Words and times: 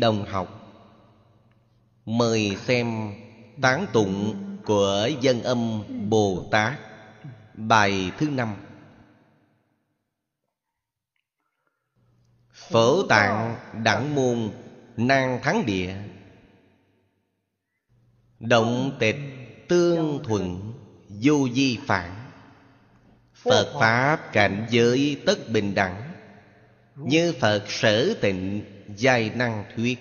đồng 0.00 0.24
học. 0.24 0.74
Mời 2.06 2.56
xem 2.64 3.12
tán 3.60 3.86
tụng 3.92 4.44
của 4.64 5.10
dân 5.20 5.42
âm 5.42 5.82
bồ 6.10 6.48
tát. 6.50 6.78
Bài 7.54 8.12
thứ 8.18 8.30
năm. 8.30 8.56
Phổ 12.52 13.06
tạng 13.06 13.56
đẳng 13.84 14.14
môn 14.14 14.50
nang 14.96 15.38
thắng 15.42 15.66
địa. 15.66 15.96
Động 18.40 18.96
tịch 18.98 19.16
tương 19.68 20.24
thuận 20.24 20.72
du 21.08 21.48
di 21.48 21.78
phản. 21.86 22.14
Phật 23.34 23.72
pháp 23.80 24.32
cảnh 24.32 24.66
giới 24.70 25.22
tất 25.26 25.38
bình 25.48 25.74
đẳng. 25.74 26.12
Như 26.96 27.34
phật 27.40 27.64
sở 27.68 28.14
tịnh 28.20 28.64
giai 28.96 29.30
năng 29.34 29.64
thuyết. 29.76 29.98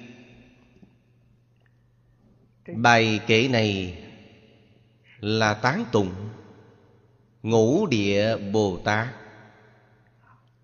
Bài 2.76 3.20
kể 3.28 3.48
này 3.48 4.04
là 5.20 5.54
tán 5.54 5.86
tụng 5.92 6.30
ngũ 7.42 7.88
địa 7.88 8.38
bồ 8.38 8.82
tát 8.86 9.08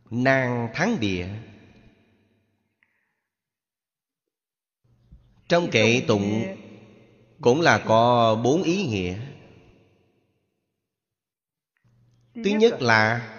nan 0.09 0.69
thắng 0.73 0.99
địa. 0.99 1.27
Trong 5.49 5.69
kệ 5.71 6.03
tụng 6.07 6.55
cũng 7.41 7.61
là 7.61 7.83
có 7.85 8.35
bốn 8.43 8.63
ý 8.63 8.85
nghĩa. 8.85 9.17
Thứ 12.35 12.49
nhất 12.59 12.81
là 12.81 13.29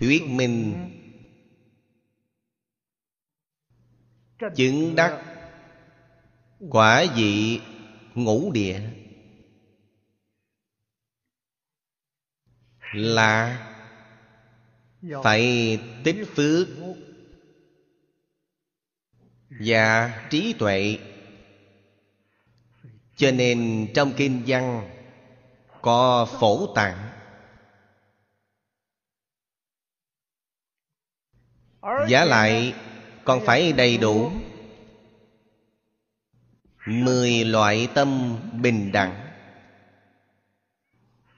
thuyết 0.00 0.22
minh 0.22 0.91
chứng 4.56 4.94
đắc 4.96 5.22
quả 6.70 7.04
vị 7.16 7.60
ngũ 8.14 8.52
địa 8.52 8.80
là 12.92 13.68
phải 15.24 15.78
tích 16.04 16.26
phước 16.34 16.68
và 19.60 20.20
trí 20.30 20.54
tuệ. 20.58 20.98
Cho 23.16 23.30
nên 23.30 23.88
trong 23.94 24.12
kinh 24.16 24.42
văn 24.46 24.90
có 25.82 26.28
phổ 26.40 26.74
tạng. 26.74 27.08
Giả 32.08 32.24
lại 32.24 32.74
còn 33.24 33.40
phải 33.46 33.72
đầy 33.72 33.98
đủ. 33.98 34.30
Mười 36.86 37.44
loại 37.44 37.88
tâm 37.94 38.36
bình 38.62 38.92
đẳng. 38.92 39.28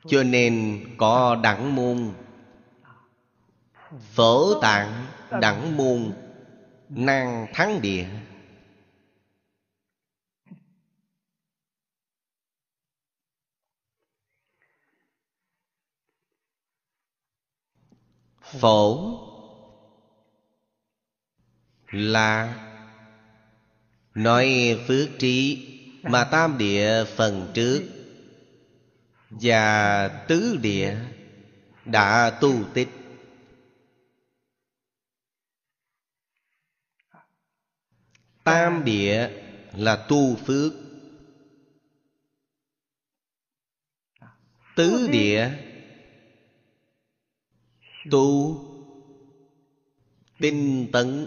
Cho 0.07 0.23
nên 0.23 0.85
có 0.99 1.41
đẳng 1.43 1.75
môn 1.75 2.13
Phổ 4.01 4.61
tạng 4.61 5.07
đẳng 5.41 5.77
môn, 5.77 6.13
Năng 6.89 7.47
thắng 7.55 7.81
địa. 7.83 8.07
Phổ 18.61 19.34
là 21.95 22.61
nói 24.15 24.79
phước 24.87 25.09
trí 25.19 25.69
mà 26.03 26.25
tam 26.25 26.59
địa 26.59 27.05
phần 27.17 27.51
trước 27.55 27.83
và 29.31 30.09
tứ 30.29 30.59
địa 30.63 30.97
đã 31.85 32.39
tu 32.41 32.65
tích. 32.75 32.89
Tam 38.45 38.85
địa 38.85 39.31
là 39.77 40.07
tu 40.09 40.37
phước. 40.37 40.73
Tứ 44.77 45.09
địa 45.13 45.51
tu 48.11 48.61
tinh 50.39 50.89
tấn 50.93 51.27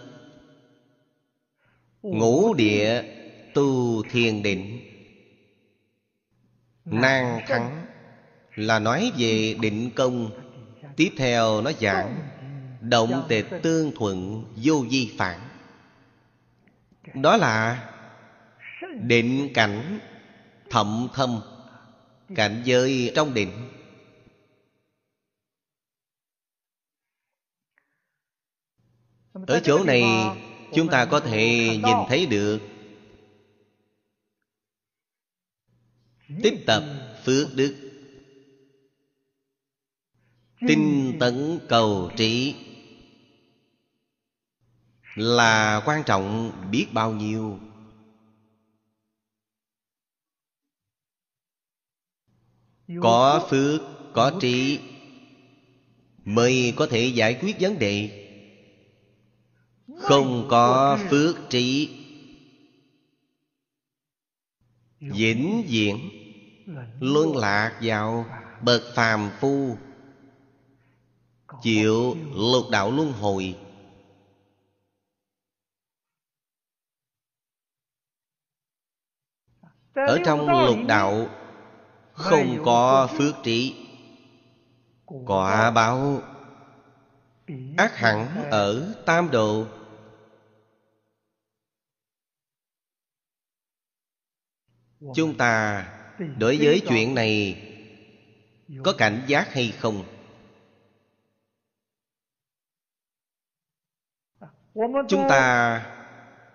ngũ 2.02 2.54
địa 2.54 3.04
tu 3.54 4.04
thiền 4.04 4.44
định. 4.44 4.80
Nang 6.86 7.40
thắng 7.48 7.86
là 8.56 8.80
nói 8.80 9.12
về 9.18 9.56
định 9.62 9.92
công. 9.96 10.32
Tiếp 10.96 11.10
theo 11.18 11.62
nó 11.62 11.72
giảng 11.82 12.30
động 12.82 13.26
tịch 13.30 13.46
tương 13.64 13.92
thuận 13.96 14.46
vô 14.56 14.86
di 14.90 15.14
phản. 15.18 15.40
Đó 17.14 17.38
là 17.38 17.90
định 19.02 19.52
cảnh 19.54 20.00
thậm 20.70 21.08
thâm, 21.14 21.42
cảnh 22.36 22.62
giới 22.66 23.12
trong 23.16 23.34
định. 23.34 23.52
Ở 29.48 29.60
chỗ 29.64 29.84
này 29.84 30.04
chúng 30.74 30.88
ta 30.88 31.06
có 31.06 31.20
thể 31.20 31.68
nhìn 31.84 31.98
thấy 32.08 32.26
được. 32.26 32.60
Tích 36.44 36.64
tập 36.66 36.84
phước 37.26 37.48
đức. 37.56 37.76
Tinh 40.68 41.18
tấn 41.20 41.60
cầu 41.70 42.12
trí. 42.18 42.56
Là 45.16 45.82
quan 45.86 46.04
trọng 46.06 46.52
biết 46.72 46.88
bao 46.94 47.14
nhiêu? 47.14 47.60
Có 53.02 53.48
phước, 53.50 53.82
có 54.14 54.40
trí. 54.42 54.80
Mới 56.26 56.74
có 56.76 56.88
thể 56.88 57.06
giải 57.06 57.40
quyết 57.42 57.56
vấn 57.60 57.80
đề 57.80 58.27
không 60.00 60.48
có 60.50 61.00
phước 61.10 61.36
trí. 61.50 61.90
Vĩnh 65.00 65.64
viễn 65.68 66.10
luân 67.00 67.38
lạc 67.38 67.80
vào 67.82 68.26
bậc 68.62 68.82
phàm 68.96 69.30
phu, 69.40 69.78
chịu 71.62 72.16
lục 72.34 72.66
đạo 72.72 72.92
luân 72.92 73.12
hồi. 73.12 73.56
Ở 79.94 80.20
trong 80.26 80.66
lục 80.66 80.78
đạo 80.88 81.28
không 82.14 82.62
có 82.66 83.10
phước 83.18 83.36
trí, 83.44 83.76
quả 85.26 85.72
báo 85.72 86.22
ác 87.78 87.96
hẳn 87.96 88.50
ở 88.52 88.94
tam 89.06 89.32
độ 89.32 89.66
chúng 95.16 95.38
ta 95.38 95.86
đối 96.38 96.58
với 96.58 96.82
chuyện 96.90 97.16
này 97.16 97.64
có 98.84 98.94
cảnh 98.98 99.24
giác 99.28 99.54
hay 99.54 99.72
không? 99.80 100.04
Chúng 105.10 105.24
ta 105.30 105.86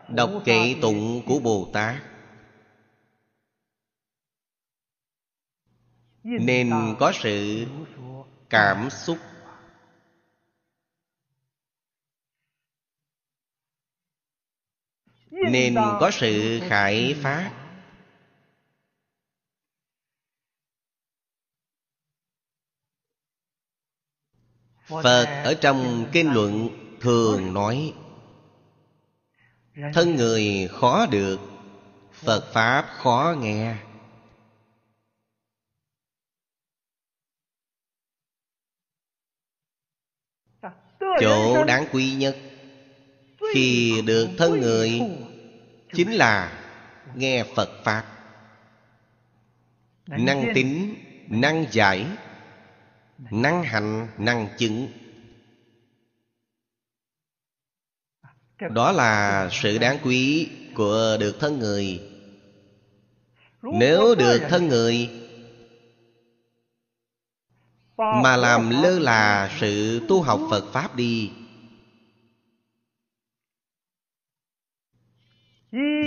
đọc 0.08 0.30
kệ 0.44 0.74
tụng 0.82 1.22
của 1.26 1.38
bồ 1.38 1.70
tát. 1.72 2.02
Nên 6.22 6.70
có 6.98 7.12
sự 7.14 7.66
cảm 8.50 8.90
xúc. 8.90 9.18
Nên 15.30 15.74
có 15.74 16.10
sự 16.12 16.60
khải 16.68 17.14
phát 17.22 17.61
phật 24.87 25.43
ở 25.44 25.55
trong 25.61 26.06
kinh 26.12 26.32
luận 26.32 26.69
thường 27.00 27.55
nói, 27.55 27.94
thân 29.94 30.17
người 30.17 30.69
khó 30.73 31.06
được, 31.06 31.40
phật 32.12 32.52
pháp 32.52 32.88
khó 32.96 33.34
nghe. 33.40 33.76
Chỗ 41.20 41.64
đáng 41.64 41.87
quý 41.93 42.14
nhất 42.14 42.37
khi 43.55 44.02
được 44.06 44.29
thân 44.38 44.61
người 44.61 45.00
chính 45.94 46.12
là 46.12 46.62
nghe 47.14 47.44
phật 47.56 47.70
pháp. 47.84 48.05
Năng 50.06 50.52
tính, 50.55 50.94
năng 51.29 51.67
giải 51.70 52.06
năng 53.30 53.62
hành 53.62 54.08
năng 54.19 54.48
chứng. 54.58 54.88
Đó 58.70 58.92
là 58.92 59.48
sự 59.52 59.78
đáng 59.78 59.98
quý 60.04 60.48
của 60.74 61.16
được 61.20 61.36
thân 61.40 61.58
người. 61.58 62.00
Nếu 63.62 64.14
được 64.14 64.42
thân 64.48 64.69
người 64.69 65.10
mà 67.96 68.36
làm 68.36 68.70
lơ 68.70 68.98
là 68.98 69.56
sự 69.60 70.00
tu 70.08 70.22
học 70.22 70.40
phật 70.50 70.72
pháp 70.72 70.96
đi. 70.96 71.30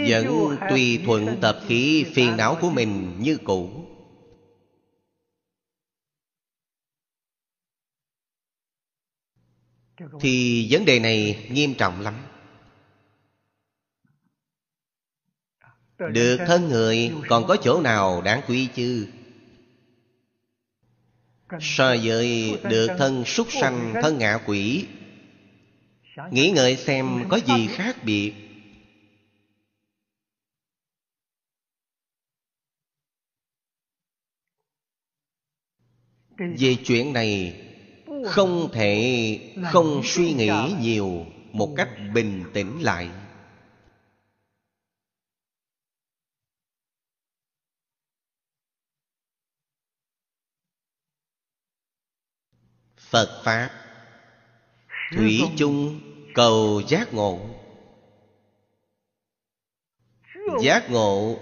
Vẫn 0.09 0.57
tùy 0.69 1.01
thuận 1.05 1.37
tập 1.41 1.59
khí 1.67 2.05
phiền 2.13 2.37
não 2.37 2.57
của 2.61 2.69
mình 2.69 3.17
như 3.19 3.37
cũ 3.43 3.84
thì 10.19 10.67
vấn 10.71 10.85
đề 10.85 10.99
này 10.99 11.47
nghiêm 11.51 11.73
trọng 11.77 12.01
lắm. 12.01 12.13
Được 15.97 16.37
thân 16.47 16.69
người, 16.69 17.11
còn 17.29 17.47
có 17.47 17.57
chỗ 17.63 17.81
nào 17.81 18.21
đáng 18.21 18.41
quý 18.47 18.69
chứ? 18.75 19.07
So 21.61 21.95
với 22.03 22.57
được 22.69 22.87
thân 22.97 23.25
súc 23.25 23.51
sanh, 23.51 23.93
thân 24.01 24.17
ngạ 24.17 24.39
quỷ, 24.45 24.85
nghĩ 26.31 26.51
ngợi 26.55 26.77
xem 26.77 27.23
có 27.29 27.39
gì 27.47 27.67
khác 27.67 27.95
biệt. 28.03 28.33
Về 36.37 36.75
chuyện 36.85 37.13
này 37.13 37.61
không 38.25 38.69
thể 38.73 39.39
không 39.71 40.01
suy 40.03 40.33
nghĩ 40.33 40.75
nhiều 40.79 41.25
một 41.51 41.73
cách 41.77 41.89
bình 42.13 42.43
tĩnh 42.53 42.81
lại. 42.81 43.09
Phật 52.97 53.41
pháp. 53.43 53.69
Thủy 55.15 55.41
chung 55.57 56.01
cầu 56.33 56.81
giác 56.87 57.13
ngộ. 57.13 57.39
Giác 60.63 60.89
ngộ 60.89 61.39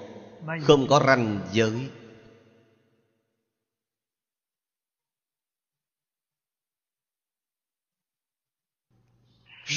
không 0.61 0.87
có 0.87 1.03
ranh 1.07 1.47
giới 1.51 1.89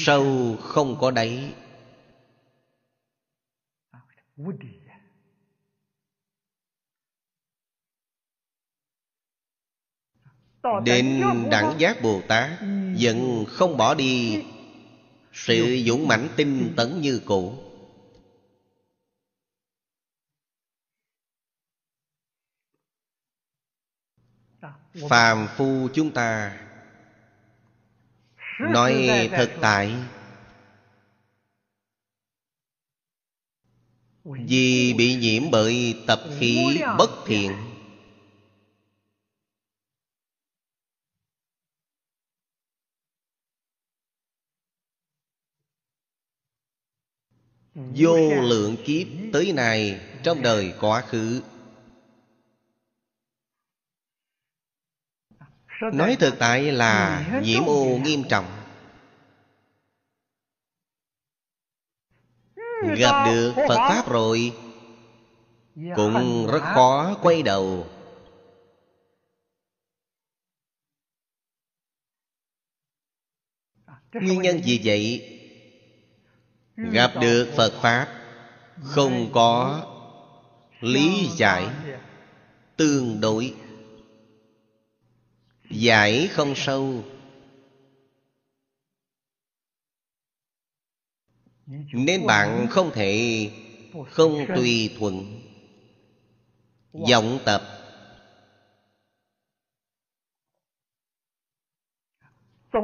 sâu 0.05 0.55
không 0.61 0.97
có 0.99 1.11
đáy. 1.11 1.53
Đến 10.85 11.23
đẳng 11.51 11.75
giác 11.79 12.01
Bồ 12.01 12.21
Tát 12.27 12.49
Vẫn 12.99 13.45
không 13.47 13.77
bỏ 13.77 13.93
đi. 13.95 14.43
Sự 15.33 15.83
dũng 15.85 16.07
mãnh 16.07 16.29
tinh 16.37 16.73
tấn 16.77 17.01
như 17.01 17.21
cũ 17.25 17.67
Phàm 25.09 25.47
phu 25.57 25.87
chúng 25.93 26.11
ta 26.13 26.57
Nói 28.59 29.07
thực 29.37 29.49
tại 29.61 29.95
Vì 34.23 34.93
bị 34.97 35.15
nhiễm 35.15 35.43
bởi 35.51 36.03
tập 36.07 36.19
khí 36.39 36.79
bất 36.97 37.09
thiện. 37.25 37.51
Vô 47.75 48.41
lượng 48.41 48.75
kiếp 48.85 49.07
tới 49.33 49.53
này 49.53 50.01
Trong 50.23 50.41
đời 50.41 50.73
quá 50.79 51.01
khứ 51.01 51.41
Nói 55.81 56.17
thực 56.19 56.39
tại 56.39 56.71
là 56.71 57.25
nhiễm 57.43 57.63
ô 57.65 57.97
nghiêm 58.03 58.23
trọng. 58.29 58.45
Gặp 62.97 63.25
được 63.25 63.53
Phật 63.67 63.77
Pháp 63.89 64.09
rồi 64.09 64.53
Cũng 65.95 66.47
rất 66.51 66.61
khó 66.61 67.17
quay 67.21 67.43
đầu. 67.43 67.87
Nguyên 74.13 74.41
nhân 74.41 74.63
gì 74.63 74.81
vậy? 74.83 75.33
Gặp 76.75 77.11
được 77.21 77.53
Phật 77.57 77.73
Pháp 77.81 78.07
Không 78.81 79.29
có 79.33 79.85
lý 80.79 81.27
giải 81.37 81.67
Tương 82.77 83.21
đối 83.21 83.53
Giải 85.69 86.27
không 86.27 86.53
sâu. 86.55 87.03
Nên 91.93 92.25
bạn 92.25 92.67
không 92.69 92.91
thể 92.93 93.49
Không 94.09 94.45
tùy 94.55 94.95
thuận. 94.99 95.41
Vọng 96.93 97.39
tập. 97.45 97.61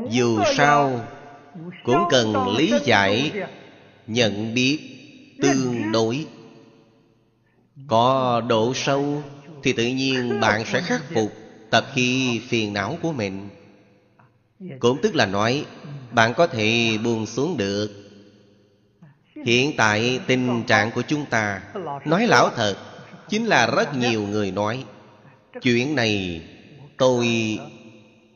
Dù 0.10 0.40
sao, 0.58 1.08
Cũng 1.84 2.04
cần 2.10 2.56
lý 2.58 2.74
giải, 2.86 3.32
Nhận 4.08 4.54
biết, 4.54 4.80
Tương 5.42 5.92
đối. 5.92 6.28
Có 7.88 8.42
độ 8.42 8.74
sâu 8.76 9.24
Thì 9.64 9.74
tự 9.74 9.86
nhiên 9.86 10.40
bạn 10.40 10.66
sẽ 10.66 10.82
khắc 10.82 11.02
phục 11.14 11.43
tập 11.74 11.86
khí 11.94 12.42
phiền 12.48 12.74
não 12.74 12.98
của 13.02 13.12
mình. 13.12 13.50
Cũng 14.80 14.98
tức 15.02 15.16
là 15.16 15.26
nói 15.26 15.66
bạn 16.12 16.34
có 16.34 16.48
thể 16.48 16.98
buông 17.04 17.26
xuống 17.26 17.58
được. 17.58 17.92
Hiện 19.46 19.72
tại 19.78 20.20
tình 20.28 20.64
trạng 20.68 20.92
của 20.92 21.02
chúng 21.02 21.26
ta 21.26 21.62
nói 22.06 22.28
lão 22.28 22.50
thật 22.50 22.76
chính 23.30 23.46
là 23.46 23.68
rất 23.68 23.96
nhiều 23.96 24.22
người 24.22 24.52
nói 24.52 24.84
chuyện 25.62 25.96
này 25.96 26.42
tôi 26.98 27.28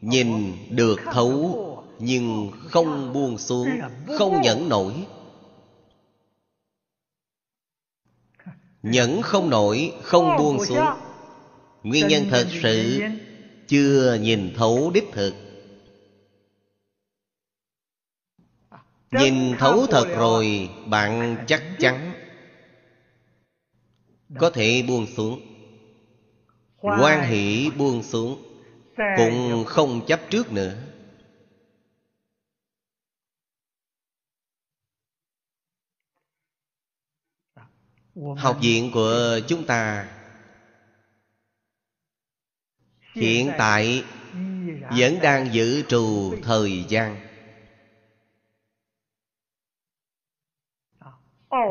nhìn 0.01 0.53
được 0.69 0.99
thấu 1.13 1.63
nhưng 1.99 2.51
không 2.69 3.13
buông 3.13 3.37
xuống 3.37 3.69
không 4.17 4.41
nhẫn 4.41 4.69
nổi. 4.69 4.93
Nhẫn 8.83 9.21
không 9.21 9.49
nổi 9.49 9.93
không 10.03 10.37
buông 10.37 10.65
xuống. 10.65 10.85
Nguyên 11.83 12.07
nhân 12.07 12.25
thật 12.29 12.47
sự 12.61 13.01
chưa 13.67 14.17
nhìn 14.21 14.53
thấu 14.55 14.91
đích 14.93 15.05
thực. 15.11 15.33
Nhìn 19.11 19.55
thấu 19.59 19.87
thật 19.89 20.05
rồi 20.15 20.69
bạn 20.87 21.37
chắc 21.47 21.63
chắn 21.79 22.13
có 24.39 24.49
thể 24.49 24.83
buông 24.87 25.07
xuống. 25.07 25.41
Quan 26.81 27.29
hỷ 27.29 27.69
buông 27.77 28.03
xuống 28.03 28.43
cũng 29.17 29.63
không 29.67 30.05
chấp 30.07 30.21
trước 30.29 30.51
nữa. 30.51 30.77
Học 38.37 38.57
viện 38.61 38.91
của 38.93 39.39
chúng 39.47 39.65
ta 39.65 40.16
hiện 43.17 43.51
tại 43.57 44.03
vẫn 44.97 45.19
đang 45.21 45.53
giữ 45.53 45.83
trù 45.87 46.35
thời 46.43 46.85
gian. 46.89 47.17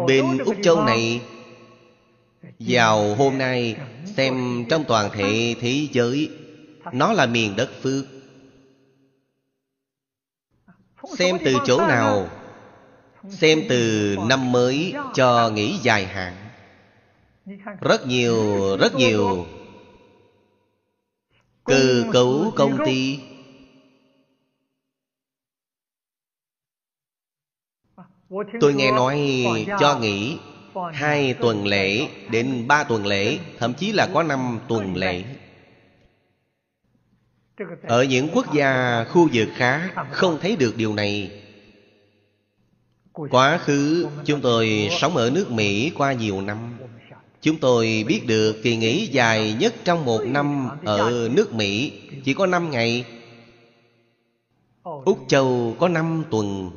Bên 0.06 0.38
Úc 0.38 0.56
Châu 0.62 0.84
này 0.84 1.20
Vào 2.58 3.14
hôm 3.14 3.38
nay 3.38 3.76
Xem 4.04 4.64
trong 4.70 4.84
toàn 4.88 5.10
thể 5.12 5.54
thế 5.60 5.88
giới 5.92 6.30
Nó 6.92 7.12
là 7.12 7.26
miền 7.26 7.56
đất 7.56 7.70
phước. 7.82 8.04
Xem 11.18 11.36
từ 11.44 11.54
chỗ 11.66 11.86
nào 11.86 12.28
Xem 13.30 13.62
từ 13.68 14.16
năm 14.28 14.52
mới 14.52 14.94
cho 15.14 15.50
nghỉ 15.50 15.78
dài 15.82 16.06
hạn. 16.06 16.34
Rất 17.80 18.06
nhiều, 18.06 18.76
rất 18.76 18.94
nhiều 18.94 19.46
Cơ 21.66 22.04
cấu 22.12 22.52
công 22.56 22.78
ty. 22.84 23.18
Tôi 28.60 28.74
nghe 28.74 28.90
nói 28.92 29.20
cho 29.80 29.98
nghỉ 29.98 30.38
Hai 30.92 31.34
tuần 31.34 31.66
lễ 31.66 32.08
đến 32.30 32.64
ba 32.68 32.84
tuần 32.84 33.06
lễ 33.06 33.38
Thậm 33.58 33.74
chí 33.74 33.92
là 33.92 34.08
có 34.14 34.22
năm 34.22 34.60
tuần 34.68 34.96
lễ. 34.96 35.24
Ở 37.82 38.02
những 38.02 38.28
quốc 38.34 38.54
gia 38.54 39.04
khu 39.04 39.28
vực 39.32 39.48
khác 39.54 39.92
Không 40.10 40.38
thấy 40.40 40.56
được 40.56 40.76
điều 40.76 40.94
này. 40.94 41.42
Quá 43.30 43.58
khứ 43.58 44.06
chúng 44.24 44.40
tôi 44.40 44.88
sống 45.00 45.16
ở 45.16 45.30
nước 45.30 45.50
Mỹ 45.50 45.92
qua 45.96 46.12
nhiều 46.12 46.40
năm 46.40 46.78
Chúng 47.46 47.58
tôi 47.60 48.04
biết 48.08 48.22
được 48.26 48.60
kỳ 48.62 48.76
nghỉ 48.76 49.06
dài 49.06 49.56
nhất 49.60 49.74
trong 49.84 50.04
một 50.04 50.20
năm 50.26 50.68
ở 50.84 51.28
nước 51.32 51.52
Mỹ. 51.52 51.92
Chỉ 52.24 52.34
có 52.34 52.46
5 52.46 52.70
ngày. 52.70 53.04
Úc 54.82 55.24
Châu 55.28 55.76
có 55.80 55.88
5 55.88 56.24
tuần. 56.30 56.70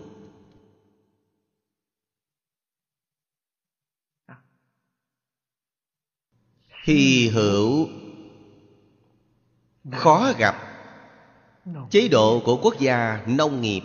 Hy 6.83 7.29
hữu. 7.29 7.87
Khó 9.91 10.33
gặp. 10.37 10.55
Chế 11.89 12.07
độ 12.07 12.41
của 12.45 12.59
quốc 12.61 12.79
gia 12.79 13.25
nông 13.27 13.61
nghiệp. 13.61 13.81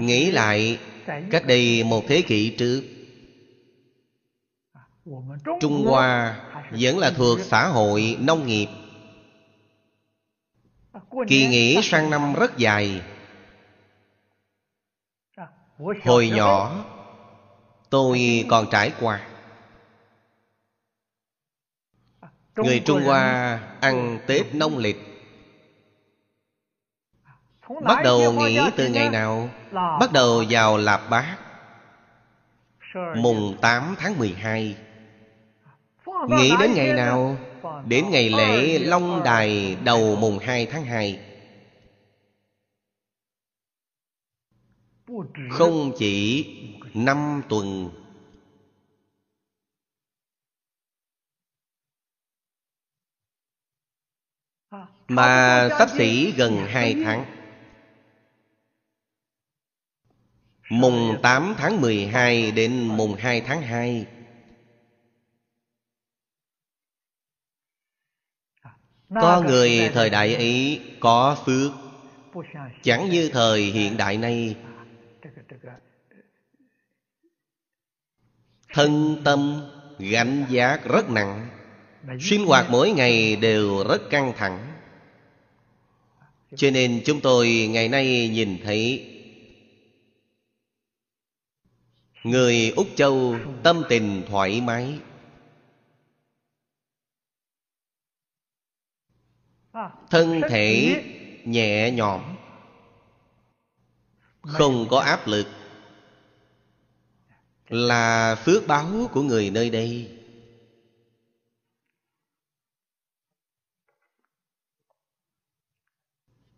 Nghĩ 0.00 0.30
lại, 0.30 0.78
Cách 1.30 1.44
đây 1.46 1.84
một 1.84 2.04
thế 2.08 2.22
kỷ 2.22 2.54
trước 2.58 2.97
Trung 5.60 5.86
Hoa 5.86 6.40
vẫn 6.70 6.98
là 6.98 7.10
thuộc 7.10 7.38
xã 7.40 7.66
hội 7.66 8.16
nông 8.20 8.46
nghiệp. 8.46 8.68
Kỳ 11.28 11.46
nghỉ 11.46 11.80
sang 11.82 12.10
năm 12.10 12.34
rất 12.34 12.56
dài. 12.56 13.02
Hồi 16.04 16.28
nhỏ, 16.28 16.84
Tôi 17.90 18.44
còn 18.50 18.66
trải 18.70 18.92
qua. 19.00 19.20
Người 22.56 22.82
Trung 22.86 23.02
Hoa 23.04 23.60
ăn 23.80 24.18
Tết 24.26 24.54
nông 24.54 24.78
lịch. 24.78 24.96
Bắt 27.82 27.98
đầu 28.04 28.32
nghỉ 28.32 28.60
từ 28.76 28.88
ngày 28.88 29.10
nào? 29.10 29.48
Bắt 29.72 30.12
đầu 30.12 30.44
vào 30.50 30.76
Lạp 30.76 31.00
Bát. 31.10 31.36
Mùng 33.16 33.56
8 33.60 33.94
tháng 33.98 34.18
12 34.18 34.76
Nghĩ 36.26 36.52
đến 36.60 36.74
ngày 36.74 36.92
nào? 36.92 37.36
Đến 37.86 38.04
ngày 38.10 38.30
lễ 38.30 38.78
Long 38.78 39.22
Đài 39.24 39.76
đầu 39.84 40.16
mùng 40.16 40.38
2 40.38 40.66
tháng 40.66 40.84
2 40.84 41.20
Không 45.50 45.92
chỉ 45.98 46.46
năm 46.94 47.42
tuần. 47.48 47.90
Mà 55.08 55.68
sắp 55.78 55.88
xỉ 55.96 56.32
gần 56.36 56.66
hai 56.66 56.94
tháng. 57.04 57.24
Mùng 60.70 61.16
8 61.22 61.54
tháng 61.58 61.80
12 61.80 62.50
đến 62.50 62.86
mùng 62.86 63.14
2 63.14 63.40
tháng 63.40 63.62
2 63.62 64.06
Có 69.14 69.42
người 69.46 69.90
thời 69.94 70.10
đại 70.10 70.34
ấy 70.34 70.80
có 71.00 71.36
phước. 71.46 71.72
Chẳng 72.82 73.10
như 73.10 73.28
thời 73.32 73.62
hiện 73.62 73.96
đại 73.96 74.16
nay. 74.16 74.56
Thân 78.72 79.16
tâm 79.24 79.62
gánh 79.98 80.44
giác 80.50 80.84
rất 80.84 81.10
nặng. 81.10 81.48
Sinh 82.20 82.46
hoạt 82.46 82.66
mỗi 82.70 82.90
ngày 82.90 83.36
đều 83.36 83.84
rất 83.88 84.10
căng 84.10 84.32
thẳng. 84.36 84.72
Cho 86.56 86.70
nên 86.70 87.02
chúng 87.04 87.20
tôi 87.20 87.68
ngày 87.70 87.88
nay 87.88 88.28
nhìn 88.28 88.58
thấy 88.64 89.14
Người 92.24 92.72
Úc 92.76 92.86
Châu 92.96 93.36
tâm 93.62 93.82
tình 93.88 94.22
thoải 94.28 94.60
mái 94.60 94.98
Thân 100.10 100.40
thể 100.48 101.04
nhẹ 101.44 101.90
nhõm. 101.90 102.36
Không 104.42 104.86
có 104.90 105.00
áp 105.00 105.26
lực. 105.26 105.46
Là 107.68 108.34
phước 108.34 108.66
báo 108.66 108.86
của 109.12 109.22
người 109.22 109.50
nơi 109.50 109.70
đây. 109.70 110.18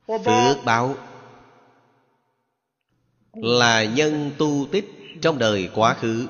Phước 0.07 0.65
báo 0.65 0.95
Là 3.33 3.85
nhân 3.85 4.31
tu 4.39 4.67
tích 4.73 4.85
trong 5.23 5.39
đời 5.39 5.71
quá 5.75 5.95
khứ. 5.95 6.27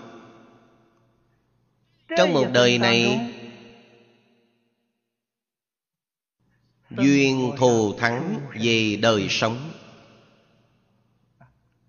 Trong 2.16 2.32
một 2.32 2.47
đời 2.52 2.78
này 2.78 3.30
Duyên 6.90 7.52
thù 7.59 7.94
thắng 7.99 8.40
về 8.61 8.97
đời 8.97 9.26
sống. 9.30 9.70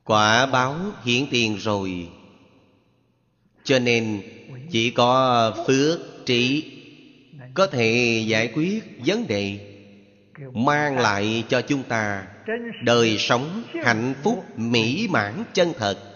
Quả 0.03 0.45
báo 0.45 0.75
hiển 1.03 1.25
tiền 1.31 1.57
rồi. 1.57 2.07
Cho 3.63 3.79
nên 3.79 4.21
chỉ 4.71 4.91
có 4.91 5.53
phước 5.67 5.99
trí 6.25 6.63
Có 7.53 7.67
thể 7.67 8.23
giải 8.27 8.51
quyết 8.53 8.83
vấn 9.05 9.27
đề, 9.27 9.59
Mang 10.53 10.97
lại 10.97 11.43
cho 11.49 11.61
chúng 11.61 11.83
ta 11.83 12.27
Đời 12.83 13.17
sống 13.17 13.63
hạnh 13.83 14.13
phúc 14.23 14.59
mỹ 14.59 15.07
mãn 15.11 15.43
chân 15.53 15.73
thật. 15.77 16.10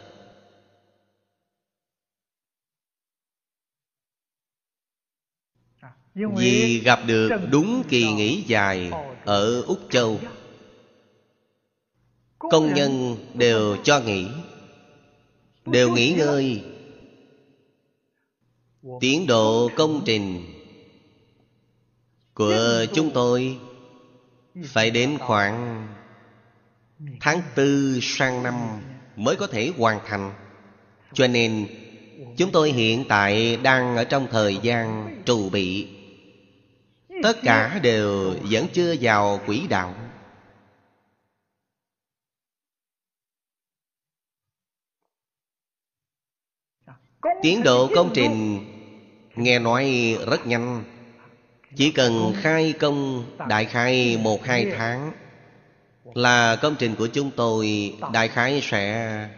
Vì 6.15 6.79
gặp 6.79 6.99
được 7.07 7.29
đúng 7.51 7.83
kỳ 7.89 8.11
nghỉ 8.13 8.43
dài 8.47 8.91
Ở 9.25 9.61
Úc 9.61 9.79
Châu. 9.89 10.19
Công 12.39 12.73
nhân 12.73 13.17
đều 13.33 13.77
cho 13.83 13.99
nghỉ. 13.99 14.27
Đều 15.65 15.91
nghỉ 15.91 16.11
ngơi. 16.11 16.63
Tiến 18.99 19.27
độ 19.27 19.69
công 19.75 20.01
trình 20.05 20.43
Của 22.33 22.85
chúng 22.93 23.11
tôi 23.13 23.57
Phải 24.63 24.91
đến 24.91 25.17
khoảng 25.17 25.87
Tháng 27.19 27.41
tư 27.55 27.99
sang 28.01 28.43
năm 28.43 28.55
Mới 29.15 29.35
có 29.35 29.47
thể 29.47 29.71
hoàn 29.77 29.99
thành. 30.05 30.33
Cho 31.13 31.27
nên 31.27 31.67
Chúng 32.37 32.51
tôi 32.51 32.71
hiện 32.71 33.03
tại 33.09 33.57
đang 33.57 33.95
ở 33.95 34.03
trong 34.03 34.27
thời 34.31 34.57
gian 34.61 35.15
trù 35.25 35.49
bị 35.49 35.87
tất 37.23 37.37
cả 37.43 37.79
đều 37.83 38.35
vẫn 38.51 38.67
chưa 38.73 38.95
vào 39.01 39.39
quỹ 39.45 39.67
đạo. 39.67 39.93
Tiến 47.41 47.63
độ 47.63 47.89
công 47.95 48.11
trình 48.13 48.59
nghe 49.35 49.59
nói 49.59 50.17
rất 50.27 50.47
nhanh. 50.47 50.83
Chỉ 51.75 51.91
cần 51.91 52.33
khai 52.41 52.73
công 52.79 53.25
đại 53.49 53.65
khai 53.65 54.17
một 54.17 54.43
hai 54.43 54.71
tháng 54.77 55.11
là 56.13 56.55
công 56.55 56.75
trình 56.79 56.95
của 56.95 57.07
chúng 57.07 57.31
tôi 57.35 57.93
đại 58.13 58.27
khái 58.27 58.59
sẽ 58.63 59.29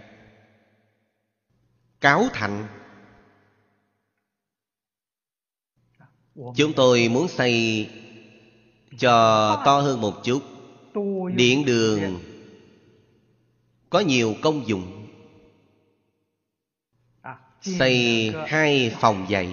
cáo 2.02 2.24
thành 2.34 2.68
Chúng 6.56 6.74
tôi 6.76 7.08
muốn 7.08 7.28
xây 7.28 7.88
cho 9.00 9.62
to 9.66 9.80
hơn 9.80 10.02
một 10.02 10.14
chút 10.24 10.44
Điện 11.36 11.66
đường, 11.66 12.20
có 13.90 14.00
nhiều 14.00 14.36
công 14.42 14.68
dụng. 14.68 15.08
Xây 17.62 18.32
hai 18.48 18.92
phòng 19.00 19.26
dạy. 19.30 19.50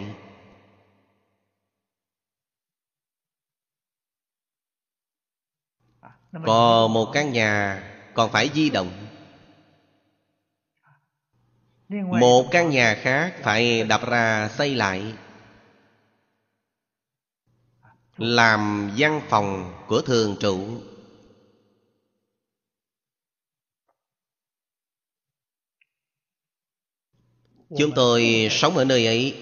Còn 6.46 6.92
một 6.92 7.10
căn 7.12 7.32
nhà 7.32 7.82
còn 8.14 8.30
phải 8.30 8.50
di 8.54 8.70
động. 8.70 9.06
Một 12.20 12.48
căn 12.50 12.70
nhà 12.70 12.94
khác 12.94 13.34
phải 13.42 13.84
đập 13.84 14.00
ra 14.06 14.48
xây 14.48 14.74
lại 14.74 15.14
làm 18.16 18.90
văn 18.98 19.20
phòng 19.28 19.74
của 19.88 20.02
thường 20.02 20.36
trụ. 20.40 20.80
Chúng 27.78 27.90
tôi 27.94 28.48
sống 28.50 28.76
ở 28.76 28.84
nơi 28.84 29.06
ấy. 29.06 29.36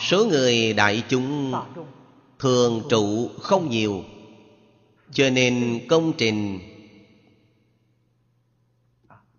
Số 0.00 0.26
người 0.26 0.72
đại 0.72 1.02
chúng 1.08 1.54
thường 2.38 2.82
trụ 2.90 3.30
không 3.40 3.70
nhiều, 3.70 4.04
cho 5.12 5.30
nên 5.30 5.80
công 5.88 6.12
trình 6.18 6.58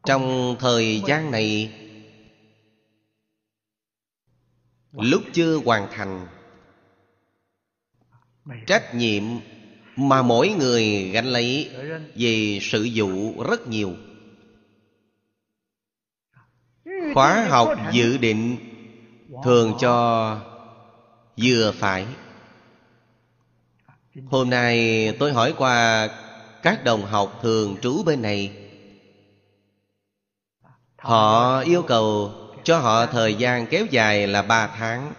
trong 0.06 0.56
thời 0.60 1.02
gian 1.08 1.32
này, 1.32 1.74
lúc 4.92 5.22
chưa 5.34 5.60
hoàn 5.66 5.88
thành 5.92 6.28
trách 8.68 8.96
nhiệm 8.96 9.24
mà 9.96 10.22
mỗi 10.22 10.50
người 10.50 11.10
gánh 11.10 11.26
lấy 11.26 11.70
về 12.16 12.60
sự 12.62 12.90
vụ 12.96 13.44
rất 13.44 13.68
nhiều. 13.68 13.94
Khóa 17.14 17.46
học 17.50 17.70
dự 17.92 18.18
định 18.18 18.58
thường 19.44 19.74
cho 19.80 20.38
vừa 21.42 21.72
phải. 21.72 22.06
Hôm 24.26 24.50
nay 24.50 25.12
tôi 25.20 25.34
hỏi 25.34 25.54
qua 25.58 26.08
các 26.64 26.84
đồng 26.84 27.06
học 27.06 27.40
thường 27.42 27.78
trú 27.82 28.04
bên 28.04 28.22
này. 28.22 28.52
Họ 30.98 31.60
yêu 31.60 31.82
cầu 31.82 32.32
cho 32.64 32.80
họ 32.80 33.06
thời 33.06 33.36
gian 33.36 33.68
kéo 33.68 33.86
dài 33.92 34.28
là 34.28 34.42
ba 34.42 34.68
tháng 34.68 35.14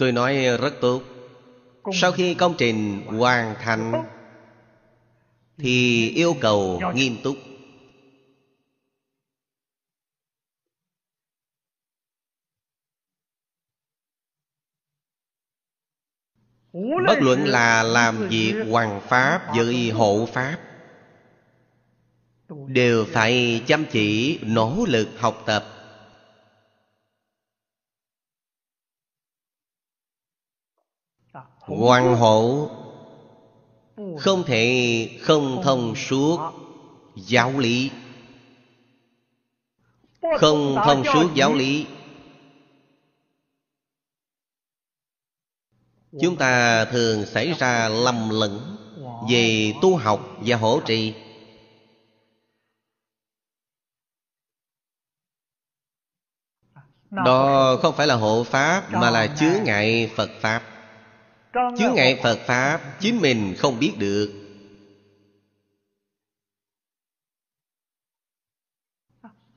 tôi 0.00 0.12
nói 0.12 0.56
rất 0.60 0.74
tốt. 0.80 1.02
Sau 1.92 2.12
khi 2.12 2.34
công 2.34 2.54
trình 2.58 3.02
hoàn 3.06 3.54
thành 3.62 3.92
thì 5.58 6.08
yêu 6.10 6.36
cầu 6.40 6.80
nghiêm 6.94 7.16
túc. 7.22 7.36
Bất 17.06 17.18
luận 17.20 17.44
là 17.44 17.82
làm 17.82 18.28
việc 18.28 18.54
hoàng 18.68 19.00
pháp 19.08 19.52
với 19.56 19.90
hộ 19.90 20.28
pháp 20.32 20.58
đều 22.66 23.06
phải 23.12 23.62
chăm 23.66 23.84
chỉ 23.92 24.38
nỗ 24.42 24.84
lực 24.88 25.08
học 25.18 25.42
tập 25.46 25.79
Hoàng 31.78 32.16
hộ 32.16 32.70
Không 34.18 34.44
thể 34.46 35.08
không 35.22 35.60
thông 35.64 35.94
suốt 35.96 36.38
giáo 37.16 37.58
lý. 37.58 37.90
Không 40.38 40.76
thông 40.84 41.04
suốt 41.04 41.30
giáo 41.34 41.54
lý. 41.54 41.86
Chúng 46.20 46.36
ta 46.36 46.84
thường 46.84 47.26
xảy 47.26 47.54
ra 47.58 47.88
lầm 47.88 48.30
lẫn 48.30 48.76
Về 49.30 49.72
tu 49.82 49.96
học 49.96 50.20
và 50.38 50.56
hỗ 50.56 50.80
trì. 50.80 51.14
Đó 57.10 57.76
không 57.82 57.94
phải 57.96 58.06
là 58.06 58.14
hộ 58.14 58.44
Pháp 58.44 58.92
Mà 58.92 59.10
là 59.10 59.26
chứa 59.40 59.60
ngại 59.64 60.10
Phật 60.16 60.30
Pháp. 60.40 60.79
Chứa 61.52 61.92
ngại 61.94 62.20
Phật 62.22 62.38
Pháp 62.46 62.80
Chính 63.00 63.20
mình 63.20 63.54
không 63.58 63.78
biết 63.78 63.92
được. 63.98 64.32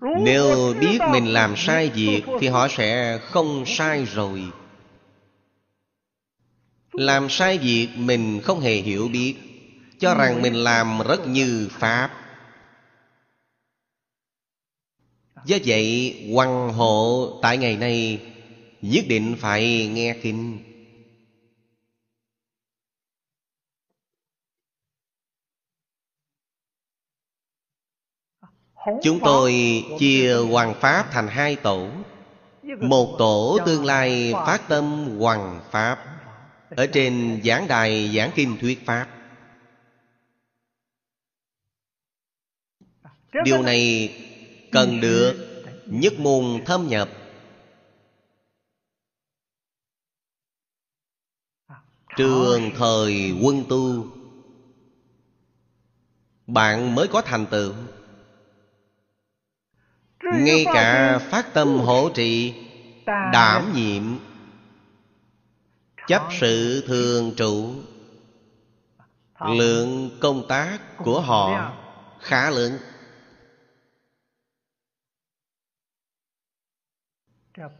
Nếu 0.01 0.73
biết 0.79 0.99
mình 1.12 1.25
làm 1.25 1.53
sai 1.58 1.89
việc 1.89 2.23
Thì 2.39 2.47
họ 2.47 2.67
sẽ 2.67 3.19
không 3.23 3.63
sai 3.67 4.06
rồi. 4.06 4.43
Làm 6.91 7.29
sai 7.29 7.58
việc 7.58 7.89
mình 7.97 8.41
không 8.43 8.60
hề 8.60 8.75
hiểu 8.75 9.08
biết 9.08 9.36
Cho 9.99 10.15
rằng 10.15 10.41
mình 10.41 10.53
làm 10.53 10.99
rất 11.08 11.27
như 11.27 11.69
Pháp. 11.71 12.10
Do 15.45 15.58
vậy 15.65 16.15
Hoàng 16.34 16.73
hộ 16.73 17.29
tại 17.41 17.58
ngày 17.58 17.77
nay 17.77 18.21
Nhất 18.82 19.06
định 19.08 19.36
phải 19.39 19.88
nghe 19.88 20.15
kinh 20.21 20.72
Chúng 29.04 29.19
tôi 29.24 29.84
chia 30.00 30.36
Hoàng 30.52 30.74
Pháp 30.80 31.08
thành 31.12 31.28
hai 31.28 31.56
tổ. 31.56 31.89
Một 32.80 33.15
tổ 33.19 33.58
tương 33.65 33.86
lai 33.86 34.34
phát 34.34 34.62
tâm 34.69 35.17
Hoàng 35.19 35.62
Pháp. 35.72 36.06
Ở 36.69 36.88
trên 36.93 37.41
giảng 37.43 37.67
đài 37.67 38.15
giảng 38.15 38.32
kinh 38.36 38.58
thuyết 38.62 38.86
Pháp. 38.86 39.08
Điều 43.46 43.62
này 43.62 44.13
cần 44.72 45.02
được 45.02 45.63
nhất 45.86 46.13
môn 46.19 46.63
thâm 46.65 46.88
nhập. 46.88 47.10
Trường 52.17 52.72
thời 52.76 53.32
quân 53.43 53.63
tu, 53.69 54.08
bạn 56.48 56.96
mới 56.96 57.08
có 57.08 57.22
thành 57.22 57.46
tựu 57.46 57.74
ngay 60.31 60.65
cả 60.73 61.19
phát 61.19 61.53
tâm 61.53 61.79
hỗ 61.79 62.09
trì 62.09 62.53
đảm 63.05 63.73
nhiệm 63.73 64.03
chấp 66.07 66.21
sự 66.39 66.83
thường 66.88 67.33
trụ 67.38 67.73
lượng 69.47 70.17
công 70.21 70.47
tác 70.47 70.79
của 70.97 71.21
họ 71.21 71.73
khá 72.19 72.49
lớn. 72.49 72.77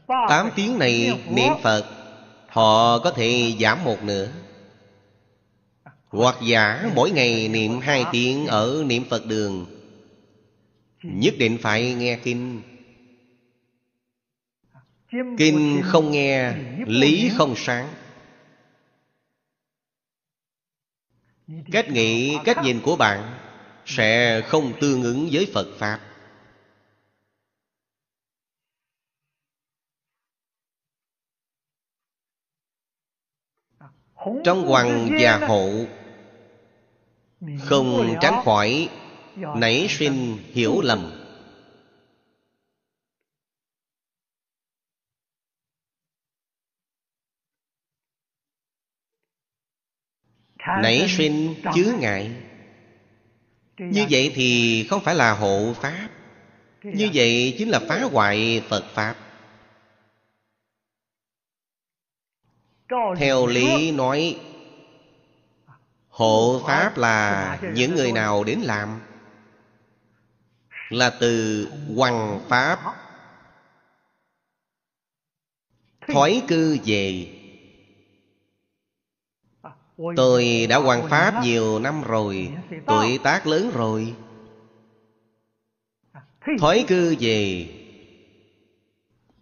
Tám 0.08 0.49
tiếng 0.56 0.79
này 0.79 1.23
niệm 1.29 1.53
phật 1.62 1.86
họ 2.47 2.99
có 2.99 3.12
thể 3.12 3.56
giảm 3.60 3.84
một 3.84 4.03
nửa. 4.03 4.27
Hoặc 6.10 6.36
giả 6.43 6.89
mỗi 6.95 7.12
ngày 7.12 7.47
niệm 7.47 7.79
hai 7.79 8.06
tiếng 8.12 8.47
ở 8.47 8.84
niệm 8.86 9.03
phật 9.10 9.25
đường 9.25 9.65
nhất 11.04 11.34
định 11.39 11.58
phải 11.62 11.94
nghe 11.94 12.20
kinh. 12.24 12.62
Kinh 15.38 15.82
không 15.84 16.12
nghe 16.12 16.56
lý 16.88 17.32
không 17.38 17.54
sáng. 17.58 17.94
Cách 21.72 21.89
nghĩ 21.89 22.38
cách 22.46 22.58
nhìn 22.63 22.82
của 22.84 22.96
bạn 22.96 23.39
sẽ 23.86 24.42
không 24.42 24.74
tương 24.82 25.04
ứng 25.04 25.30
với 25.32 25.52
phật 25.54 25.68
pháp. 25.78 26.00
Trong 34.44 34.68
hoàng 34.68 35.10
và 35.20 35.48
hộ 35.48 35.86
không 37.60 38.16
tránh 38.22 38.42
khỏi 38.46 38.89
nảy 39.36 39.88
sinh 39.89 40.38
hiểu 40.54 40.82
lầm. 40.82 41.12
Nảy 50.82 51.06
sinh 51.17 51.56
chướng 51.76 52.00
ngại. 52.00 52.32
Như 53.78 54.06
vậy 54.10 54.32
thì 54.36 54.88
không 54.89 55.02
phải 55.04 55.15
là 55.15 55.34
hộ 55.34 55.74
pháp. 55.74 56.10
Như 56.84 57.10
vậy 57.13 57.56
chính 57.58 57.69
là 57.69 57.80
phá 57.89 58.02
hoại 58.12 58.63
phật 58.69 58.84
pháp. 58.93 59.15
Theo 63.17 63.48
lý 63.48 63.91
nói 63.91 64.39
hộ 66.10 66.62
pháp 66.67 66.98
là 66.98 67.60
những 67.74 67.96
người 67.96 68.12
nào 68.12 68.43
đến 68.43 68.60
làm 68.60 69.02
là 70.89 71.17
từ 71.19 71.67
hoằng 71.96 72.46
pháp. 72.50 72.80
Thoái 76.08 76.41
cư 76.48 76.78
về. 76.86 77.39
Tôi 80.15 80.67
đã 80.69 80.78
hoằng 80.78 81.10
pháp 81.10 81.43
nhiều 81.43 81.80
năm 81.80 82.02
rồi, 82.02 82.52
tuổi 82.88 83.19
tác 83.24 83.48
lớn 83.48 83.72
rồi. 83.74 84.15
Thoái 86.60 86.86
cư 86.88 87.15
về. 87.19 87.69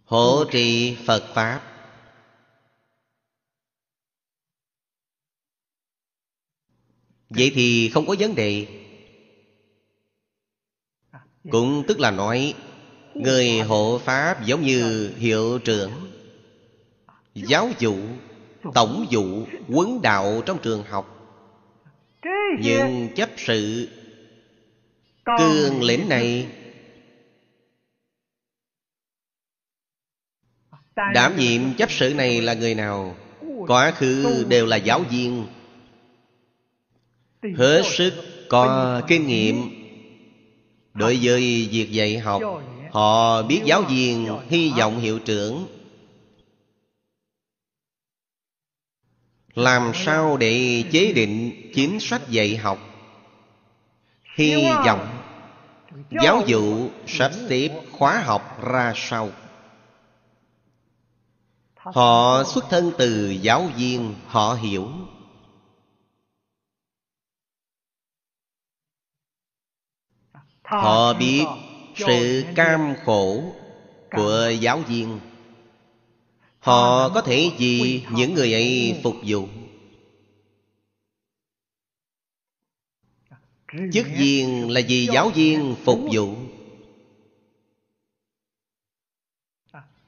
Hộ 0.04 0.44
trì 0.52 0.96
phật 1.06 1.32
pháp. 1.34 1.62
Vậy 7.30 7.52
thì 7.54 7.90
không 7.94 8.06
có 8.06 8.16
vấn 8.18 8.34
đề 8.34 8.81
cũng 11.50 11.84
tức 11.88 12.00
là 12.00 12.10
nói, 12.10 12.54
người 13.14 13.60
hộ 13.60 13.98
pháp 13.98 14.44
giống 14.44 14.62
như 14.62 15.12
hiệu 15.16 15.58
trưởng, 15.64 15.92
giáo 17.34 17.70
dụ, 17.78 17.96
tổng 18.74 19.06
dụ, 19.10 19.46
quấn 19.68 20.02
đạo 20.02 20.42
trong 20.46 20.58
trường 20.62 20.82
học. 20.82 21.18
Nhưng 22.60 23.08
chấp 23.16 23.28
sự 23.36 23.88
cương 25.38 25.82
lĩnh 25.82 26.08
này 26.08 26.46
đảm 31.14 31.36
nhiệm 31.36 31.74
chấp 31.78 31.90
sự 31.90 32.14
này 32.14 32.40
là 32.40 32.54
người 32.54 32.74
nào? 32.74 33.16
Quá 33.66 33.90
khứ 33.90 34.44
đều 34.48 34.66
là 34.66 34.76
giáo 34.76 35.00
viên. 35.00 35.46
Hết 37.56 37.82
sức 37.84 38.12
có 38.48 39.00
kinh 39.08 39.26
nghiệm 39.26 39.81
đối 40.94 41.18
với 41.22 41.68
việc 41.72 41.92
dạy 41.92 42.18
học, 42.18 42.42
họ 42.90 43.42
biết 43.42 43.62
giáo 43.64 43.82
viên 43.82 44.38
hy 44.48 44.72
vọng 44.78 45.00
hiệu 45.00 45.18
trưởng. 45.18 45.66
Làm 49.54 49.92
sao 49.94 50.36
để 50.36 50.84
chế 50.92 51.12
định 51.12 51.70
chính 51.74 52.00
sách 52.00 52.28
dạy 52.28 52.56
học? 52.56 52.78
Hy 54.36 54.64
vọng 54.86 55.22
giáo 56.22 56.42
vụ 56.46 56.88
sắp 57.06 57.30
xếp 57.48 57.68
khóa 57.92 58.22
học 58.26 58.62
ra 58.62 58.92
sao? 58.96 59.30
Họ 61.76 62.42
xuất 62.46 62.64
thân 62.70 62.92
từ 62.98 63.30
giáo 63.30 63.70
viên, 63.76 64.14
họ 64.26 64.54
hiểu. 64.54 64.88
Họ 70.62 71.14
biết 71.14 71.44
sự 71.96 72.44
cam 72.54 72.94
khổ 73.04 73.54
của 74.10 74.52
giáo 74.60 74.78
viên. 74.78 75.20
Họ 76.58 77.08
có 77.08 77.22
thể 77.22 77.50
vì 77.58 78.02
những 78.10 78.34
người 78.34 78.52
ấy 78.52 79.00
phục 79.02 79.16
vụ. 79.26 79.48
Chức 83.92 84.06
viên 84.18 84.70
là 84.70 84.80
vì 84.88 85.08
giáo 85.12 85.30
viên 85.30 85.74
phục 85.84 86.00
vụ. 86.12 86.36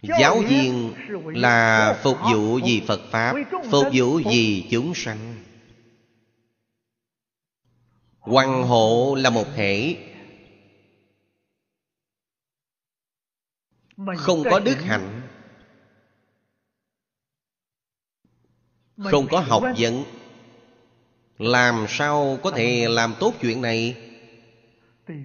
Giáo 0.03 0.39
viên 0.39 0.95
là 1.27 2.01
phục 2.03 2.17
vụ 2.33 2.61
vì 2.65 2.83
phật 2.87 3.01
pháp 3.11 3.35
phục 3.71 3.87
vụ 3.95 4.21
vì 4.31 4.65
chúng 4.71 4.95
sanh. 4.95 5.35
Hoàng 8.19 8.63
hộ 8.63 9.15
là 9.15 9.31
một 9.31 9.47
thể 9.57 9.97
Không 13.97 14.45
có 14.51 14.61
đức 14.61 14.77
hạnh. 14.83 15.23
Không 18.97 19.27
có 19.31 19.41
học 19.41 19.63
vấn 19.79 20.05
Làm 21.39 21.87
sao 21.89 22.39
có 22.43 22.51
thể 22.51 22.87
làm 22.89 23.15
tốt 23.21 23.35
chuyện 23.41 23.63
này? 23.63 23.97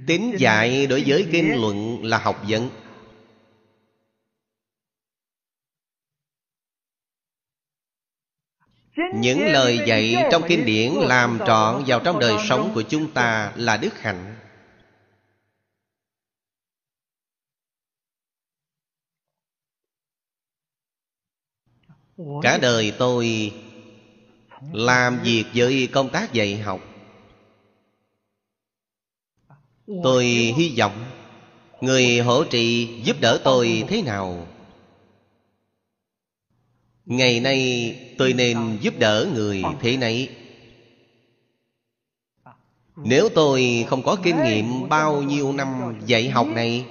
Tính 0.07 0.35
dạy 0.37 0.87
đối 0.87 1.03
với 1.07 1.27
kinh 1.31 1.61
luận 1.61 2.03
là 2.03 2.17
học 2.17 2.43
vấn 2.47 2.69
Những 9.15 9.39
lời 9.45 9.79
dạy 9.85 10.15
trong 10.31 10.43
kinh 10.47 10.65
điển 10.65 10.93
làm 10.93 11.39
trọn 11.47 11.83
vào 11.87 11.99
trong 11.99 12.19
đời 12.19 12.35
sống 12.49 12.71
của 12.75 12.81
chúng 12.81 13.11
ta 13.11 13.53
là 13.55 13.77
đức 13.77 13.99
hạnh 13.99 14.35
Cả 22.41 22.57
đời 22.57 22.93
tôi 22.99 23.53
làm 24.71 25.19
việc 25.23 25.45
với 25.53 25.87
công 25.91 26.09
tác 26.09 26.33
dạy 26.33 26.57
học. 26.57 26.81
Tôi 30.03 30.25
hy 30.57 30.75
vọng 30.77 31.05
Người 31.81 32.19
hỗ 32.19 32.43
trì 32.43 32.87
giúp 33.03 33.17
đỡ 33.21 33.41
tôi 33.43 33.83
thế 33.87 34.01
nào. 34.01 34.47
Ngày 37.05 37.39
nay 37.39 37.95
tôi 38.17 38.33
nên 38.33 38.77
giúp 38.81 38.93
đỡ 38.99 39.27
người 39.33 39.63
thế 39.81 39.97
này. 39.97 40.29
Nếu 42.95 43.29
tôi 43.29 43.85
không 43.89 44.03
có 44.03 44.17
kinh 44.23 44.43
nghiệm 44.43 44.89
bao 44.89 45.21
nhiêu 45.21 45.53
năm 45.53 45.99
dạy 46.05 46.29
học 46.29 46.47
này 46.47 46.85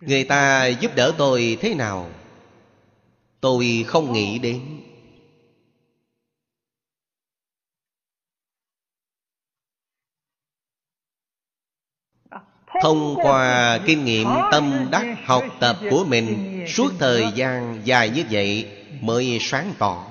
Người 0.00 0.24
ta 0.24 0.66
giúp 0.66 0.90
đỡ 0.96 1.14
tôi 1.18 1.58
thế 1.60 1.74
nào 1.74 2.10
Tôi 3.40 3.84
không 3.88 4.12
nghĩ 4.12 4.38
đến. 4.38 4.74
Thông 12.82 13.14
qua 13.14 13.78
kinh 13.86 14.04
nghiệm 14.04 14.28
tâm 14.52 14.88
đắc 14.90 15.16
học 15.24 15.44
tập 15.60 15.76
của 15.90 16.04
mình 16.08 16.64
suốt 16.68 16.92
thời 16.98 17.32
gian 17.34 17.80
dài 17.84 18.10
như 18.10 18.24
vậy 18.30 18.70
mới 19.00 19.38
sáng 19.40 19.74
tỏ. 19.78 20.06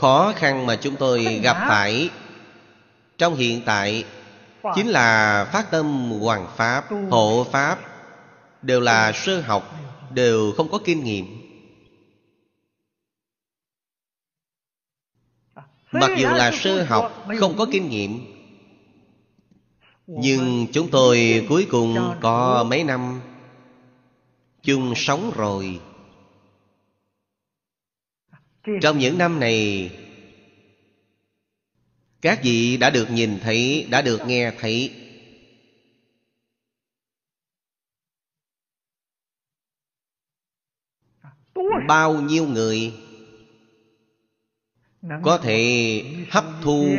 Khó 0.00 0.32
khăn 0.36 0.66
mà 0.66 0.76
chúng 0.76 0.96
tôi 0.96 1.40
gặp 1.42 1.56
phải 1.68 2.10
trong 3.18 3.34
hiện 3.34 3.62
tại 3.66 4.04
chính 4.74 4.86
là 4.86 5.44
phát 5.52 5.70
tâm 5.70 6.10
hoàng 6.20 6.46
pháp, 6.56 6.84
hộ 7.10 7.46
pháp 7.52 7.93
đều 8.64 8.80
là 8.80 9.12
sơ 9.12 9.40
học 9.40 9.74
đều 10.10 10.52
không 10.56 10.70
có 10.70 10.78
kinh 10.84 11.04
nghiệm. 11.04 11.26
Mặc 15.92 16.10
dù 16.18 16.28
là 16.28 16.50
sơ 16.52 16.82
học 16.82 17.26
không 17.40 17.56
có 17.56 17.66
kinh 17.72 17.88
nghiệm 17.88 18.34
nhưng 20.06 20.66
chúng 20.72 20.90
tôi 20.90 21.46
cuối 21.48 21.66
cùng 21.70 21.96
có 22.20 22.64
mấy 22.64 22.84
năm 22.84 23.20
chung 24.62 24.92
sống 24.96 25.32
rồi. 25.36 25.80
Trong 28.82 28.98
những 28.98 29.18
năm 29.18 29.40
này 29.40 29.90
các 32.22 32.40
vị 32.42 32.76
đã 32.76 32.90
được 32.90 33.10
nhìn 33.10 33.38
thấy 33.40 33.86
đã 33.90 34.02
được 34.02 34.20
nghe 34.26 34.52
thấy 34.58 35.03
bao 41.88 42.14
nhiêu 42.20 42.46
người? 42.46 42.94
Có 45.22 45.38
thể 45.42 46.04
hấp 46.30 46.44
thu 46.62 46.96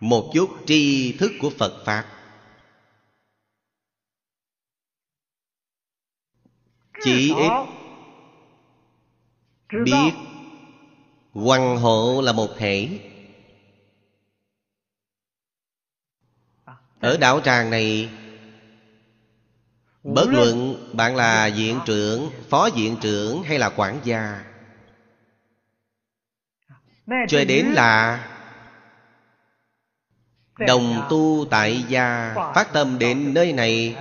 một 0.00 0.30
chút 0.34 0.50
tri 0.66 1.12
thức 1.18 1.30
của 1.40 1.50
phật 1.58 1.82
pháp. 1.84 2.06
Chỉ 7.02 7.34
ít 7.34 7.50
biết 9.84 10.12
Hoàng 11.32 11.76
hộ 11.76 12.20
là 12.24 12.32
một 12.32 12.48
thể. 12.56 12.88
Ở 17.00 17.16
đạo 17.20 17.40
tràng 17.40 17.70
này 17.70 18.10
Bất 20.02 20.26
luận 20.30 20.76
bạn 20.92 21.16
là 21.16 21.50
viện 21.56 21.80
trưởng, 21.86 22.30
phó 22.48 22.68
viện 22.74 22.96
trưởng 23.00 23.42
hay 23.42 23.58
là 23.58 23.70
quản 23.76 24.00
gia? 24.04 24.44
Cho 27.28 27.44
đến 27.44 27.66
là 27.66 28.26
đồng 30.58 31.06
tu 31.10 31.46
tại 31.50 31.84
gia 31.88 32.34
phát 32.54 32.68
tâm 32.72 32.98
đến 32.98 33.34
nơi 33.34 33.52
này 33.52 33.96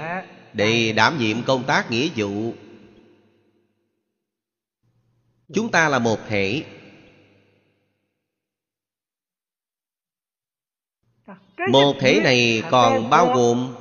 để 0.53 0.93
đảm 0.93 1.17
nhiệm 1.17 1.43
công 1.43 1.63
tác 1.63 1.91
nghĩa 1.91 2.09
vụ. 2.15 2.53
Chúng 5.53 5.71
ta 5.71 5.89
là 5.89 5.99
một 5.99 6.19
thể. 6.27 6.63
Một 11.71 11.93
thể 11.99 12.21
này 12.23 12.63
còn 12.71 13.09
bao 13.09 13.33
gồm 13.33 13.75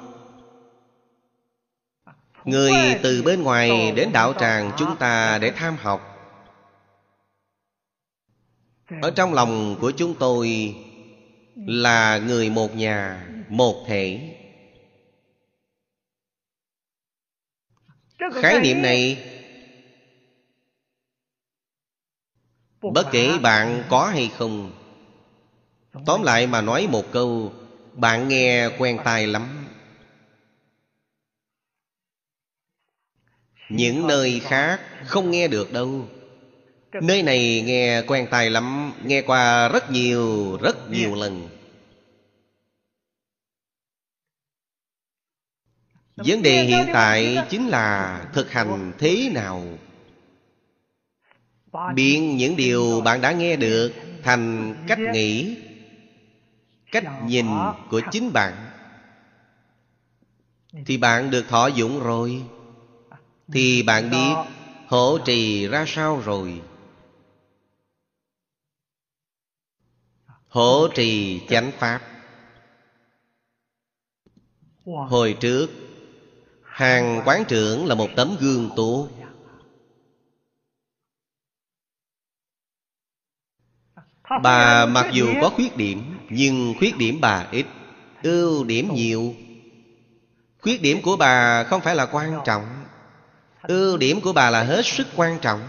người 2.44 2.72
từ 3.03 3.22
bên 3.22 3.42
ngoài 3.42 3.92
đến 3.92 4.12
đạo 4.12 4.33
tràng 4.40 4.72
chúng 4.79 4.96
ta 4.96 5.38
để 5.38 5.51
tham 5.51 5.77
học. 5.77 6.14
Ở 9.03 9.11
trong 9.11 9.35
lòng 9.35 9.77
của 9.81 9.90
chúng 9.90 10.14
tôi 10.18 10.77
là 11.57 12.18
người 12.18 12.51
một 12.51 12.74
nhà 12.74 13.27
một 13.48 13.85
thể. 13.87 14.35
Khái 18.42 18.61
niệm 18.61 18.83
này 18.83 19.24
bất 22.83 23.07
kể 23.12 23.38
bạn 23.42 23.83
có 23.88 24.07
hay 24.07 24.31
không 24.38 24.72
tóm 26.07 26.22
lại 26.22 26.46
mà 26.46 26.61
nói 26.61 26.88
một 26.90 27.05
câu 27.12 27.53
bạn 27.92 28.29
nghe 28.29 28.68
quen 28.79 28.98
tai 29.05 29.27
lắm 29.27 29.58
những 33.68 34.07
nơi 34.07 34.40
khác 34.44 34.81
không 35.04 35.31
nghe 35.31 35.48
được 35.48 35.72
đâu. 35.72 36.09
Nơi 37.02 37.22
này 37.22 37.62
nghe 37.66 38.02
quen 38.02 38.26
tai 38.31 38.50
lắm, 38.50 38.92
nghe 39.04 39.22
qua 39.22 39.68
rất 39.68 39.90
nhiều 39.90 40.59
rất 40.62 40.90
nhiều 40.90 41.14
lần. 41.14 41.48
Vấn 46.16 46.42
đề 46.42 46.64
hiện 46.64 46.87
tại 46.92 47.38
chính 47.50 47.68
là 47.68 48.24
thực 48.33 48.50
hành 48.50 48.92
thế 48.98 49.31
nào? 49.35 49.78
Biến 51.94 52.37
những 52.37 52.57
điều 52.57 53.00
bạn 53.00 53.20
đã 53.20 53.33
nghe 53.33 53.57
được 53.57 53.92
thành 54.22 54.74
cách 54.88 54.98
nghĩ, 55.12 55.57
cách 56.92 57.04
nhìn 57.26 57.46
của 57.90 58.00
chính 58.11 58.33
bạn. 58.33 58.54
Thì 60.87 60.96
bạn 60.96 61.31
được 61.31 61.48
thọ 61.48 61.66
dụng 61.66 62.00
rồi 62.00 62.42
thì 63.53 63.83
bạn 63.83 64.11
biết 64.11 64.35
hộ 64.87 65.19
trì 65.25 65.69
ra 65.69 65.85
sao 65.87 66.21
rồi? 66.21 66.63
Hộ 70.49 70.89
trì 70.95 71.41
chánh 71.49 71.71
pháp. 71.79 72.01
Hồi 74.85 75.37
trước, 75.41 75.67
hàng 76.63 77.23
quán 77.25 77.45
trưởng 77.49 77.87
là 77.87 77.95
một 77.95 78.09
tấm 78.17 78.37
gương 78.41 78.71
tốt 78.77 79.09
bà 84.43 84.87
mặc 84.87 85.07
dù 85.13 85.27
có 85.41 85.51
khuyết 85.51 85.77
điểm, 85.77 86.19
nhưng 86.31 86.75
khuyết 86.79 86.97
điểm 86.97 87.19
bà 87.21 87.47
ít, 87.51 87.67
ưu 88.23 88.65
điểm 88.65 88.95
nhiều. 88.95 89.35
Khuyết 90.63 90.83
điểm 90.83 91.03
của 91.03 91.17
bà 91.17 91.65
không 91.65 91.81
phải 91.81 91.97
là 91.97 92.07
quan 92.07 92.41
trọng 92.45 92.78
ưu 93.68 93.96
điểm 93.96 94.20
của 94.20 94.33
bà 94.33 94.50
là 94.50 94.62
hết 94.62 94.83
sức 94.87 95.07
quan 95.16 95.38
trọng. 95.42 95.68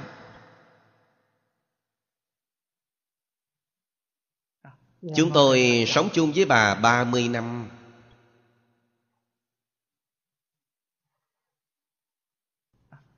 Chúng 5.16 5.32
tôi 5.34 5.86
sống 5.88 6.10
chung 6.14 6.32
với 6.36 6.46
bà 6.46 6.76
30 6.76 7.28
năm. 7.28 7.70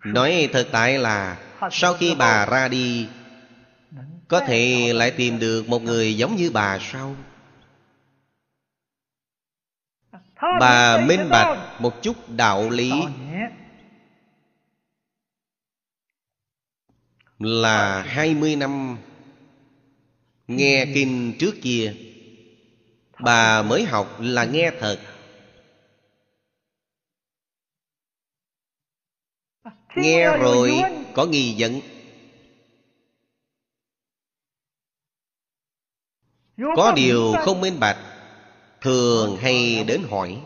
Nói 0.04 0.50
thật 0.54 0.68
tại 0.72 1.00
là 1.00 1.42
sau 1.72 1.94
khi 1.94 2.16
bà 2.16 2.46
ra 2.46 2.68
đi 2.68 3.10
có 4.28 4.40
thể 4.40 4.92
lại 4.94 5.12
tìm 5.12 5.40
được 5.40 5.68
một 5.68 5.82
người 5.82 6.18
giống 6.18 6.36
như 6.36 6.52
bà 6.52 6.80
sao? 6.82 7.16
Bà 10.60 11.06
minh 11.06 11.30
bạch 11.30 11.82
một 11.82 11.94
chút 12.02 12.30
đạo 12.30 12.70
lý 12.70 12.92
là 17.44 18.02
hai 18.02 18.34
mươi 18.36 18.56
năm 18.56 18.98
nghe 20.48 20.86
kinh 20.94 21.34
trước 21.40 21.56
kia. 21.62 21.96
Bà 23.24 23.64
mới 23.64 23.84
học 23.84 24.18
là 24.20 24.46
nghe 24.46 24.72
thật. 24.80 25.00
Nghe 29.96 30.38
rồi 30.38 30.72
có 31.16 31.26
nghi 31.26 31.56
vấn. 31.58 31.82
Có 36.76 36.94
điều 36.96 37.34
không 37.46 37.62
minh 37.62 37.80
bạch, 37.80 37.98
thường 38.82 39.38
hay 39.38 39.84
đến 39.84 40.02
hỏi. 40.10 40.42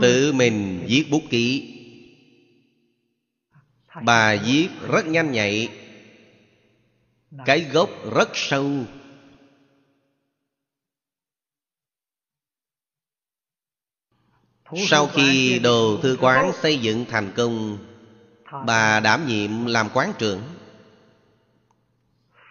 Tự 0.00 0.32
mình 0.32 0.84
viết 0.88 1.04
bút 1.10 1.22
ký 1.30 1.69
bà 4.02 4.36
viết 4.36 4.68
rất 4.92 5.06
nhanh 5.06 5.32
nhạy. 5.32 5.68
Cái 7.46 7.60
gốc 7.60 7.90
rất 8.16 8.28
sâu. 8.34 8.70
Sau 14.88 15.06
khi 15.06 15.58
đồ 15.58 15.98
thư 16.02 16.16
quán 16.20 16.52
xây 16.62 16.78
dựng 16.78 17.04
thành 17.08 17.32
công, 17.36 17.78
bà 18.66 19.00
đảm 19.00 19.26
nhiệm 19.26 19.66
làm 19.66 19.88
quán 19.94 20.12
trưởng. 20.18 20.42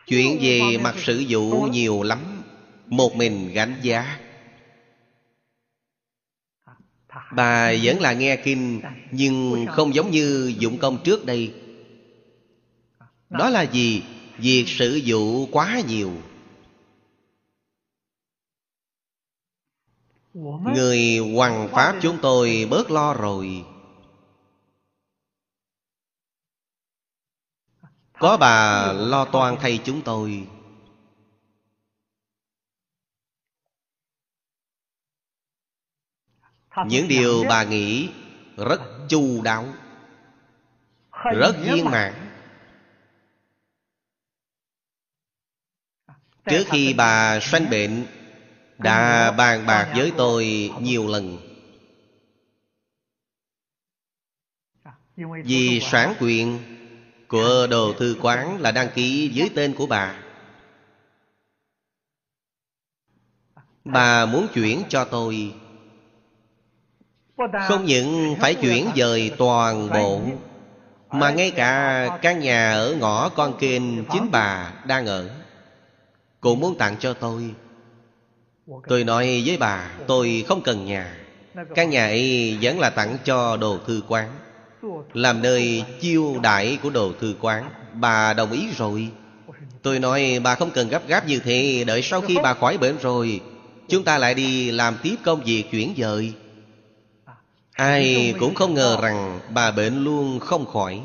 Chuyện 0.07 0.37
về 0.41 0.77
mặt 0.81 0.95
sử 0.97 1.19
dụng 1.19 1.71
nhiều 1.71 2.03
lắm, 2.03 2.43
một 2.85 3.15
mình 3.15 3.53
gánh 3.53 3.75
giá 3.81 4.19
bà 7.31 7.73
vẫn 7.83 8.01
là 8.01 8.13
nghe 8.13 8.35
kinh, 8.35 8.81
nhưng 9.11 9.65
không 9.71 9.95
giống 9.95 10.11
như 10.11 10.53
dụng 10.59 10.77
công 10.77 11.03
trước 11.03 11.25
đây. 11.25 11.53
Đó 13.29 13.49
là 13.49 13.61
gì? 13.61 14.03
Việc 14.37 14.65
sử 14.67 14.95
dụng 14.95 15.47
quá 15.51 15.81
nhiều. 15.87 16.11
Người 20.73 21.17
hoàng 21.35 21.69
pháp 21.71 21.95
chúng 22.01 22.17
tôi 22.21 22.67
bớt 22.69 22.91
lo 22.91 23.13
rồi. 23.13 23.63
Có 28.19 28.37
bà 28.37 28.93
lo 28.93 29.25
toan 29.25 29.55
thay 29.59 29.79
chúng 29.85 30.01
tôi. 30.01 30.47
Những 36.87 37.07
điều 37.07 37.43
bà 37.49 37.63
nghĩ 37.63 38.09
rất 38.57 38.81
chu 39.09 39.41
đáo 39.43 39.65
rất 41.35 41.55
viên 41.61 41.85
mãn. 41.85 42.13
Trước 46.45 46.63
khi 46.67 46.93
bà 46.93 47.39
sanh 47.39 47.69
bệnh 47.69 48.05
đã 48.77 49.31
bàn 49.31 49.65
bạc 49.65 49.93
với 49.95 50.11
tôi 50.17 50.71
nhiều 50.81 51.07
lần. 51.07 51.37
Vì 55.43 55.79
sản 55.81 56.13
quyền 56.19 56.59
của 57.27 57.67
đồ 57.69 57.93
thư 57.93 58.17
quán 58.21 58.61
là 58.61 58.71
đăng 58.71 58.89
ký 58.95 59.31
dưới 59.33 59.49
tên 59.55 59.73
của 59.73 59.87
bà. 59.87 60.23
Bà 63.83 64.25
muốn 64.25 64.47
chuyển 64.53 64.83
cho 64.89 65.05
tôi 65.05 65.53
không 67.67 67.85
những 67.85 68.35
phải 68.39 68.55
chuyển 68.55 68.87
dời 68.95 69.31
toàn 69.37 69.89
bộ, 69.89 70.21
mà 71.11 71.31
ngay 71.31 71.51
cả 71.51 72.07
căn 72.21 72.39
nhà 72.39 72.71
ở 72.71 72.95
ngõ 72.99 73.29
con 73.29 73.57
kênh 73.59 74.05
chính 74.05 74.31
bà 74.31 74.73
đang 74.85 75.05
ở, 75.05 75.29
cũng 76.41 76.59
muốn 76.59 76.77
tặng 76.77 76.95
cho 76.99 77.13
tôi. 77.13 77.43
Tôi 78.87 79.03
nói 79.03 79.43
với 79.45 79.57
bà, 79.57 79.91
tôi 80.07 80.45
không 80.47 80.61
cần 80.61 80.85
nhà. 80.85 81.15
Căn 81.75 81.89
nhà 81.89 82.05
ấy 82.05 82.57
vẫn 82.61 82.79
là 82.79 82.89
tặng 82.89 83.17
cho 83.23 83.57
đồ 83.57 83.77
thư 83.87 84.01
quán. 84.07 84.29
Làm 85.13 85.41
nơi 85.41 85.83
chiêu 86.01 86.39
đãi 86.41 86.77
của 86.83 86.89
đồ 86.89 87.11
thư 87.21 87.35
quán. 87.41 87.69
Bà 87.93 88.33
đồng 88.33 88.51
ý 88.51 88.67
rồi. 88.77 89.07
Tôi 89.81 89.99
nói, 89.99 90.39
bà 90.43 90.55
không 90.55 90.71
cần 90.71 90.89
gấp 90.89 91.07
gáp 91.07 91.27
như 91.27 91.39
thế, 91.39 91.83
đợi 91.87 92.01
sau 92.01 92.21
khi 92.21 92.37
bà 92.43 92.53
khỏi 92.53 92.77
bệnh 92.77 92.97
rồi, 92.97 93.41
chúng 93.89 94.03
ta 94.03 94.17
lại 94.17 94.33
đi 94.33 94.71
làm 94.71 94.97
tiếp 95.03 95.15
công 95.23 95.43
việc 95.43 95.63
chuyển 95.71 95.93
dời 95.97 96.33
ai 97.79 98.33
cũng 98.39 98.55
không 98.55 98.73
ngờ 98.73 98.97
rằng 99.01 99.39
bà 99.53 99.71
bệnh 99.71 100.03
luôn 100.03 100.39
không 100.39 100.65
khỏi. 100.65 101.01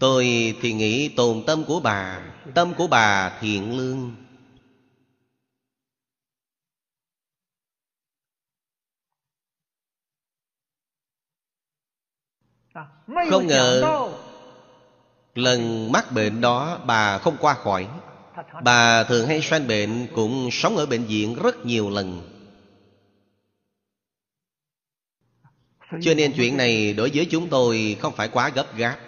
Tôi 0.00 0.54
thì 0.62 0.72
nghĩ 0.72 1.08
tồn 1.08 1.42
tâm 1.46 1.64
của 1.64 1.80
bà 1.80 2.20
tâm 2.54 2.74
của 2.74 2.86
bà 2.86 3.38
thiện 3.40 3.76
lương. 3.76 4.14
Không 13.30 13.46
ngờ 13.46 13.82
lần 15.34 15.92
mắc 15.92 16.12
bệnh 16.12 16.40
đó 16.40 16.78
bà 16.86 17.18
không 17.18 17.36
qua 17.40 17.54
khỏi. 17.54 17.88
Bà 18.62 19.04
thường 19.04 19.26
hay 19.26 19.42
sanh 19.42 19.66
bệnh 19.66 20.06
Cũng 20.14 20.48
sống 20.52 20.76
ở 20.76 20.86
bệnh 20.86 21.04
viện 21.04 21.34
rất 21.42 21.66
nhiều 21.66 21.90
lần 21.90 22.35
Cho 25.90 26.14
nên 26.14 26.32
chuyện 26.36 26.56
này 26.56 26.92
đối 26.92 27.10
với 27.14 27.26
chúng 27.30 27.48
tôi 27.48 27.96
Không 28.00 28.16
phải 28.16 28.28
quá 28.28 28.48
gấp 28.48 28.76
gáp. 28.76 28.98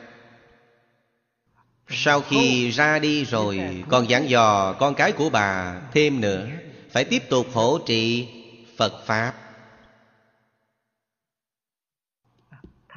Sau 1.89 2.21
khi 2.21 2.71
ra 2.71 2.99
đi 2.99 3.25
rồi, 3.25 3.85
Còn 3.89 4.09
dặn 4.09 4.29
dò 4.29 4.73
con 4.73 4.95
cái 4.95 5.13
của 5.13 5.31
bà 5.31 5.81
thêm 5.93 6.21
nữa, 6.21 6.49
Phải 6.91 7.05
tiếp 7.05 7.23
tục 7.31 7.47
hỗ 7.53 7.79
trị 7.79 8.29
Phật 8.77 9.07
Pháp. 9.07 9.35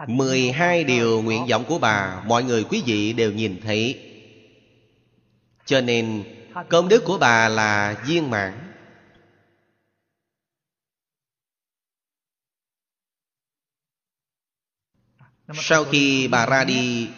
12 0.07 0.83
điều 0.83 1.21
nguyện 1.21 1.45
vọng 1.49 1.63
của 1.67 1.79
bà, 1.79 2.23
Mọi 2.25 2.43
người 2.43 2.63
quý 2.63 2.83
vị 2.85 3.13
đều 3.13 3.31
nhìn 3.31 3.61
thấy. 3.63 3.99
Cho 5.65 5.81
nên 5.81 6.23
Công 6.69 6.89
đức 6.89 7.03
của 7.05 7.17
bà 7.17 7.49
là 7.49 8.01
viên 8.05 8.29
mãn. 8.29 8.70
Sau 15.53 15.85
khi 15.85 16.27
bà 16.27 16.45
ra 16.45 16.63
đi 16.63 17.09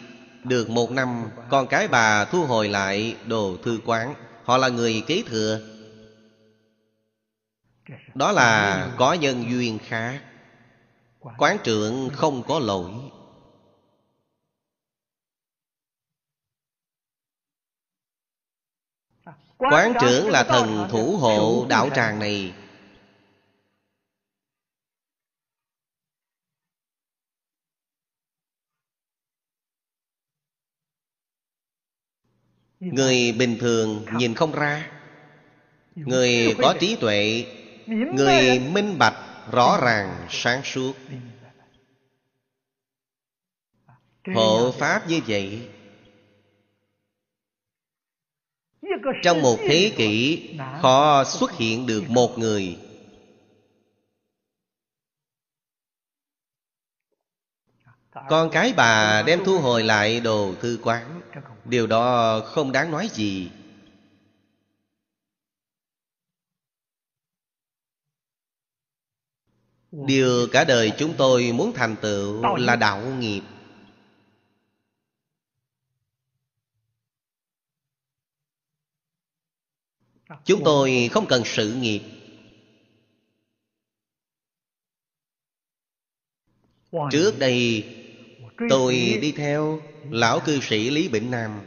Được 0.44 0.70
một 0.70 0.90
năm 0.90 1.30
Con 1.50 1.66
cái 1.66 1.88
bà 1.88 2.24
thu 2.24 2.44
hồi 2.46 2.68
lại 2.68 3.16
đồ 3.26 3.56
thư 3.62 3.80
quán. 3.84 4.14
Họ 4.44 4.58
là 4.58 4.68
người 4.68 5.02
kế 5.06 5.22
thừa. 5.26 5.60
Đó 8.14 8.32
là 8.32 8.88
có 8.98 9.12
nhân 9.12 9.44
duyên 9.50 9.78
khác 9.86 10.22
Quán 11.38 11.56
trưởng 11.64 12.10
không 12.12 12.42
có 12.42 12.58
lỗi. 12.58 12.90
Quán 19.58 19.92
trưởng 20.00 20.28
là 20.28 20.44
thần 20.44 20.88
thủ 20.90 21.16
hộ 21.16 21.66
đạo 21.68 21.90
tràng 21.94 22.18
này 22.18 22.52
Người 32.92 33.32
bình 33.32 33.56
thường 33.60 34.04
nhìn 34.16 34.34
không 34.34 34.52
ra. 34.52 34.90
Người 35.94 36.54
có 36.58 36.74
trí 36.80 36.96
tuệ 36.96 37.44
Người 37.86 38.58
minh 38.58 38.98
bạch 38.98 39.16
rõ 39.52 39.78
ràng 39.82 40.26
sáng 40.30 40.62
suốt. 40.64 40.92
Hộ 44.34 44.72
pháp 44.78 45.08
như 45.08 45.20
vậy 45.26 45.68
trong 49.22 49.42
một 49.42 49.56
thế 49.68 49.92
kỷ 49.96 50.48
khó 50.82 51.24
xuất 51.24 51.52
hiện 51.52 51.86
được 51.86 52.04
một 52.08 52.38
người. 52.38 52.78
Con 58.28 58.50
cái 58.52 58.72
bà 58.76 59.22
đem 59.26 59.44
thu 59.44 59.58
hồi 59.58 59.82
lại 59.82 60.20
đồ 60.20 60.54
thư 60.60 60.78
quán 60.82 61.20
điều 61.64 61.86
đó 61.86 62.40
không 62.40 62.72
đáng 62.72 62.90
nói 62.90 63.08
gì. 63.12 63.50
Điều 69.92 70.48
cả 70.52 70.64
đời 70.64 70.92
chúng 70.98 71.14
tôi 71.18 71.52
muốn 71.52 71.72
thành 71.74 71.96
tựu 72.02 72.56
là 72.56 72.76
đạo 72.76 73.06
nghiệp. 73.18 73.42
Chúng 80.44 80.62
tôi 80.64 81.08
không 81.12 81.26
cần 81.28 81.42
sự 81.44 81.74
nghiệp. 81.74 82.02
Trước 87.10 87.38
đây, 87.38 87.84
tôi 88.68 88.94
đi 89.22 89.32
theo 89.32 89.80
lão 90.10 90.40
cư 90.40 90.60
sĩ 90.60 90.90
lý 90.90 91.08
bỉnh 91.08 91.30
nam. 91.30 91.60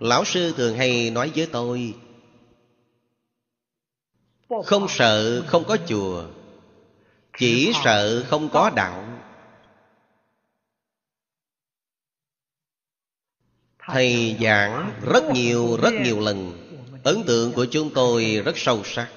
Lão 0.00 0.24
sư 0.24 0.54
thường 0.56 0.76
hay 0.76 1.10
nói 1.10 1.32
với 1.36 1.46
tôi, 1.52 1.94
không 4.64 4.86
sợ 4.88 5.42
không 5.46 5.64
có 5.64 5.76
chùa, 5.86 6.24
chỉ 7.38 7.72
sợ 7.84 8.24
không 8.28 8.48
có 8.48 8.70
đạo. 8.70 9.04
Thầy 13.78 14.36
giảng 14.40 14.92
rất 15.12 15.24
nhiều 15.34 15.78
rất 15.82 15.92
nhiều 16.04 16.20
lần. 16.20 16.58
Ấn 17.04 17.22
tượng 17.26 17.52
của 17.52 17.66
chúng 17.70 17.90
tôi 17.94 18.42
rất 18.44 18.58
sâu 18.58 18.84
sắc. 18.84 19.08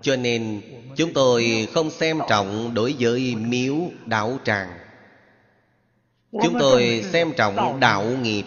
Cho 0.00 0.16
nên 0.16 0.62
chúng 0.96 1.12
tôi 1.12 1.68
không 1.74 1.90
xem 1.90 2.18
trọng 2.28 2.74
đối 2.74 2.94
với 2.98 3.34
miếu 3.34 3.76
đạo 4.06 4.38
tràng 4.44 4.85
chúng 6.32 6.56
tôi 6.58 7.04
xem 7.12 7.32
trọng 7.36 7.80
đạo 7.80 8.04
nghiệp. 8.04 8.44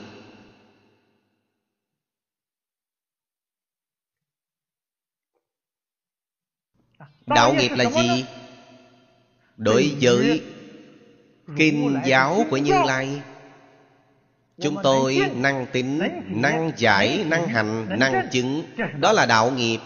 Đạo 7.25 7.53
nghiệp 7.53 7.71
là 7.77 7.89
gì? 7.89 8.25
đối 9.59 9.95
với 10.01 10.43
kinh 11.57 11.99
giáo 12.05 12.45
của 12.49 12.57
như 12.57 12.73
lai. 12.87 13.21
Chúng 14.61 14.75
tôi 14.83 15.19
năng 15.35 15.65
tính 15.71 16.01
năng 16.27 16.71
giải 16.77 17.25
năng 17.27 17.47
hành 17.47 17.99
năng 17.99 18.27
chứng. 18.31 18.63
đó 18.99 19.11
là 19.11 19.25
đạo 19.25 19.51
nghiệp 19.51 19.77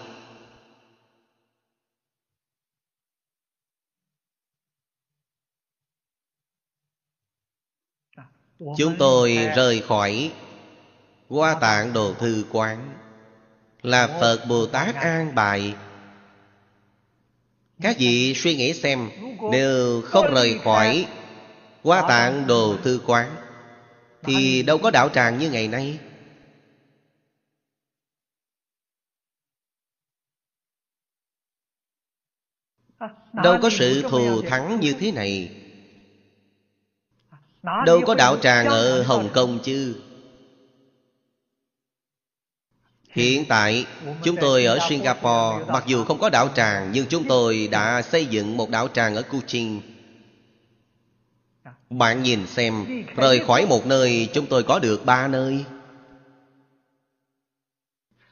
chúng 8.77 8.95
tôi 8.99 9.37
rời 9.55 9.81
khỏi 9.81 10.31
qua 11.29 11.53
tạng 11.61 11.93
đồ 11.93 12.13
thư 12.13 12.45
quán. 12.51 12.93
Là 13.81 14.07
phật 14.07 14.45
bồ 14.49 14.65
tát 14.65 14.95
an 14.95 15.35
bài. 15.35 15.75
Các 17.81 17.95
vị 17.99 18.33
suy 18.35 18.55
nghĩ 18.55 18.73
xem 18.73 19.09
nếu 19.51 20.01
không 20.01 20.33
rời 20.33 20.59
khỏi 20.63 21.07
qua 21.83 22.05
tạng 22.09 22.47
đồ 22.47 22.77
thư 22.83 23.01
quán 23.05 23.35
thì 24.23 24.63
đâu 24.63 24.77
có 24.77 24.91
đạo 24.91 25.09
tràng 25.09 25.37
như 25.37 25.51
ngày 25.51 25.67
nay? 25.67 25.99
Đâu 33.33 33.57
có 33.61 33.69
sự 33.69 34.01
thù 34.01 34.41
thắng 34.41 34.79
như 34.79 34.93
thế 34.99 35.11
này 35.11 35.62
đâu 37.63 38.01
có 38.05 38.15
đạo 38.15 38.37
tràng 38.37 38.65
ở 38.65 39.03
hồng 39.03 39.29
kông 39.33 39.59
chứ. 39.63 39.95
Hiện 43.09 43.45
tại 43.49 43.85
chúng 44.23 44.35
tôi 44.41 44.65
ở 44.65 44.79
singapore 44.89 45.65
mặc 45.67 45.83
dù 45.87 46.03
không 46.03 46.19
có 46.19 46.29
đạo 46.29 46.49
tràng 46.55 46.91
nhưng 46.93 47.05
chúng 47.05 47.27
tôi 47.27 47.67
đã 47.71 48.01
xây 48.01 48.25
dựng 48.25 48.57
một 48.57 48.69
đạo 48.69 48.87
tràng 48.87 49.15
ở 49.15 49.21
kuching. 49.21 49.81
Bạn 51.89 52.23
nhìn 52.23 52.47
xem 52.47 53.03
Rời 53.15 53.39
khỏi 53.39 53.65
một 53.65 53.85
nơi 53.85 54.29
Chúng 54.33 54.45
tôi 54.45 54.63
có 54.63 54.79
được 54.79 55.05
ba 55.05 55.27
nơi. 55.27 55.65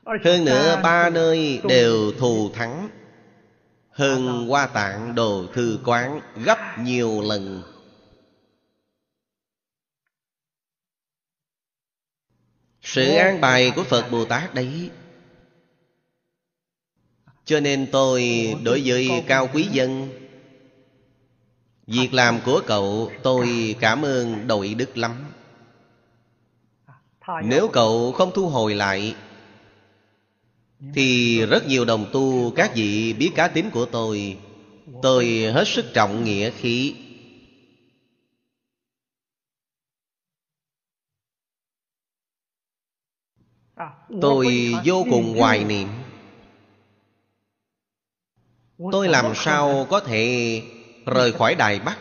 Hơn 0.06 0.46
nữa 0.46 0.80
ba 0.84 1.10
nơi 1.10 1.62
đều 1.64 2.12
thù 2.20 2.50
thắng. 2.54 2.90
Hơn 3.92 4.48
hoa 4.48 4.68
tạng 4.68 5.16
đồ 5.16 5.46
thư 5.54 5.80
quán 5.86 6.20
Gấp 6.36 6.60
nhiều 6.80 7.22
lần 7.22 7.71
Sự 12.94 13.16
an 13.16 13.42
bài 13.42 13.72
của 13.76 13.84
Phật 13.84 14.12
Bồ 14.12 14.26
Tát 14.26 14.54
đấy. 14.54 14.90
Cho 17.46 17.60
nên 17.60 17.88
tôi 17.92 18.24
đối 18.64 18.82
với 18.86 19.24
cao 19.28 19.50
quý 19.54 19.68
dân, 19.72 20.10
Việc 21.88 22.14
làm 22.14 22.40
của 22.46 22.62
cậu 22.68 23.12
tôi 23.24 23.76
cảm 23.80 24.06
ơn 24.06 24.48
đội 24.48 24.74
đức 24.74 24.98
lắm. 24.98 25.12
Nếu 27.44 27.68
cậu 27.68 28.12
không 28.12 28.32
thu 28.34 28.50
hồi 28.50 28.76
lại, 28.76 29.16
Thì 30.94 31.42
rất 31.46 31.68
nhiều 31.68 31.86
đồng 31.86 32.10
tu, 32.14 32.52
các 32.52 32.76
vị 32.76 33.14
biết 33.14 33.32
cá 33.36 33.48
tính 33.48 33.70
của 33.72 33.86
tôi 33.86 34.38
Tôi 35.02 35.26
hết 35.54 35.68
sức 35.68 35.86
trọng 35.94 36.24
nghĩa 36.24 36.52
khí. 36.52 36.96
tôi 44.22 44.74
vô 44.86 45.06
cùng 45.10 45.38
hoài 45.38 45.64
niệm. 45.64 45.88
Tôi 48.92 49.08
làm 49.08 49.36
sao 49.36 49.88
có 49.90 50.00
thể 50.00 50.62
rời 51.06 51.32
khỏi 51.32 51.56
đài 51.56 51.80
bắc? 51.80 51.98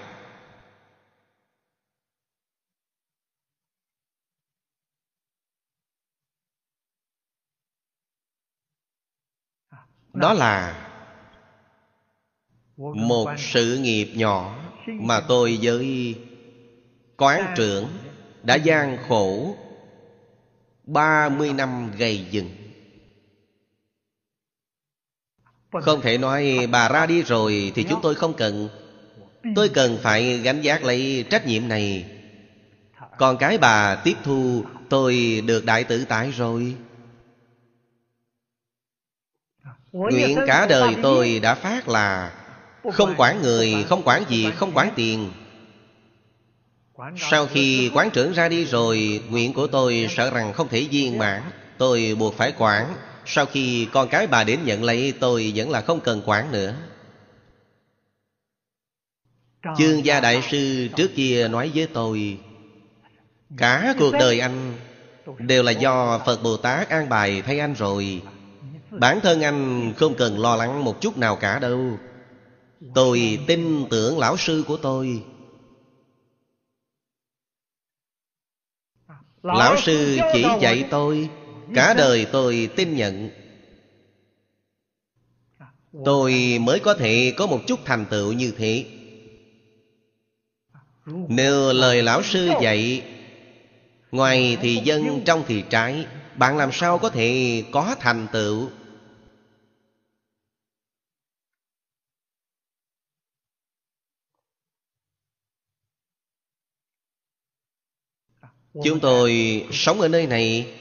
Đó 10.12 10.32
là 10.32 10.86
một 12.76 13.30
sự 13.38 13.78
nghiệp 13.78 14.12
nhỏ 14.14 14.56
mà 14.86 15.20
tôi 15.20 15.58
với 15.62 16.16
quán 17.16 17.54
trưởng 17.56 17.88
đã 18.42 18.54
gian 18.54 18.98
khổ 19.08 19.56
30 20.92 21.52
năm 21.52 21.90
gầy 21.98 22.26
dựng. 22.30 22.50
Không 25.82 26.00
thể 26.00 26.18
nói 26.18 26.66
bà 26.70 26.88
ra 26.88 27.06
đi 27.06 27.22
rồi 27.22 27.72
Thì 27.74 27.86
chúng 27.88 28.00
tôi 28.02 28.14
không 28.14 28.34
cần. 28.34 28.68
Tôi 29.54 29.68
cần 29.68 29.98
phải 30.02 30.38
gánh 30.38 30.62
giác 30.62 30.84
lấy 30.84 31.24
trách 31.30 31.46
nhiệm 31.46 31.68
này. 31.68 32.04
Còn 33.18 33.36
cái 33.36 33.58
bà 33.58 33.94
tiếp 34.04 34.16
thu 34.24 34.64
Tôi 34.90 35.42
được 35.46 35.64
đại 35.64 35.84
tử 35.84 36.04
tại 36.08 36.30
rồi. 36.30 36.76
Nguyện 39.92 40.38
cả 40.46 40.66
đời 40.66 40.96
tôi 41.02 41.38
đã 41.38 41.54
phát 41.54 41.88
là 41.88 42.32
Không 42.92 43.14
quản 43.16 43.42
người, 43.42 43.84
không 43.88 44.02
quản 44.04 44.24
gì, 44.28 44.50
không 44.56 44.72
quản 44.74 44.92
tiền. 44.96 45.32
Sau 47.30 47.46
khi 47.46 47.90
quán 47.94 48.10
trưởng 48.10 48.32
ra 48.32 48.48
đi 48.48 48.64
rồi, 48.64 49.22
Nguyện 49.30 49.52
của 49.52 49.66
tôi 49.66 50.06
sợ 50.10 50.30
rằng 50.30 50.52
không 50.52 50.68
thể 50.68 50.86
viên 50.90 51.18
mãn. 51.18 51.42
Tôi 51.78 52.16
buộc 52.18 52.34
phải 52.34 52.52
quản. 52.58 52.94
Sau 53.26 53.46
khi 53.46 53.88
con 53.92 54.08
cái 54.08 54.26
bà 54.26 54.44
đến 54.44 54.60
nhận 54.64 54.84
lấy, 54.84 55.12
Tôi 55.20 55.52
vẫn 55.54 55.70
là 55.70 55.80
không 55.80 56.00
cần 56.00 56.22
quản 56.26 56.52
nữa. 56.52 56.74
Chương 59.78 60.04
gia 60.04 60.20
đại 60.20 60.42
sư 60.50 60.88
trước 60.96 61.10
kia 61.16 61.48
nói 61.48 61.70
với 61.74 61.86
tôi, 61.86 62.38
Cả 63.56 63.94
cuộc 63.98 64.12
đời 64.12 64.40
anh 64.40 64.74
Đều 65.38 65.62
là 65.62 65.72
do 65.72 66.18
Phật 66.26 66.42
Bồ 66.42 66.56
Tát 66.56 66.88
an 66.88 67.08
bài 67.08 67.42
thay 67.46 67.58
anh 67.58 67.74
rồi. 67.74 68.22
Bản 68.90 69.20
thân 69.20 69.40
anh 69.40 69.92
không 69.96 70.14
cần 70.14 70.38
lo 70.38 70.56
lắng 70.56 70.84
một 70.84 71.00
chút 71.00 71.18
nào 71.18 71.36
cả 71.36 71.58
đâu. 71.58 71.98
Tôi 72.94 73.38
tin 73.46 73.86
tưởng 73.90 74.18
lão 74.18 74.36
sư 74.36 74.64
của 74.66 74.76
tôi. 74.76 75.22
Lão 79.42 79.76
sư 79.76 80.18
chỉ 80.32 80.44
dạy 80.60 80.84
tôi 80.90 81.28
Cả 81.74 81.94
đời 81.94 82.26
tôi 82.32 82.68
tin 82.76 82.96
nhận. 82.96 83.30
Tôi 86.04 86.58
mới 86.60 86.80
có 86.80 86.94
thể 86.94 87.34
có 87.36 87.46
một 87.46 87.60
chút 87.66 87.80
thành 87.84 88.06
tựu 88.10 88.32
như 88.32 88.52
thế. 88.58 88.84
Nếu 91.06 91.72
lời 91.72 92.02
lão 92.02 92.22
sư 92.22 92.50
dạy 92.62 93.02
Ngoài 94.10 94.58
thì 94.62 94.76
dân 94.76 95.20
trong 95.24 95.44
thì 95.48 95.64
trái 95.70 96.06
Bạn 96.36 96.56
làm 96.56 96.72
sao 96.72 96.98
có 96.98 97.08
thể 97.08 97.62
có 97.72 97.96
thành 98.00 98.26
tựu 98.32 98.68
Chúng 108.84 109.00
tôi 109.00 109.64
sống 109.72 110.00
ở 110.00 110.08
nơi 110.08 110.26
này 110.26 110.72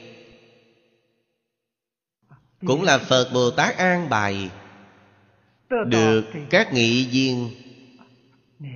Cũng 2.66 2.82
là 2.82 2.98
Phật 2.98 3.30
Bồ 3.34 3.50
Tát 3.50 3.76
an 3.76 4.08
bài 4.08 4.50
Được 5.86 6.24
các 6.50 6.72
nghị 6.72 7.06
viên 7.06 7.50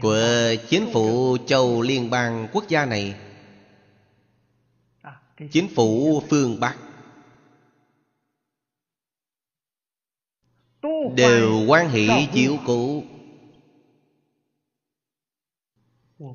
Của 0.01 0.55
chính 0.69 0.87
phủ 0.93 1.37
châu 1.47 1.83
liên 1.83 2.11
bang 2.11 2.49
quốc 2.53 2.69
gia 2.69 2.87
này. 2.87 3.15
Chính 5.51 5.69
phủ 5.75 6.23
phương 6.31 6.61
Bắc 6.61 6.77
Đều 11.17 11.65
quan 11.69 11.91
hỷ 11.91 12.09
chiếu 12.33 12.57
cố 12.67 13.03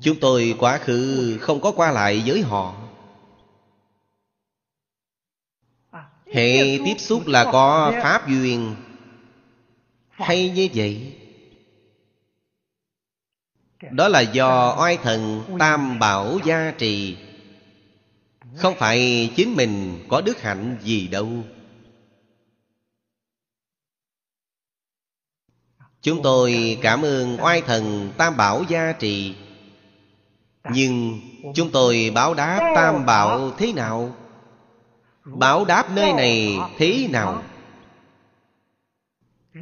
Chúng 0.02 0.20
tôi 0.20 0.54
quá 0.58 0.78
khứ 0.78 1.38
không 1.40 1.60
có 1.60 1.72
qua 1.72 1.92
lại 1.92 2.22
với 2.26 2.42
họ. 2.42 2.74
Hệ 6.32 6.78
tiếp 6.84 6.94
xúc 6.98 7.26
là 7.26 7.44
có 7.52 7.92
pháp 8.02 8.28
duyên. 8.28 8.76
Hay 10.08 10.50
như 10.50 10.68
vậy? 10.74 11.16
Đó 13.90 14.08
là 14.08 14.20
do 14.20 14.76
oai 14.80 14.96
thần 14.96 15.42
tam 15.58 15.98
bảo 15.98 16.38
gia 16.44 16.70
trì. 16.78 17.16
Không 18.56 18.74
phải 18.78 19.30
chính 19.36 19.56
mình 19.56 20.04
có 20.08 20.20
đức 20.20 20.40
hạnh 20.40 20.78
gì 20.82 21.08
đâu. 21.08 21.28
Chúng 26.02 26.22
tôi 26.22 26.78
cảm 26.82 27.02
ơn 27.04 27.36
oai 27.40 27.62
thần 27.62 28.12
tam 28.18 28.36
bảo 28.36 28.64
gia 28.68 28.92
trì 28.92 29.34
nhưng 30.72 31.20
chúng 31.54 31.70
tôi 31.70 32.10
báo 32.14 32.34
đáp 32.34 32.72
tam 32.74 33.06
bảo 33.06 33.50
thế 33.50 33.72
nào? 33.72 34.14
Báo 35.24 35.64
đáp 35.64 35.90
nơi 35.94 36.12
này 36.12 36.58
thế 36.78 37.08
nào? 37.10 37.42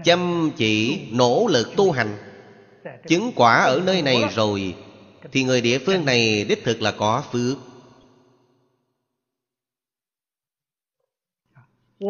chăm 0.04 0.50
chỉ 0.56 1.00
nỗ 1.10 1.46
lực 1.50 1.68
tu 1.76 1.90
hành. 1.92 2.16
Chứng 3.08 3.32
quả 3.36 3.56
ở 3.56 3.82
nơi 3.84 4.02
này 4.02 4.24
rồi 4.34 4.74
thì 5.32 5.44
người 5.44 5.60
địa 5.60 5.78
phương 5.78 6.04
này 6.04 6.44
đích 6.44 6.64
thực 6.64 6.82
là 6.82 6.92
có 6.98 7.22
phước. 7.32 7.56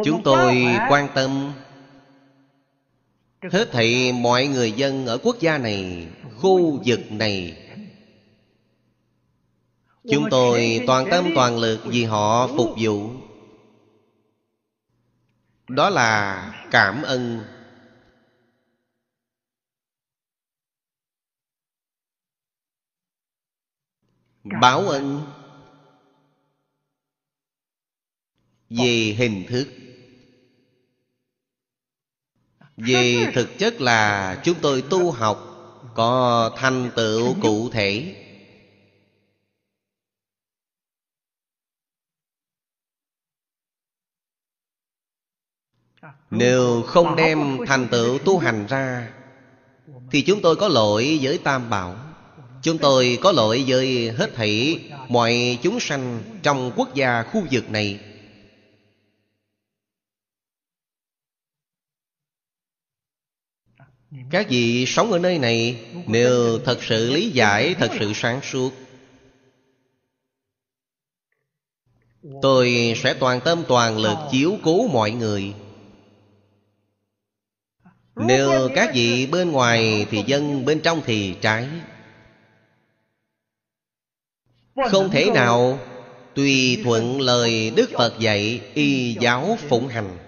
Chúng 0.04 0.22
tôi 0.22 0.66
quan 0.88 1.08
tâm. 1.14 1.52
Hết 3.50 3.72
thảy 3.72 4.12
mọi 4.12 4.46
người 4.46 4.72
dân 4.72 5.06
ở 5.06 5.18
quốc 5.22 5.36
gia 5.40 5.58
này 5.58 6.06
khu 6.36 6.82
vực 6.86 7.00
này 7.12 7.56
Chúng 10.10 10.28
tôi 10.30 10.84
toàn 10.86 11.08
tâm 11.10 11.30
toàn 11.34 11.58
lực 11.58 11.80
vì 11.84 12.04
họ 12.04 12.48
phục 12.56 12.70
vụ. 12.80 13.10
Đó 15.68 15.90
là 15.90 16.52
cảm 16.70 17.02
ơn. 17.02 17.44
Báo 24.60 24.88
ân 24.88 25.22
Về 28.70 29.14
hình 29.18 29.46
thức. 29.48 29.68
Về 32.76 33.32
thực 33.34 33.48
chất 33.58 33.80
là 33.80 34.40
chúng 34.44 34.56
tôi 34.62 34.82
tu 34.90 35.10
học 35.10 35.44
Có 35.94 36.50
thành 36.56 36.90
tựu 36.96 37.34
cụ 37.42 37.70
thể 37.70 38.24
Nếu 46.30 46.82
không 46.82 47.16
đem 47.16 47.58
thành 47.66 47.88
tựu 47.88 48.18
tu 48.18 48.38
hành 48.38 48.66
ra 48.66 49.12
Thì 50.10 50.22
chúng 50.22 50.40
tôi 50.42 50.56
có 50.56 50.68
lỗi 50.68 51.18
với 51.22 51.38
Tam 51.38 51.70
Bảo. 51.70 51.96
Chúng 52.62 52.78
tôi 52.78 53.18
có 53.22 53.32
lỗi 53.32 53.64
với 53.66 54.10
hết 54.10 54.34
thảy 54.34 54.80
mọi 55.08 55.58
chúng 55.62 55.80
sanh 55.80 56.22
trong 56.42 56.72
quốc 56.76 56.94
gia 56.94 57.22
khu 57.22 57.42
vực 57.50 57.70
này. 57.70 58.00
Các 64.30 64.46
vị 64.48 64.84
sống 64.86 65.12
ở 65.12 65.18
nơi 65.18 65.38
này 65.38 65.86
Nếu 66.06 66.58
thật 66.64 66.78
sự 66.82 67.10
lý 67.10 67.30
giải, 67.30 67.74
thật 67.74 67.90
sự 67.98 68.12
sáng 68.14 68.40
suốt 68.42 68.72
Tôi 72.42 72.94
sẽ 72.96 73.14
toàn 73.14 73.40
tâm 73.44 73.62
toàn 73.68 73.98
lực 73.98 74.16
chiếu 74.30 74.58
cố 74.62 74.88
mọi 74.88 75.10
người 75.10 75.54
nếu 78.18 78.68
các 78.74 78.90
vị 78.94 79.26
bên 79.26 79.52
ngoài 79.52 80.06
thì 80.10 80.22
dân, 80.26 80.64
bên 80.64 80.80
trong 80.80 81.02
thì 81.06 81.36
trái. 81.40 81.68
Không 84.90 85.10
thể 85.10 85.30
nào 85.34 85.78
Tùy 86.38 86.80
thuận 86.84 87.20
lời 87.20 87.72
Đức 87.76 87.90
Phật 87.98 88.18
dạy 88.18 88.70
Y 88.74 89.16
giáo 89.20 89.58
phụng 89.68 89.88
hành. 89.88 90.18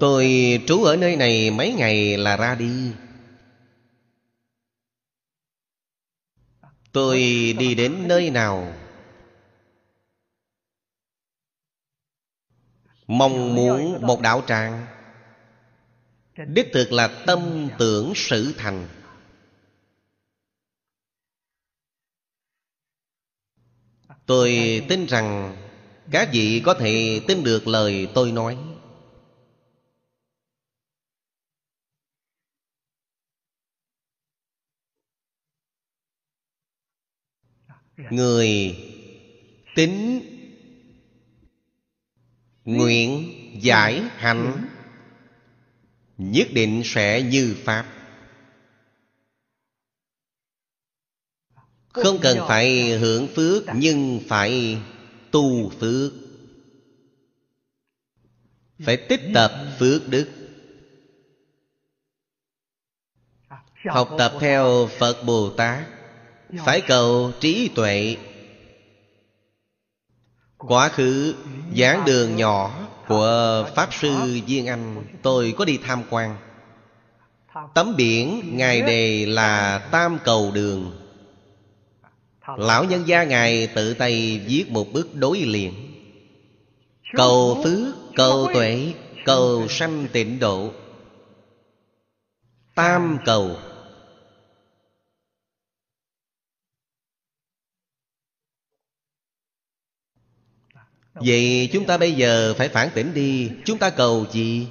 Tôi 0.00 0.26
trú 0.66 0.84
ở 0.84 0.96
nơi 0.96 1.16
này 1.16 1.50
mấy 1.50 1.72
ngày 1.72 2.16
là 2.16 2.36
ra 2.36 2.54
đi. 2.54 2.92
Tôi 6.92 7.18
đi 7.58 7.74
đến 7.74 8.08
nơi 8.08 8.30
nào? 8.30 8.72
Mong 13.06 13.54
muốn 13.54 14.06
một 14.06 14.20
đạo 14.20 14.42
tràng 14.46 14.86
đích 16.36 16.66
thực 16.72 16.92
là 16.92 17.22
tâm 17.26 17.68
tưởng 17.78 18.12
sự 18.16 18.54
thành. 18.56 18.88
Tôi 24.26 24.50
tin 24.88 25.06
rằng 25.06 25.56
các 26.10 26.28
vị 26.32 26.62
có 26.64 26.74
thể 26.74 27.20
tin 27.28 27.44
được 27.44 27.68
lời 27.68 28.08
tôi 28.14 28.32
nói. 28.32 28.58
Người 37.96 38.76
tính 39.74 40.22
nguyện 42.64 43.32
giải 43.62 44.02
hạnh 44.16 44.71
nhất 46.30 46.48
định 46.52 46.82
sẽ 46.84 47.22
như 47.22 47.56
pháp. 47.64 47.86
Không 51.88 52.18
cần 52.22 52.38
phải 52.48 52.98
hưởng 52.98 53.28
phước 53.28 53.62
nhưng 53.74 54.20
phải 54.28 54.78
tu 55.30 55.70
phước. 55.70 56.12
Phải 58.84 58.96
tích 58.96 59.20
tập 59.34 59.52
phước 59.78 60.08
đức. 60.08 60.28
Học 63.88 64.10
tập 64.18 64.32
theo 64.40 64.88
phật 64.98 65.22
bồ 65.26 65.50
tát. 65.50 65.86
Phải 66.64 66.80
cầu 66.80 67.32
trí 67.40 67.70
tuệ. 67.74 68.16
Quá 70.56 70.88
khứ 70.88 71.34
giảng 71.76 72.04
đường 72.06 72.36
nhỏ 72.36 72.88
của 73.08 73.66
pháp 73.76 73.88
sư 73.94 74.40
viên 74.46 74.66
anh, 74.66 75.04
tôi 75.22 75.54
có 75.58 75.64
đi 75.64 75.78
tham 75.84 76.02
quan. 76.10 76.36
Tấm 77.74 77.96
biển 77.96 78.42
ngài 78.56 78.82
đề 78.82 79.26
là 79.26 79.78
tam 79.78 80.18
cầu 80.24 80.50
đường. 80.54 80.92
Lão 82.56 82.84
nhân 82.84 83.08
gia 83.08 83.24
ngài 83.24 83.66
tự 83.66 83.94
tay 83.94 84.40
viết 84.46 84.64
một 84.70 84.92
bức 84.92 85.14
đối 85.14 85.38
liền. 85.38 85.74
Cầu 87.12 87.60
phước, 87.64 87.94
cầu 88.16 88.48
tuệ, 88.54 88.92
cầu 89.24 89.68
sanh 89.68 90.06
tịnh 90.12 90.38
độ. 90.38 90.72
Tam 92.74 93.18
cầu. 93.24 93.56
Vậy 101.24 101.68
chúng 101.72 101.86
ta 101.86 101.98
bây 101.98 102.12
giờ 102.12 102.54
phải 102.58 102.68
phản 102.68 102.90
tỉnh 102.94 103.14
đi. 103.14 103.50
Chúng 103.64 103.78
ta 103.78 103.90
cầu 103.90 104.26
gì? 104.32 104.68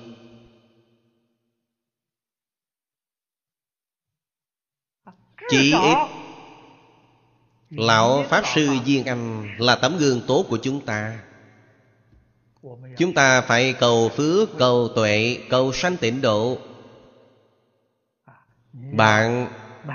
Chỉ 5.49 5.71
ít 5.71 5.97
Lão 7.69 8.23
Pháp 8.29 8.43
Sư 8.55 8.77
Duyên 8.85 9.05
Anh 9.05 9.55
Là 9.59 9.75
tấm 9.75 9.97
gương 9.97 10.21
tốt 10.27 10.45
của 10.49 10.57
chúng 10.61 10.85
ta. 10.85 11.19
Chúng 12.97 13.13
ta 13.13 13.41
phải 13.41 13.73
cầu 13.79 14.09
phước, 14.09 14.49
cầu 14.57 14.89
tuệ, 14.95 15.37
cầu 15.49 15.73
sanh 15.73 15.97
tịnh 15.97 16.21
độ. 16.21 16.57
Bạn 18.73 19.47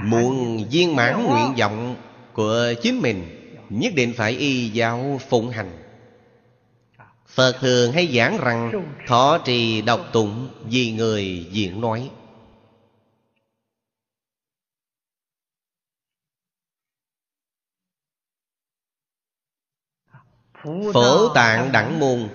muốn 0.05 0.65
viên 0.71 0.97
mãn 0.97 1.27
nguyện 1.27 1.55
vọng 1.59 1.97
của 2.33 2.73
chính 2.83 3.01
mình 3.01 3.43
Nhất 3.71 3.93
định 3.97 4.13
phải 4.17 4.33
y 4.33 4.69
giáo 4.69 5.21
phụng 5.29 5.51
hành 5.51 5.86
Phật 7.37 7.57
thường 7.61 7.93
hay 7.93 8.13
giảng 8.17 8.39
rằng 8.39 8.73
Thọ 9.07 9.39
trì 9.45 9.83
độc 9.83 10.01
tụng 10.13 10.49
vì 10.65 10.93
người 10.93 11.47
diễn 11.51 11.81
nói. 11.81 12.11
Phổ 20.93 21.29
tạng 21.35 21.73
đẳng 21.73 22.01
môn. 22.01 22.29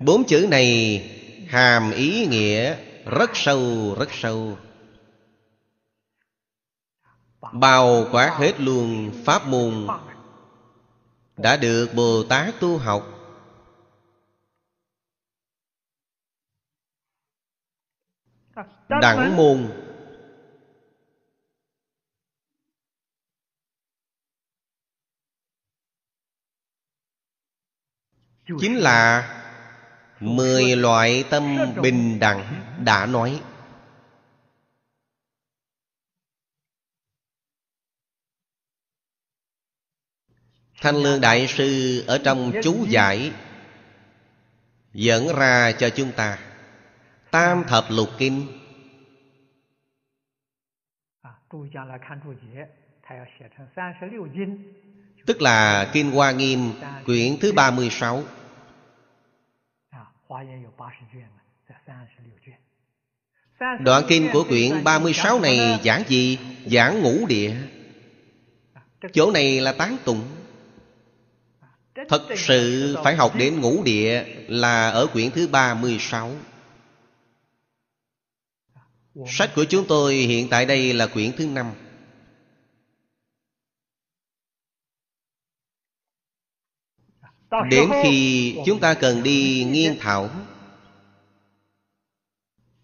Bốn 0.00 0.24
chữ 0.24 0.46
này 0.50 1.00
hàm 1.48 1.90
ý 1.90 2.26
nghĩa 2.26 2.76
rất 3.04 3.30
sâu 3.34 3.94
rất 3.98 4.08
sâu. 4.12 4.58
Bao 7.52 8.06
quát 8.12 8.34
hết 8.38 8.60
luôn 8.60 9.10
pháp 9.24 9.46
môn. 9.46 9.86
Đã 11.36 11.56
được 11.56 11.88
Bồ 11.94 12.22
Tát 12.28 12.60
tu 12.60 12.78
học 12.78 13.17
Đẳng 18.88 19.36
môn 19.36 19.70
Chính 28.60 28.76
là 28.76 29.34
Mười 30.20 30.76
loại 30.76 31.24
tâm 31.30 31.56
bình 31.82 32.18
đẳng 32.18 32.74
đã 32.84 33.06
nói. 33.06 33.42
Thanh 40.80 40.96
Lương 40.96 41.20
Đại 41.20 41.46
Sư 41.48 42.04
ở 42.06 42.18
trong 42.24 42.52
chú 42.62 42.86
giải 42.88 43.32
Dẫn 44.94 45.36
ra 45.36 45.72
cho 45.72 45.90
chúng 45.90 46.12
ta. 46.12 46.38
Tam 47.30 47.64
thập 47.68 47.84
lục 47.90 48.08
kinh. 48.18 48.57
Tức 55.26 55.42
là 55.42 55.90
Kinh 55.92 56.10
Hoa 56.10 56.32
Nghiêm 56.32 56.72
Quyển 57.06 57.36
thứ 57.40 57.52
36 57.52 58.22
Đoạn 63.80 64.02
kinh 64.08 64.28
của 64.32 64.44
quyển 64.48 64.84
36 64.84 65.40
này 65.40 65.80
giảng 65.84 66.02
gì? 66.08 66.38
Giảng 66.66 67.02
ngũ 67.02 67.26
địa。Chỗ 67.26 69.30
này 69.30 69.60
là 69.60 69.72
tán 69.72 69.96
tụng。Thật 70.04 72.22
sự 72.36 72.96
phải 73.04 73.16
học 73.16 73.32
đến 73.36 73.60
ngũ 73.60 73.82
địa 73.84 74.24
Là 74.48 74.90
ở 74.90 75.06
quyển 75.06 75.30
thứ 75.30 75.48
36 75.48 76.30
Sách 79.26 79.50
của 79.54 79.64
chúng 79.64 79.84
tôi 79.88 80.14
hiện 80.14 80.48
tại 80.48 80.66
đây 80.66 80.94
là 80.94 81.06
quyển 81.06 81.32
thứ 81.36 81.46
năm. 81.46 81.72
Đến 87.70 87.90
khi 88.02 88.54
chúng 88.66 88.80
ta 88.80 88.94
cần 88.94 89.22
đi 89.22 89.66
nghiên 89.70 89.98
thảo 89.98 90.30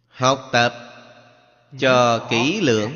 Học 0.06 0.48
tập 0.52 0.74
cho 1.78 2.26
kỹ 2.30 2.60
lưỡng 2.60 2.92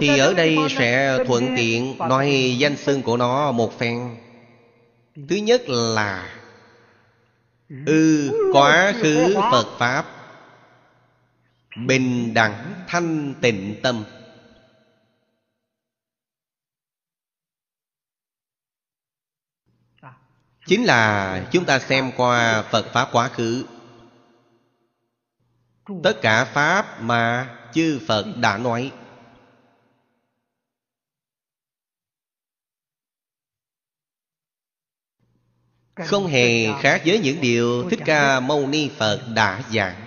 Thì 0.00 0.18
ở 0.18 0.34
đây 0.34 0.56
sẽ 0.70 1.18
thuận 1.26 1.54
tiện 1.56 1.98
nói 1.98 2.56
danh 2.58 2.76
xưng 2.76 3.02
của 3.02 3.16
nó 3.16 3.52
một 3.52 3.78
phen. 3.78 4.16
Thứ 5.28 5.36
nhất 5.36 5.62
là 5.68 6.36
Ư 7.68 8.30
ừ, 8.30 8.50
quá 8.52 8.94
khứ 9.02 9.34
Phật 9.50 9.66
Pháp. 9.78 10.15
Bình 11.76 12.34
đẳng 12.34 12.84
thanh 12.88 13.34
tịnh 13.40 13.80
tâm. 13.82 14.04
Chính 20.66 20.84
là 20.84 21.48
chúng 21.52 21.64
ta 21.64 21.78
xem 21.78 22.12
qua 22.16 22.62
Phật 22.70 22.86
Pháp 22.92 23.08
quá 23.12 23.28
khứ. 23.28 23.66
Tất 26.02 26.18
cả 26.22 26.44
Pháp 26.44 27.02
mà 27.02 27.54
chư 27.72 28.00
Phật 28.06 28.24
đã 28.36 28.58
nói. 28.58 28.92
Không 35.94 36.26
hề 36.26 36.66
khác 36.80 37.02
với 37.06 37.20
những 37.20 37.40
điều 37.40 37.90
Thích 37.90 38.00
Ca 38.04 38.40
Mâu 38.40 38.66
Ni 38.66 38.90
Phật 38.96 39.26
đã 39.34 39.62
giảng 39.70 40.05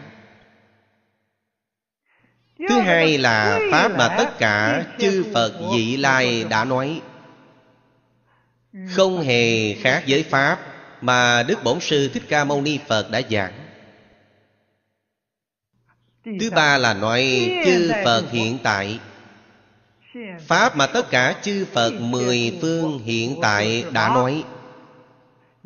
Thứ 2.68 2.80
hai 2.80 3.18
là 3.18 3.60
Pháp 3.72 3.98
mà 3.98 4.16
tất 4.18 4.38
cả 4.38 4.86
chư 5.00 5.26
Phật 5.34 5.54
vị 5.74 5.98
lai 5.98 6.44
đã 6.44 6.66
nói. 6.66 7.02
Không 8.92 9.22
hề 9.22 9.74
khác 9.74 10.04
với 10.08 10.24
Pháp 10.24 10.60
Mà 11.02 11.44
Đức 11.44 11.64
Bổn 11.64 11.80
Sư 11.80 12.10
Thích 12.14 12.24
Ca 12.30 12.44
Mâu 12.44 12.62
Ni 12.62 12.80
Phật 12.88 13.12
đã 13.12 13.22
giảng. 13.30 13.54
Thứ 16.40 16.50
ba 16.56 16.78
là 16.78 16.94
nói 16.94 17.52
chư 17.66 17.92
Phật 18.06 18.24
hiện 18.32 18.58
tại. 18.64 19.00
Pháp 20.48 20.76
mà 20.76 20.88
tất 20.88 21.10
cả 21.10 21.36
chư 21.42 21.66
Phật 21.74 21.94
mười 22.00 22.58
phương 22.62 23.00
hiện 23.00 23.36
tại 23.42 23.86
đã 23.92 24.10
nói. 24.10 24.44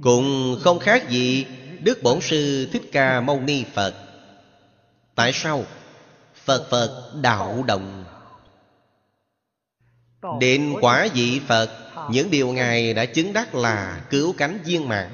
Cũng 0.02 0.58
không 0.62 0.80
khác 0.80 1.10
gì 1.10 1.46
Đức 1.80 2.04
Bổn 2.04 2.22
Sư 2.22 2.70
Thích 2.74 2.84
Ca 2.92 3.22
Mâu 3.22 3.40
Ni 3.42 3.64
Phật. 3.74 3.94
Tại 5.16 5.34
sao? 5.34 5.66
Phật 6.46 6.68
Phật 6.70 7.14
đạo 7.22 7.64
động. 7.68 8.06
Đến 10.40 10.74
quả 10.82 11.08
vị 11.14 11.42
Phật, 11.48 11.80
Những 12.12 12.32
điều 12.32 12.54
Ngài 12.54 12.94
đã 12.94 13.06
chứng 13.06 13.34
đắc 13.34 13.56
là 13.56 14.06
cứu 14.10 14.34
cánh 14.38 14.60
viên 14.64 14.88
mãn. 14.90 15.10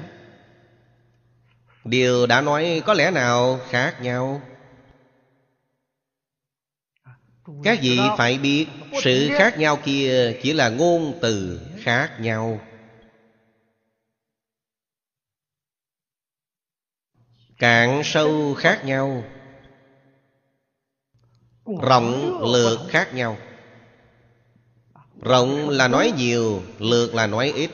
Điều 1.84 2.26
đã 2.26 2.40
nói 2.40 2.82
có 2.86 2.94
lẽ 2.94 3.10
nào 3.10 3.60
khác 3.68 3.96
nhau? 4.02 4.42
Các 7.64 7.78
vị 7.82 7.98
phải 8.18 8.38
biết, 8.38 8.66
sự 9.02 9.28
khác 9.38 9.58
nhau 9.58 9.78
kia 9.84 10.38
chỉ 10.42 10.52
là 10.52 10.68
ngôn 10.68 11.18
từ 11.22 11.60
khác 11.78 12.16
nhau. 12.20 12.60
Cạn 17.58 18.02
sâu 18.04 18.54
khác 18.54 18.84
nhau 18.84 19.24
rộng, 21.78 22.40
lược 22.52 22.78
khác 22.88 23.14
nhau. 23.14 23.38
Rộng 25.22 25.68
là 25.68 25.88
nói 25.88 26.12
nhiều, 26.16 26.62
lược 26.78 27.14
là 27.14 27.26
nói 27.26 27.52
ít. 27.56 27.70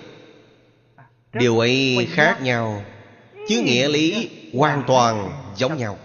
Điều 1.33 1.59
ấy 1.59 2.09
khác 2.11 2.39
nhau, 2.43 2.85
chứ 3.49 3.63
nghĩa 3.65 3.89
lý 3.89 4.31
hoàn 4.55 4.85
toàn 4.87 5.43
giống 5.57 5.77
nhau. 5.77 5.99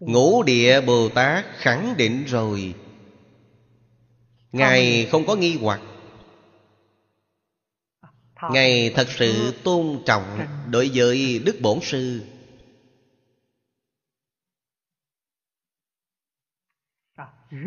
Ngũ 0.00 0.42
địa 0.42 0.80
bồ 0.80 1.08
tát 1.08 1.44
khẳng 1.56 1.94
định 1.96 2.24
rồi. 2.24 2.74
Ngài 4.52 5.08
không 5.10 5.26
có 5.26 5.36
nghi 5.36 5.58
hoặc 5.60 5.80
ngài 8.50 8.92
thật 8.96 9.08
sự 9.18 9.52
tôn 9.64 10.02
trọng 10.06 10.46
đối 10.70 10.90
với 10.94 11.38
đức 11.44 11.60
bổn 11.60 11.78
sư. 11.82 12.20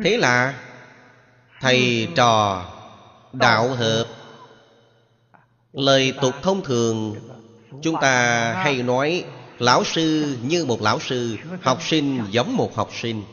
Thế 0.04 0.18
là 0.18 0.64
thầy 1.62 2.08
trò 2.16 2.66
đạo 3.34 3.70
hợp 3.70 4.06
lời 5.74 6.14
tục 6.22 6.34
thông 6.42 6.64
thường. 6.64 7.16
Chúng 7.82 7.96
ta 8.02 8.54
hay 8.54 8.84
nói 8.84 9.26
lão 9.60 9.84
sư 9.84 10.38
như 10.44 10.66
một 10.66 10.82
lão 10.82 11.00
sư 11.00 11.38
học 11.62 11.84
sinh 11.84 12.24
giống 12.32 12.58
một 12.58 12.76
học 12.76 12.90
sinh 12.94 13.24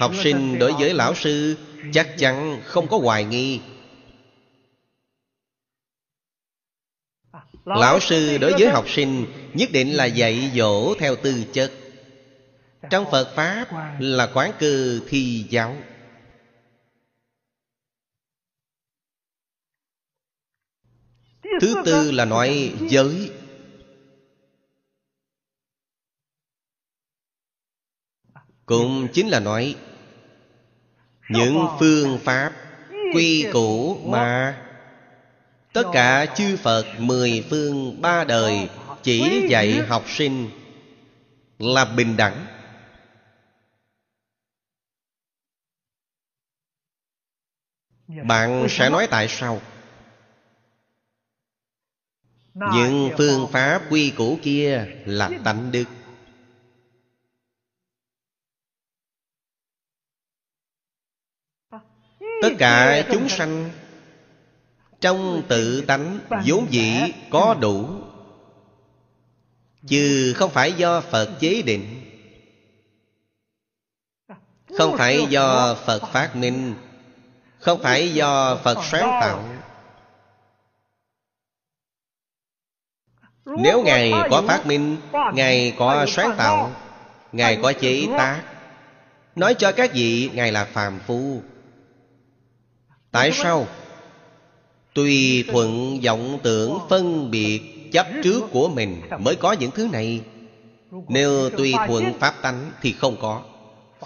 học 0.00 0.12
sinh 0.22 0.58
đối 0.58 0.72
với 0.72 0.94
lão 0.94 1.14
sư 1.14 1.56
chắc 1.92 2.14
chắn 2.18 2.60
không 2.64 2.88
có 2.88 2.98
hoài 2.98 3.24
nghi. 3.24 3.60
Lão 7.64 8.00
sư 8.00 8.38
đối 8.38 8.52
với 8.52 8.68
học 8.68 8.84
sinh 8.88 9.26
nhất 9.54 9.68
định 9.72 9.96
là 9.96 10.04
dạy 10.04 10.50
dỗ 10.54 10.94
theo 10.98 11.16
tư 11.16 11.44
chất. 11.52 11.72
Trong 12.90 13.04
phật 13.10 13.32
pháp 13.36 13.66
là 13.98 14.30
quán 14.34 14.52
cư 14.58 15.02
thi 15.08 15.46
giáo. 15.50 15.76
Thứ 21.60 21.74
tư 21.84 22.10
là 22.10 22.24
nói 22.24 22.74
giới. 22.88 23.30
Cũng 28.66 29.08
chính 29.12 29.28
là 29.28 29.40
nói 29.40 29.76
những 31.30 31.66
phương 31.78 32.18
pháp 32.24 32.52
quy 33.14 33.46
củ 33.52 33.98
mà 34.04 34.58
tất 35.72 35.84
cả 35.92 36.26
chư 36.36 36.56
phật 36.56 36.84
mười 36.98 37.46
phương 37.50 38.02
ba 38.02 38.24
đời 38.24 38.68
chỉ 39.02 39.46
dạy 39.48 39.72
học 39.72 40.04
sinh 40.08 40.50
là 41.58 41.84
bình 41.84 42.16
đẳng. 42.16 42.46
Bạn 48.24 48.66
sẽ 48.70 48.90
nói 48.90 49.08
tại 49.10 49.28
sao? 49.28 49.60
Những 52.54 53.10
phương 53.18 53.48
pháp 53.52 53.82
quy 53.90 54.12
củ 54.16 54.38
kia 54.42 54.86
là 55.06 55.30
tánh 55.44 55.72
đức 55.72 55.84
tất 62.42 62.48
cả 62.58 63.02
chúng 63.12 63.28
sanh 63.28 63.70
trong 65.00 65.42
tự 65.48 65.80
tánh 65.80 66.18
vốn 66.46 66.66
dĩ 66.70 67.12
có 67.30 67.56
đủ. 67.60 67.88
Chứ 69.86 70.32
không 70.36 70.50
phải 70.50 70.72
do 70.72 71.00
phật 71.00 71.28
chế 71.40 71.62
định. 71.62 72.00
Không 74.78 74.96
phải 74.96 75.26
do 75.28 75.76
phật 75.86 76.02
phát 76.12 76.36
minh. 76.36 76.74
Không 77.58 77.82
phải 77.82 78.14
do 78.14 78.56
phật 78.64 78.78
sáng 78.84 79.18
tạo. 79.20 79.44
Nếu 83.44 83.82
ngài 83.82 84.12
có 84.30 84.42
phát 84.46 84.66
minh 84.66 84.96
ngài 85.34 85.74
có 85.78 86.06
sáng 86.08 86.34
tạo 86.36 86.72
ngài 87.32 87.58
có 87.62 87.72
chế 87.80 88.06
tác 88.18 88.42
nói 89.36 89.54
cho 89.58 89.72
các 89.72 89.90
vị 89.94 90.30
ngài 90.34 90.52
là 90.52 90.64
phàm 90.64 90.98
phu 91.06 91.42
tại 93.10 93.32
sao? 93.32 93.66
Tùy 94.94 95.44
thuận 95.48 96.00
vọng 96.04 96.38
tưởng 96.42 96.78
phân 96.88 97.30
biệt 97.30 97.90
chấp 97.92 98.06
trước 98.24 98.42
của 98.52 98.68
mình 98.68 99.02
mới 99.18 99.36
có 99.36 99.52
những 99.52 99.70
thứ 99.70 99.88
này. 99.92 100.24
Nếu 101.08 101.50
tùy 101.50 101.74
thuận 101.86 102.18
pháp 102.18 102.34
tánh 102.42 102.72
thì 102.80 102.92
không 102.92 103.16
có. 103.20 103.42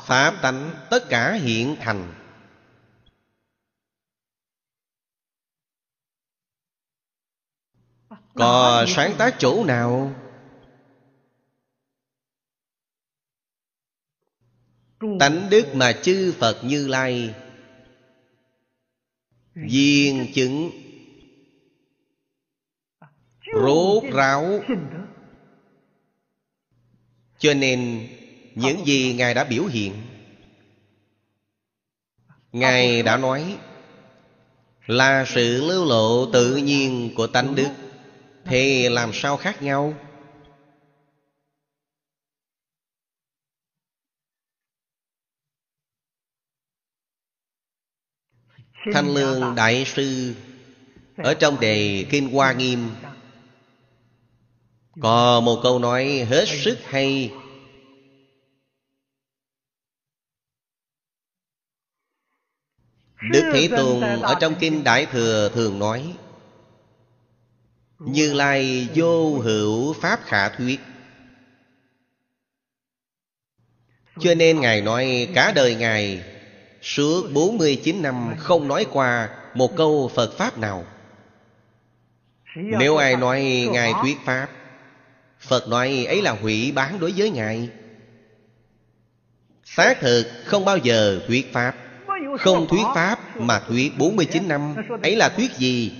Pháp 0.06 0.34
tánh 0.42 0.70
tất 0.90 1.08
cả 1.08 1.32
hiện 1.32 1.76
thành. 1.80 2.14
Có 8.34 8.84
sáng 8.88 9.14
tác 9.18 9.34
chỗ 9.38 9.64
nào? 9.64 10.12
Tánh 15.20 15.50
đức 15.50 15.74
mà 15.74 15.92
chư 15.92 16.34
phật 16.38 16.64
như 16.64 16.88
lai 16.88 17.34
viên 19.54 20.32
chứng. 20.34 20.70
Rốt 23.62 24.04
ráo. 24.12 24.60
Cho 27.38 27.54
nên, 27.54 28.08
những 28.54 28.86
gì 28.86 29.14
ngài 29.14 29.34
đã 29.34 29.44
biểu 29.44 29.64
hiện, 29.64 29.92
ngài 32.52 33.02
đã 33.02 33.16
nói, 33.16 33.58
là 34.86 35.24
sự 35.28 35.64
lưu 35.68 35.84
lộ 35.84 36.32
tự 36.32 36.56
nhiên 36.56 37.10
của 37.16 37.26
tánh 37.26 37.54
đức. 37.54 37.68
Thì 38.44 38.88
làm 38.88 39.10
sao 39.12 39.36
khác 39.36 39.62
nhau? 39.62 39.94
Thanh 48.92 49.14
lương 49.14 49.54
đại 49.54 49.84
sư. 49.84 50.34
Ở 51.16 51.34
trong 51.34 51.60
đề 51.60 52.06
kinh 52.10 52.32
hoa 52.32 52.52
nghiêm. 52.52 52.90
Có 55.00 55.40
một 55.40 55.60
câu 55.62 55.78
nói 55.78 56.26
hết 56.30 56.44
sức 56.48 56.78
hay. 56.84 57.32
Đức 63.30 63.50
Thế 63.54 63.68
Tôn 63.76 64.00
ở 64.20 64.34
trong 64.40 64.54
Kinh 64.60 64.84
Đại 64.84 65.06
Thừa 65.06 65.50
thường 65.54 65.78
nói 65.78 66.14
Như 67.98 68.32
Lai 68.32 68.88
vô 68.94 69.38
hữu 69.38 69.92
Pháp 69.92 70.20
khả 70.24 70.48
thuyết. 70.48 70.80
Cho 74.20 74.34
nên 74.34 74.60
Ngài 74.60 74.80
nói 74.80 75.28
cả 75.34 75.52
đời 75.54 75.74
Ngài 75.74 76.33
Suốt 76.84 77.30
49 77.32 78.02
năm 78.02 78.34
không 78.38 78.68
nói 78.68 78.86
qua 78.92 79.28
một 79.54 79.76
câu 79.76 80.10
Phật 80.14 80.32
Pháp 80.38 80.58
nào. 80.58 80.84
Nếu 82.56 82.96
ai 82.96 83.16
nói 83.16 83.68
Ngài 83.72 83.92
thuyết 84.02 84.16
Pháp, 84.24 84.48
Phật 85.40 85.68
nói 85.68 86.04
ấy 86.08 86.22
là 86.22 86.30
hủy 86.32 86.72
bán 86.74 87.00
đối 87.00 87.12
với 87.16 87.30
Ngài. 87.30 87.70
Xác 89.64 90.00
thực 90.00 90.26
không 90.44 90.64
bao 90.64 90.76
giờ 90.76 91.20
thuyết 91.26 91.52
Pháp, 91.52 91.74
Không 92.38 92.66
thuyết 92.68 92.84
Pháp 92.94 93.36
mà 93.36 93.60
thuyết 93.68 93.98
49 93.98 94.48
năm, 94.48 94.74
Ấy 95.02 95.16
là 95.16 95.28
thuyết 95.28 95.56
gì? 95.56 95.92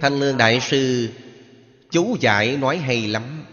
Thanh 0.00 0.20
Lương 0.20 0.36
Đại 0.36 0.60
Sư, 0.60 1.08
Chú 1.90 2.16
giải 2.20 2.56
nói 2.56 2.76
hay 2.78 3.08
lắm. 3.08 3.44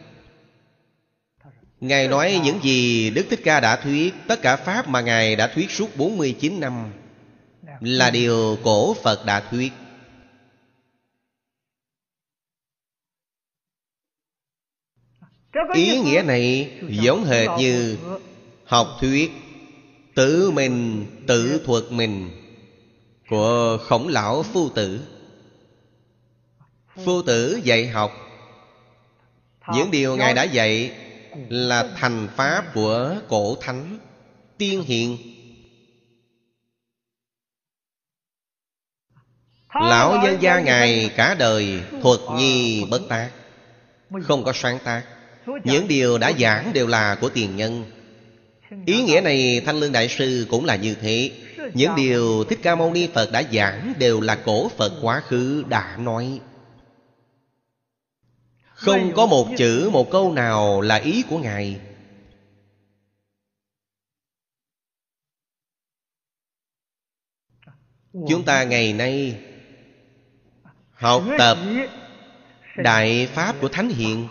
Ngài 1.79 2.07
nói 2.07 2.39
những 2.43 2.59
gì 2.63 3.09
Đức 3.09 3.25
Thích 3.29 3.39
Ca 3.43 3.59
đã 3.59 3.75
thuyết 3.75 4.13
Tất 4.27 4.41
cả 4.41 4.55
Pháp 4.55 4.87
mà 4.87 5.01
Ngài 5.01 5.35
đã 5.35 5.47
thuyết 5.47 5.71
suốt 5.71 5.97
49 5.97 6.59
năm 6.59 6.91
Là 7.81 8.09
điều 8.09 8.57
cổ 8.63 8.93
Phật 8.93 9.25
đã 9.25 9.39
thuyết. 9.39 9.71
Ý 15.73 15.99
nghĩa 15.99 16.21
này 16.25 16.71
giống 16.89 17.25
hệt 17.25 17.47
như 17.59 17.97
Học 18.65 18.87
thuyết 19.01 19.31
Tự 20.15 20.51
mình 20.51 21.05
tự 21.27 21.61
thuật 21.65 21.83
mình 21.89 22.29
của 23.29 23.77
khổng 23.81 24.07
lão 24.07 24.43
phu 24.43 24.69
tử. 24.69 25.01
Phu 27.05 27.21
tử 27.21 27.59
dạy 27.63 27.87
học 27.87 28.11
những 29.73 29.91
điều 29.91 30.15
ngài 30.15 30.33
đã 30.33 30.43
dạy 30.43 30.91
là 31.49 31.89
thành 31.95 32.27
pháp 32.35 32.65
của 32.73 33.15
cổ 33.27 33.57
thánh 33.61 33.99
tiên 34.57 34.83
hiền. 34.83 35.17
Lão 39.73 40.21
nhân 40.23 40.37
gia 40.41 40.59
ngài 40.59 41.09
cả 41.15 41.35
đời 41.39 41.81
thuật 42.01 42.19
nhi 42.35 42.85
bất 42.89 43.01
tác, 43.09 43.29
không 44.23 44.43
có 44.43 44.53
sáng 44.55 44.79
tác. 44.83 45.03
Những 45.63 45.87
điều 45.87 46.17
đã 46.17 46.31
giảng 46.39 46.73
đều 46.73 46.87
là 46.87 47.15
của 47.21 47.29
tiền 47.29 47.55
nhân. 47.55 47.83
Ý 48.85 49.03
nghĩa 49.03 49.21
này 49.21 49.61
thanh 49.65 49.79
lương 49.79 49.91
đại 49.91 50.07
sư 50.07 50.47
cũng 50.49 50.65
là 50.65 50.75
như 50.75 50.95
thế. 51.01 51.31
Những 51.73 51.95
điều 51.95 52.43
thích 52.43 52.59
ca 52.63 52.75
mâu 52.75 52.93
ni 52.93 53.07
phật 53.13 53.31
đã 53.31 53.43
giảng 53.53 53.93
đều 53.99 54.21
là 54.21 54.35
cổ 54.35 54.69
phật 54.69 54.91
quá 55.01 55.21
khứ 55.27 55.63
đã 55.69 55.97
nói 55.97 56.39
không 58.77 59.13
có 59.15 59.25
một 59.25 59.47
chữ, 59.57 59.89
một 59.93 60.11
câu 60.11 60.33
nào 60.33 60.81
là 60.81 60.95
ý 60.95 61.23
của 61.29 61.37
ngài. 61.37 61.81
Chúng 68.13 68.43
ta 68.45 68.63
ngày 68.63 68.93
nay 68.93 69.41
học 70.91 71.23
tập 71.37 71.57
đại 72.77 73.27
pháp 73.33 73.55
của 73.61 73.69
thánh 73.69 73.89
hiện 73.89 74.27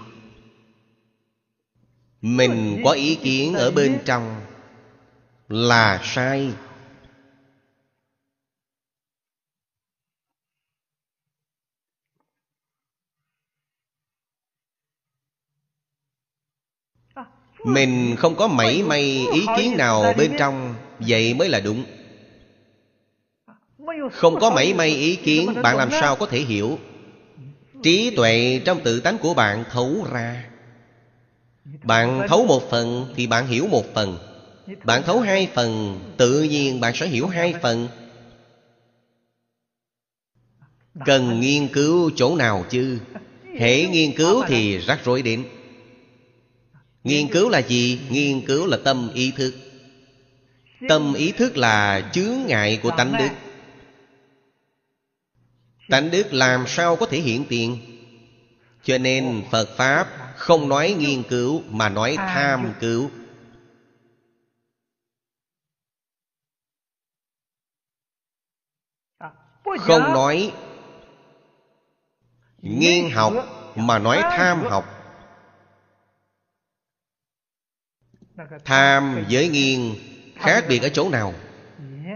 mình 2.21 2.83
có 2.85 2.91
ý 2.91 3.15
kiến 3.15 3.55
ở 3.55 3.71
bên 3.71 4.01
trong 4.05 4.41
là 5.49 6.01
sai. 6.05 6.53
Mình 17.67 18.17
không 18.17 18.37
có 18.37 18.49
mảy 18.49 18.83
may 18.83 19.27
ý 19.33 19.47
kiến 19.57 19.77
nào 19.77 20.15
bên 20.17 20.33
trong, 20.39 20.75
vậy 20.99 21.35
mới 21.35 21.49
là 21.49 21.61
đúng. 21.61 21.85
Không 24.13 24.41
có 24.41 24.51
mảy 24.51 24.75
may 24.75 24.89
ý 24.89 25.17
kiến, 25.17 25.63
bạn 25.63 25.77
làm 25.77 25.91
sao 25.91 26.17
có 26.17 26.27
thể 26.27 26.41
hiểu? 26.41 26.79
Trí 27.83 28.11
tuệ 28.17 28.61
trong 28.65 28.81
tự 28.81 29.01
tánh 29.01 29.19
của 29.19 29.35
bạn 29.35 29.65
thấu 29.71 30.07
ra. 30.13 30.45
Bạn 31.83 32.27
thấu 32.29 32.45
một 32.45 32.71
phần 32.71 33.07
thì 33.17 33.27
bạn 33.27 33.47
hiểu 33.47 33.67
một 33.67 33.95
phần. 33.95 34.19
Bạn 34.85 35.03
thấu 35.03 35.21
hai 35.21 35.49
phần, 35.55 36.01
tự 36.17 36.43
nhiên 36.43 36.81
bạn 36.81 36.95
sẽ 36.95 37.07
hiểu 37.07 37.27
hai 37.27 37.55
phần. 37.63 37.89
Cần 41.05 41.41
nghiên 41.41 41.69
cứu 41.69 42.11
chỗ 42.17 42.37
nào 42.37 42.65
chứ? 42.71 42.99
Hễ 43.59 43.87
nghiên 43.87 44.13
cứu 44.13 44.43
thì 44.47 44.79
rắc 44.79 45.05
rối 45.05 45.23
đến 45.23 45.45
nghiên 47.07 47.29
cứu 47.33 47.49
là 47.49 47.59
gì? 47.59 48.01
Nghiên 48.11 48.47
cứu 48.47 48.67
là 48.67 48.79
tâm 48.85 49.11
ý 49.15 49.31
thức. 49.31 49.55
Tâm 50.89 51.15
ý 51.15 51.33
thức 51.33 51.57
là 51.57 52.11
chướng 52.13 52.47
ngại 52.47 52.81
của 52.83 52.91
tánh 52.97 53.13
đức. 53.19 53.29
Tánh 55.89 56.11
đức 56.11 56.33
làm 56.33 56.65
sao 56.67 56.97
có 56.97 57.07
thể 57.07 57.19
hiện 57.19 57.45
tiền? 57.49 57.79
Cho 58.85 58.99
nên 58.99 59.45
phật 59.51 59.69
pháp 59.77 60.09
không 60.37 60.69
nói 60.69 60.97
nghiên 60.99 61.23
cứu 61.23 61.63
mà 61.69 61.89
nói 61.89 62.17
tham 62.17 62.73
cứu. 62.81 63.11
Không 69.79 70.03
nói 70.03 70.53
nghiên 72.63 73.11
học 73.11 73.33
mà 73.77 73.99
nói 73.99 74.23
tham 74.23 74.63
học 74.63 74.96
tham 78.65 79.25
với 79.31 79.49
nghiêng 79.49 79.95
khác 80.37 80.65
biệt 80.69 80.83
ở 80.83 80.89
chỗ 80.89 81.11
nào? 81.11 81.35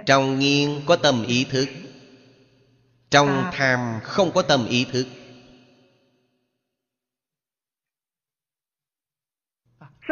Trong 0.06 0.38
nghiêng 0.38 0.82
có 0.86 0.96
tâm 0.96 1.24
ý 1.26 1.44
thức, 1.44 1.68
trong 3.10 3.50
tham 3.52 4.00
không 4.02 4.30
có 4.32 4.42
tâm 4.42 4.66
ý 4.68 4.84
thức. 4.84 5.06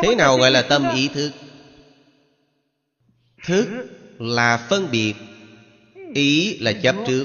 Thế 0.03 0.15
nào 0.15 0.39
gọi 0.39 0.51
là 0.51 0.63
tâm 0.63 0.95
ý 0.95 1.09
thức? 1.09 1.33
Thức 3.45 3.69
là 4.19 4.67
phân 4.71 4.91
biệt, 4.91 5.15
ý 6.15 6.59
là 6.59 6.73
chấp 6.83 6.97
trước. 7.07 7.25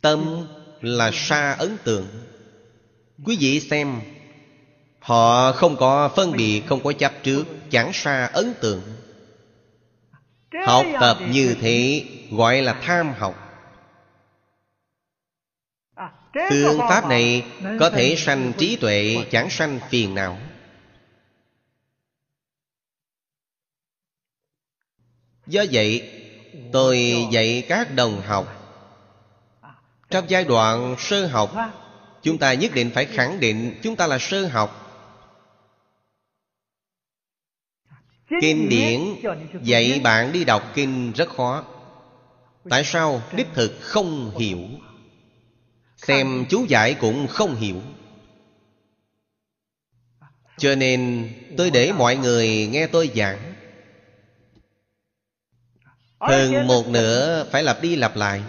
Tâm 0.00 0.46
là 0.80 1.10
xa 1.14 1.52
ấn 1.52 1.76
tượng. 1.84 2.06
Quý 3.24 3.36
vị 3.40 3.60
xem 3.60 4.00
họ 5.06 5.52
không 5.52 5.76
có 5.76 6.08
phân 6.16 6.32
biệt, 6.32 6.62
không 6.66 6.82
có 6.82 6.92
chấp 6.92 7.12
trước, 7.22 7.44
chẳng 7.70 7.92
xa 7.92 8.26
ấn 8.26 8.54
tượng. 8.60 8.82
Học 10.66 10.86
tập 11.00 11.18
như 11.30 11.56
thế 11.60 12.04
gọi 12.30 12.62
là 12.62 12.72
tham 12.82 13.12
học. 13.18 13.34
Phương 16.50 16.78
pháp 16.78 17.08
này 17.08 17.46
có 17.80 17.90
thể 17.90 18.14
sanh 18.16 18.52
trí 18.58 18.76
tuệ, 18.76 19.16
chẳng 19.30 19.50
sanh 19.50 19.80
phiền 19.90 20.14
não. 20.14 20.38
Do 25.46 25.64
vậy, 25.72 26.10
tôi 26.72 27.26
dạy 27.30 27.64
các 27.68 27.94
đồng 27.94 28.22
học, 28.22 28.46
trong 30.10 30.24
giai 30.30 30.44
đoạn 30.44 30.96
sơ 30.98 31.26
học, 31.26 31.52
chúng 32.22 32.38
ta 32.38 32.54
nhất 32.54 32.72
định 32.74 32.90
phải 32.94 33.04
khẳng 33.04 33.40
định 33.40 33.80
chúng 33.82 33.96
ta 33.96 34.06
là 34.06 34.18
sơ 34.18 34.46
học. 34.46 34.85
Kinh 38.40 38.68
điển 38.68 39.00
dạy 39.62 40.00
bạn 40.04 40.32
đi 40.32 40.44
đọc 40.44 40.72
kinh 40.74 41.12
rất 41.12 41.28
khó. 41.28 41.64
Tại 42.70 42.84
sao? 42.84 43.22
đích 43.36 43.46
thực 43.54 43.78
không 43.80 44.38
hiểu. 44.38 44.60
Xem 45.96 46.44
chú 46.48 46.64
giải 46.68 46.94
cũng 46.94 47.26
không 47.26 47.56
hiểu. 47.56 47.80
Cho 50.58 50.74
nên 50.74 51.30
tôi 51.56 51.70
để 51.70 51.92
mọi 51.92 52.16
người 52.16 52.68
nghe 52.72 52.86
tôi 52.86 53.10
giảng. 53.14 53.38
Hơn 56.20 56.66
một 56.66 56.88
nửa 56.88 57.46
phải 57.50 57.62
lặp 57.62 57.82
đi 57.82 57.96
lặp 57.96 58.16
lại. 58.16 58.42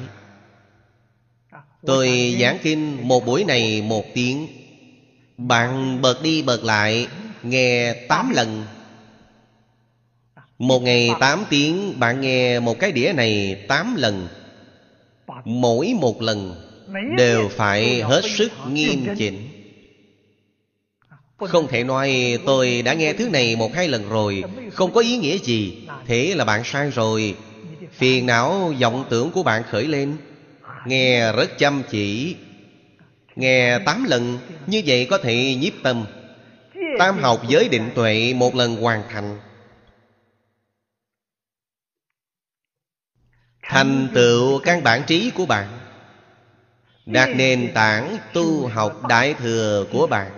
Tôi 1.86 2.38
giảng 2.40 2.58
kinh 2.64 3.08
một 3.08 3.26
buổi 3.26 3.44
này 3.44 3.82
một 3.82 4.06
tiếng. 4.14 4.48
Bạn 5.38 6.02
bật 6.02 6.22
đi 6.22 6.42
bật 6.42 6.64
lại 6.64 7.08
nghe 7.44 7.94
tám 7.94 8.30
lần 8.30 8.66
một 10.60 10.80
ngày 10.84 11.10
tám 11.20 11.45
tiếng, 11.49 11.99
bạn 11.99 12.22
nghe 12.22 12.60
một 12.60 12.80
cái 12.80 12.91
đĩa 12.91 13.14
này 13.16 13.55
tám 13.68 13.95
lần. 13.95 14.28
Mỗi 15.45 15.93
một 15.99 16.22
lần 16.22 16.55
đều 17.18 17.49
phải 17.49 18.01
hết 18.01 18.22
sức 18.38 18.51
nghiêm 18.72 19.08
chỉnh. 19.18 19.47
Không 21.38 21.68
thể 21.68 21.84
nói 21.84 22.38
tôi 22.45 22.82
đã 22.82 22.93
nghe 22.93 23.14
thứ 23.14 23.30
này 23.30 23.55
một 23.55 23.74
hai 23.74 23.88
lần 23.88 24.10
rồi, 24.10 24.43
không 24.72 24.91
có 24.91 25.01
ý 25.01 25.18
nghĩa 25.18 25.38
gì. 25.38 25.78
Thế 26.05 26.36
là 26.36 26.45
bạn 26.45 26.62
sai 26.64 26.91
rồi. 26.91 27.36
Phiền 27.91 28.26
não, 28.26 28.74
vọng 28.82 29.05
tưởng 29.10 29.32
của 29.32 29.43
bạn 29.43 29.64
khởi 29.64 29.88
lên. 29.88 30.18
Nghe 30.86 31.32
rất 31.32 31.58
chăm 31.58 31.84
chỉ. 31.89 32.36
Nghe 33.36 33.80
tám 33.80 34.03
lần, 34.03 34.39
như 34.68 34.82
vậy 34.86 35.08
có 35.10 35.18
thể 35.18 35.55
nhiếp 35.55 35.74
tâm. 35.84 36.05
Tam 36.99 37.18
học 37.18 37.41
giới 37.49 37.70
định 37.70 37.89
tuệ 37.95 38.34
một 38.34 38.55
lần 38.55 38.76
hoàn 38.76 39.03
thành. 39.10 39.39
Thành 43.68 44.07
tựu 44.13 44.59
căn 44.59 44.84
bản 44.84 45.03
trí 45.07 45.32
của 45.36 45.45
bạn. 45.45 45.68
Đạt 47.05 47.30
nền 47.36 47.72
tảng 47.74 48.18
tu 48.34 48.68
học 48.68 49.07
đại 49.09 49.34
thừa 49.34 49.86
của 49.91 50.07
bạn. 50.07 50.32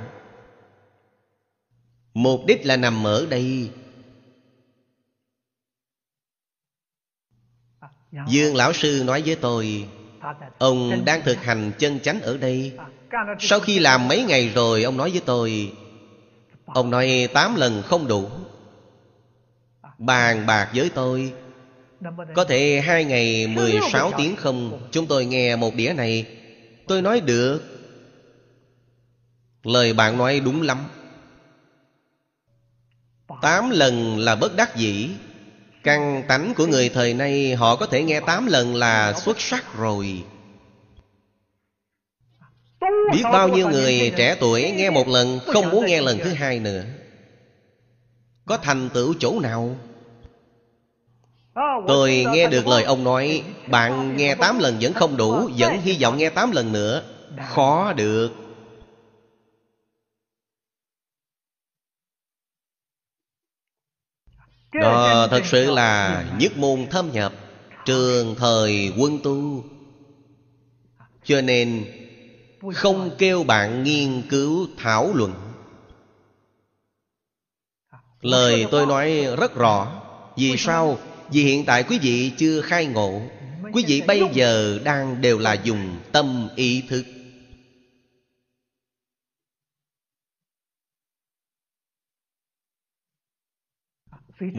Mục 2.14 2.42
đích 2.48 2.66
là 2.66 2.78
nằm 2.78 3.08
ở 3.08 3.26
đây. 3.30 3.70
Dương 8.28 8.56
lão 8.56 8.74
sư 8.74 9.04
nói 9.06 9.24
với 9.26 9.36
tôi, 9.36 9.88
ông 10.58 11.06
đang 11.06 11.22
thực 11.22 11.38
hành 11.38 11.72
chân 11.80 12.00
chánh 12.00 12.22
ở 12.22 12.38
đây. 12.38 12.78
Sau 13.40 13.60
khi 13.60 13.80
làm 13.80 14.08
mấy 14.08 14.24
ngày 14.24 14.50
rồi, 14.50 14.84
ông 14.84 14.98
nói 14.98 15.12
với 15.12 15.22
tôi, 15.26 15.74
ông 16.66 16.90
nói 16.90 17.30
tám 17.34 17.56
lần 17.56 17.84
không 17.86 18.08
đủ. 18.08 18.30
Bàn 19.98 20.46
bạc 20.46 20.72
với 20.74 20.90
tôi 20.90 21.34
có 22.36 22.44
thể 22.44 22.82
hai 22.86 23.06
ngày 23.06 23.48
mười 23.48 23.74
sáu 23.92 24.12
tiếng 24.18 24.36
không? 24.36 24.88
Chúng 24.92 25.08
tôi 25.08 25.26
nghe 25.26 25.56
một 25.56 25.76
đĩa 25.76 25.94
này. 25.94 26.26
Tôi 26.88 27.02
nói 27.02 27.20
được. 27.20 27.62
Lời 29.64 29.94
bạn 29.94 30.18
nói 30.18 30.40
đúng 30.40 30.62
lắm. 30.62 30.78
Tám 33.42 33.70
lần 33.70 34.18
là 34.18 34.36
bất 34.36 34.56
đắc 34.56 34.76
dĩ. 34.76 35.10
Căn 35.84 36.24
tánh 36.28 36.54
của 36.54 36.68
người 36.68 36.90
thời 36.90 37.14
nay 37.14 37.56
Họ 37.56 37.76
có 37.76 37.86
thể 37.86 38.04
nghe 38.04 38.20
8 38.20 38.48
lần 38.48 38.76
là 38.76 39.14
xuất 39.14 39.42
sắc 39.42 39.78
rồi. 39.78 40.24
Biết 43.12 43.24
bao 43.24 43.48
nhiêu 43.48 43.70
người 43.70 44.14
trẻ 44.18 44.38
tuổi 44.40 44.72
nghe 44.72 44.90
một 44.90 45.08
lần 45.08 45.40
Không 45.46 45.70
muốn 45.70 45.86
nghe 45.86 46.02
lần 46.02 46.20
thứ 46.24 46.30
hai 46.30 46.60
nữa. 46.60 46.84
Có 48.46 48.58
thành 48.58 48.90
tựu 48.94 49.14
chỗ 49.20 49.40
nào 49.40 49.78
Tôi 51.88 52.26
nghe 52.32 52.48
được 52.48 52.68
lời 52.68 52.84
ông 52.84 53.04
nói, 53.04 53.44
Bạn 53.68 54.18
nghe 54.18 54.36
8 54.36 54.60
lần 54.60 54.78
vẫn 54.82 54.94
không 54.94 55.18
đủ, 55.18 55.50
Vẫn 55.58 55.82
hy 55.82 55.98
vọng 56.02 56.18
nghe 56.18 56.30
8 56.30 56.52
lần 56.52 56.72
nữa. 56.72 57.04
Khó 57.50 57.94
được. 57.94 58.30
Đó, 64.74 65.28
thật 65.32 65.42
sự 65.46 65.72
là 65.72 66.26
nhất 66.40 66.58
môn 66.58 66.88
thâm 66.90 67.12
nhập, 67.12 67.34
Trường 67.86 68.36
thời 68.36 68.92
quân 68.98 69.20
tu. 69.24 69.64
Cho 71.24 71.42
nên, 71.42 71.86
Không 72.74 73.12
kêu 73.18 73.44
bạn 73.44 73.84
nghiên 73.84 74.24
cứu 74.30 74.68
thảo 74.78 75.12
luận. 75.14 75.34
Lời 78.22 78.66
tôi 78.72 78.86
nói 78.86 79.26
rất 79.38 79.56
rõ, 79.56 79.88
Vì 80.36 80.58
sao? 80.58 80.98
Vì 81.32 81.44
hiện 81.44 81.66
tại 81.66 81.84
quý 81.84 82.00
vị 82.02 82.32
chưa 82.38 82.62
khai 82.62 82.86
ngộ, 82.86 83.22
Quý 83.74 83.84
vị 83.88 84.02
bây 84.08 84.22
giờ 84.34 84.80
đang 84.84 85.22
đều 85.22 85.40
là 85.40 85.54
dùng 85.54 85.98
tâm 86.12 86.50
ý 86.56 86.84
thức. 86.90 87.04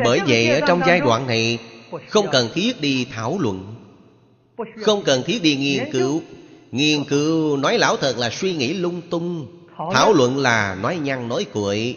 Bởi 0.05 0.21
vậy 0.27 0.49
ở 0.49 0.61
trong 0.69 0.81
giai 0.87 1.01
đoạn 1.01 1.27
này, 1.27 1.59
Không 2.09 2.27
cần 2.33 2.49
thiết 2.55 2.81
đi 2.81 3.07
thảo 3.11 3.39
luận, 3.41 3.75
Không 4.83 5.03
cần 5.05 5.23
thiết 5.27 5.43
đi 5.43 5.57
nghiên 5.57 5.93
cứu. 5.93 6.23
Nghiên 6.71 7.05
cứu, 7.05 7.57
nói 7.57 7.79
lão 7.79 7.97
thật 7.97 8.15
là 8.19 8.31
suy 8.31 8.55
nghĩ 8.55 8.75
lung 8.75 9.01
tung, 9.11 9.47
Thảo 9.93 10.13
luận 10.13 10.39
là 10.39 10.75
nói 10.75 10.97
nhăn 10.97 11.29
nói 11.29 11.47
cuội. 11.53 11.97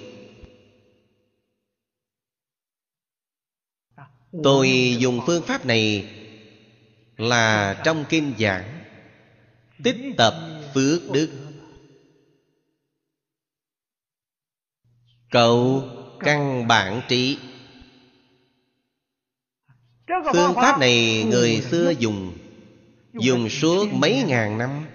Tôi 4.44 4.96
dùng 5.00 5.22
phương 5.26 5.44
pháp 5.44 5.66
này 5.66 6.10
Là 7.18 7.82
trong 7.86 8.06
kinh 8.10 8.34
giảng, 8.40 8.84
Tích 9.84 9.98
tập 10.18 10.34
phước 10.74 11.02
đức. 11.12 11.30
Cầu 15.32 15.84
căn 16.20 16.68
bản 16.68 17.02
trí. 17.10 17.38
Phương 20.34 20.54
pháp 20.56 20.80
này 20.80 21.24
người 21.24 21.62
xưa 21.62 21.94
dùng 22.00 22.38
Dùng 23.14 23.50
suốt 23.50 23.88
mấy 23.94 24.24
ngàn 24.28 24.58
năm. 24.58 24.86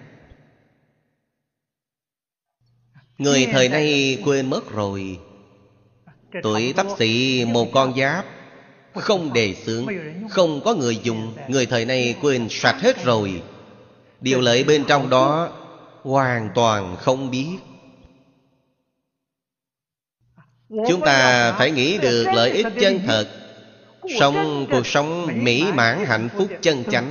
Người 3.18 3.47
thời 3.53 3.68
nay 3.68 4.18
quên 4.24 4.51
mất 4.51 4.70
rồi. 4.70 5.18
Tuổi 6.43 6.72
tắp 6.76 6.86
xị 6.99 7.45
một 7.45 7.68
con 7.72 7.97
giáp 7.97 8.38
không 9.01 9.32
đề 9.32 9.55
xướng, 9.55 9.86
Không 10.30 10.61
có 10.64 10.74
người 10.74 10.99
dùng, 11.03 11.34
Người 11.49 11.66
thời 11.66 11.84
nay 11.84 12.14
quên 12.22 12.46
sạch 12.51 12.76
hết 12.80 13.05
rồi. 13.05 13.42
Điều 14.20 14.40
lợi 14.40 14.64
bên 14.64 14.84
trong 14.88 15.11
đó 15.11 15.49
Hoàn 16.03 16.51
toàn 16.55 16.96
không 16.96 17.30
biết. 17.30 17.57
Chúng 20.68 21.01
ta 21.01 21.53
phải 21.53 21.70
nghĩ 21.70 21.99
được 21.99 22.24
lợi 22.34 22.51
ích 22.51 22.66
chân 22.80 23.01
thật. 23.07 23.28
Sống 24.20 24.66
cuộc 24.70 24.86
sống 24.86 25.28
mỹ 25.44 25.64
mãn 25.74 26.05
hạnh 26.05 26.28
phúc 26.36 26.49
chân 26.62 26.84
chánh 26.90 27.11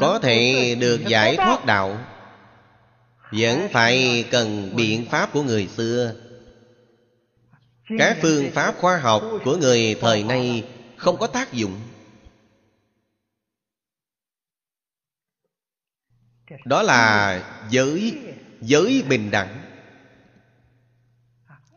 Có 0.00 0.18
thể 0.18 0.74
được 0.80 1.00
giải 1.06 1.36
thoát 1.36 1.66
đạo. 1.66 1.98
Vẫn 3.32 3.68
phải 3.72 4.24
cần 4.30 4.72
biện 4.76 5.06
pháp 5.10 5.32
của 5.32 5.42
người 5.42 5.68
xưa. 5.76 6.14
Các 7.88 8.16
phương 8.22 8.50
pháp 8.50 8.74
khoa 8.78 8.98
học 8.98 9.22
của 9.44 9.56
người 9.56 9.96
thời 10.00 10.22
nay 10.24 10.64
Không 10.96 11.16
có 11.16 11.26
tác 11.26 11.52
dụng. 11.52 11.80
Đó 16.64 16.82
là 16.82 17.42
giới 17.70 18.18
Giới 18.60 19.02
bình 19.08 19.30
đẳng. 19.30 19.60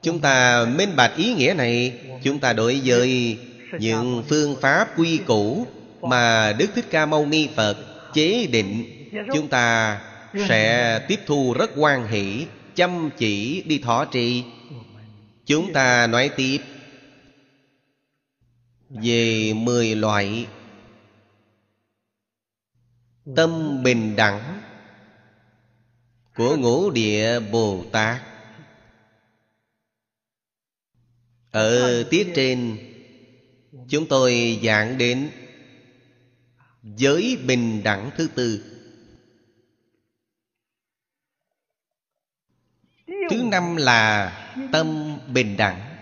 Chúng 0.01 0.19
ta 0.19 0.65
minh 0.65 0.95
bạch 0.95 1.15
ý 1.17 1.33
nghĩa 1.33 1.53
này, 1.57 1.99
Chúng 2.23 2.39
ta 2.39 2.53
đối 2.53 2.81
với 2.85 3.37
những 3.79 4.23
phương 4.29 4.55
pháp 4.61 4.99
quy 4.99 5.17
củ 5.17 5.67
Mà 6.01 6.53
Đức 6.53 6.67
Thích 6.75 6.85
Ca 6.89 7.05
Mâu 7.05 7.25
Ni 7.25 7.49
Phật 7.55 7.77
chế 8.13 8.47
định. 8.47 8.85
Chúng 9.33 9.47
ta 9.47 9.99
sẽ 10.47 10.99
tiếp 11.07 11.19
thu 11.25 11.53
rất 11.53 11.71
quan 11.75 12.07
hỷ 12.07 12.45
Chăm 12.75 13.09
chỉ, 13.17 13.63
đi 13.67 13.79
thọ 13.79 14.05
trì. 14.05 14.43
Chúng 15.47 15.73
ta 15.73 16.07
nói 16.07 16.31
tiếp. 16.35 16.61
Về 18.89 19.53
mười 19.53 19.95
loại 19.95 20.47
Tâm 23.35 23.83
bình 23.83 24.15
đẳng 24.15 24.61
Của 26.35 26.57
ngũ 26.57 26.89
địa 26.91 27.39
Bồ 27.39 27.85
Tát. 27.91 28.21
Ở 31.51 32.03
tiết 32.09 32.31
trên, 32.35 32.77
Chúng 33.89 34.07
tôi 34.09 34.59
giảng 34.63 34.97
đến 34.97 35.29
Giới 36.83 37.37
bình 37.47 37.83
đẳng 37.83 38.11
thứ 38.17 38.27
tư. 38.35 38.73
Thứ 43.29 43.43
năm 43.43 43.75
là 43.75 44.33
tâm 44.71 45.06
bình 45.33 45.57
đẳng. 45.57 45.97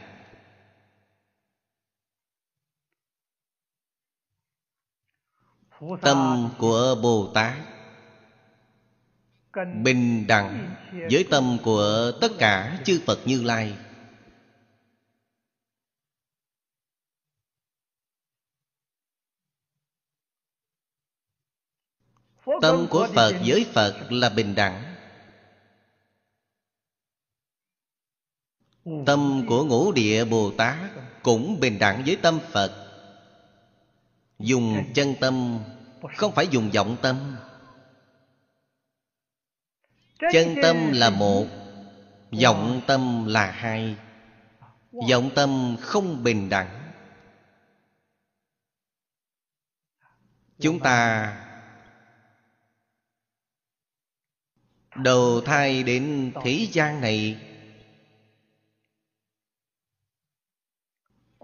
Tâm 6.02 6.50
của 6.58 6.96
Bồ 7.02 7.32
Tát 7.34 7.58
Bình 9.84 10.28
đẳng 10.28 10.76
với 11.12 11.28
tâm 11.32 11.58
của 11.64 12.12
tất 12.22 12.32
cả 12.40 12.82
chư 12.86 13.02
Phật 13.06 13.20
Như 13.26 13.44
Lai. 13.44 13.78
Tâm 22.62 22.88
của 22.90 23.08
Phật 23.16 23.34
với 23.46 23.66
Phật 23.74 24.08
là 24.10 24.30
bình 24.30 24.56
đẳng. 24.56 24.95
Tâm 28.86 29.46
của 29.48 29.64
ngũ 29.64 29.92
địa 29.92 30.26
Bồ 30.26 30.52
Tát 30.58 30.78
Cũng 31.24 31.60
bình 31.60 31.80
đẳng 31.80 32.04
với 32.06 32.18
tâm 32.22 32.40
Phật. 32.52 32.92
Dùng 34.40 34.84
chân 34.94 35.16
tâm, 35.20 35.60
Không 36.16 36.32
phải 36.36 36.48
dùng 36.48 36.72
vọng 36.72 36.98
tâm. 37.02 37.36
Chân 40.34 40.56
tâm 40.64 40.92
là 40.92 41.10
một, 41.10 41.46
Vọng 42.44 42.82
tâm 42.88 43.26
là 43.26 43.52
hai. 43.52 43.96
Vọng 45.10 45.30
tâm 45.36 45.78
không 45.82 46.24
bình 46.24 46.50
đẳng. 46.50 46.92
Chúng 50.60 50.80
ta 50.80 51.42
Đầu 54.96 55.42
thai 55.42 55.84
đến 55.84 56.32
thế 56.44 56.68
gian 56.72 57.02
này 57.02 57.45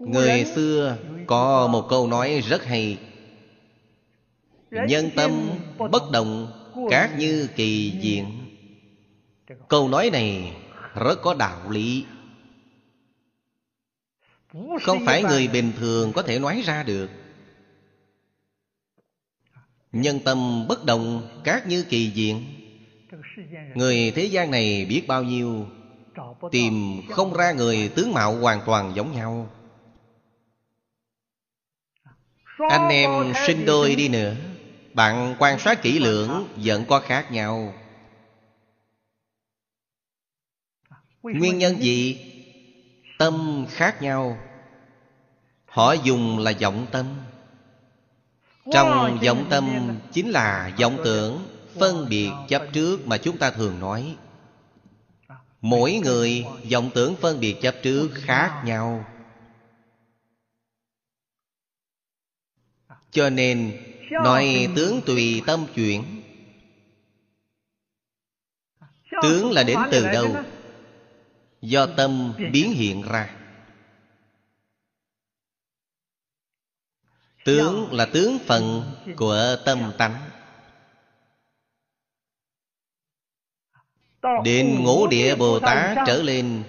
Người 0.06 0.44
xưa 0.54 0.96
có 1.26 1.66
một 1.66 1.86
câu 1.90 2.06
nói 2.06 2.40
rất 2.40 2.64
hay. 2.64 2.98
Nhân 4.70 5.10
tâm 5.16 5.30
bất 5.90 6.10
động 6.12 6.52
Các 6.90 7.18
như 7.18 7.48
kỳ 7.56 7.90
diện. 8.00 8.24
Câu 9.68 9.88
nói 9.88 10.10
này 10.10 10.56
rất 10.94 11.22
có 11.22 11.34
đạo 11.34 11.70
lý. 11.70 12.04
Không 14.82 14.98
phải 15.06 15.22
người 15.22 15.48
bình 15.48 15.72
thường 15.78 16.12
có 16.12 16.22
thể 16.22 16.38
nói 16.38 16.62
ra 16.64 16.82
được. 16.82 17.10
Nhân 19.92 20.20
tâm 20.24 20.68
bất 20.68 20.84
động 20.84 21.28
Các 21.44 21.66
như 21.66 21.82
kỳ 21.82 22.06
diện. 22.06 22.44
Người 23.74 24.12
thế 24.14 24.24
gian 24.24 24.50
này 24.50 24.86
biết 24.88 25.02
bao 25.06 25.22
nhiêu? 25.22 25.66
Tìm 26.50 27.02
không 27.10 27.32
ra 27.32 27.52
người 27.52 27.88
tướng 27.96 28.12
mạo 28.12 28.36
hoàn 28.36 28.60
toàn 28.66 28.92
giống 28.96 29.12
nhau 29.12 29.50
Anh 32.70 32.88
em 32.88 33.32
sinh 33.46 33.64
đôi 33.64 33.96
đi 33.96 34.08
nữa. 34.08 34.34
Bạn 34.94 35.36
quan 35.38 35.58
sát 35.58 35.82
kỹ 35.82 35.98
lưỡng 35.98 36.48
Vẫn 36.56 36.84
có 36.84 37.00
khác 37.00 37.32
nhau. 37.32 37.74
Nguyên 41.22 41.58
nhân 41.58 41.82
gì? 41.82 42.24
Tâm 43.18 43.66
khác 43.70 44.02
nhau. 44.02 44.38
Họ 45.66 45.92
dùng 45.92 46.38
là 46.38 46.52
vọng 46.60 46.86
tâm. 46.90 47.06
Trong 48.72 49.18
vọng 49.26 49.46
tâm 49.50 49.96
chính 50.12 50.30
là 50.30 50.72
vọng 50.78 50.98
tưởng 51.04 51.46
Phân 51.80 52.08
biệt 52.08 52.30
chấp 52.48 52.62
trước 52.72 53.06
mà 53.06 53.18
chúng 53.18 53.38
ta 53.38 53.50
thường 53.50 53.80
nói. 53.80 54.16
Mỗi 55.60 56.00
người 56.04 56.44
vọng 56.72 56.90
tưởng 56.94 57.16
phân 57.16 57.40
biệt 57.40 57.56
chấp 57.62 57.74
trước 57.82 58.10
khác 58.14 58.62
nhau 58.64 59.04
Cho 63.12 63.30
nên 63.30 63.78
Nói 64.10 64.68
tướng 64.76 65.00
tùy 65.06 65.42
tâm 65.46 65.66
chuyển. 65.74 66.22
Tướng 69.22 69.50
là 69.50 69.62
đến 69.62 69.78
từ 69.90 70.06
đâu? 70.06 70.36
Do 71.60 71.86
tâm 71.96 72.34
biến 72.52 72.72
hiện 72.72 73.02
ra. 73.02 73.36
Tướng 77.44 77.92
là 77.92 78.06
tướng 78.12 78.38
phận 78.46 78.92
của 79.16 79.56
tâm 79.64 79.92
tánh. 79.98 80.30
Đến 84.44 84.84
ngũ 84.84 85.06
địa 85.06 85.34
Bồ 85.34 85.60
Tát 85.60 85.98
trở 86.06 86.22
lên, 86.22 86.62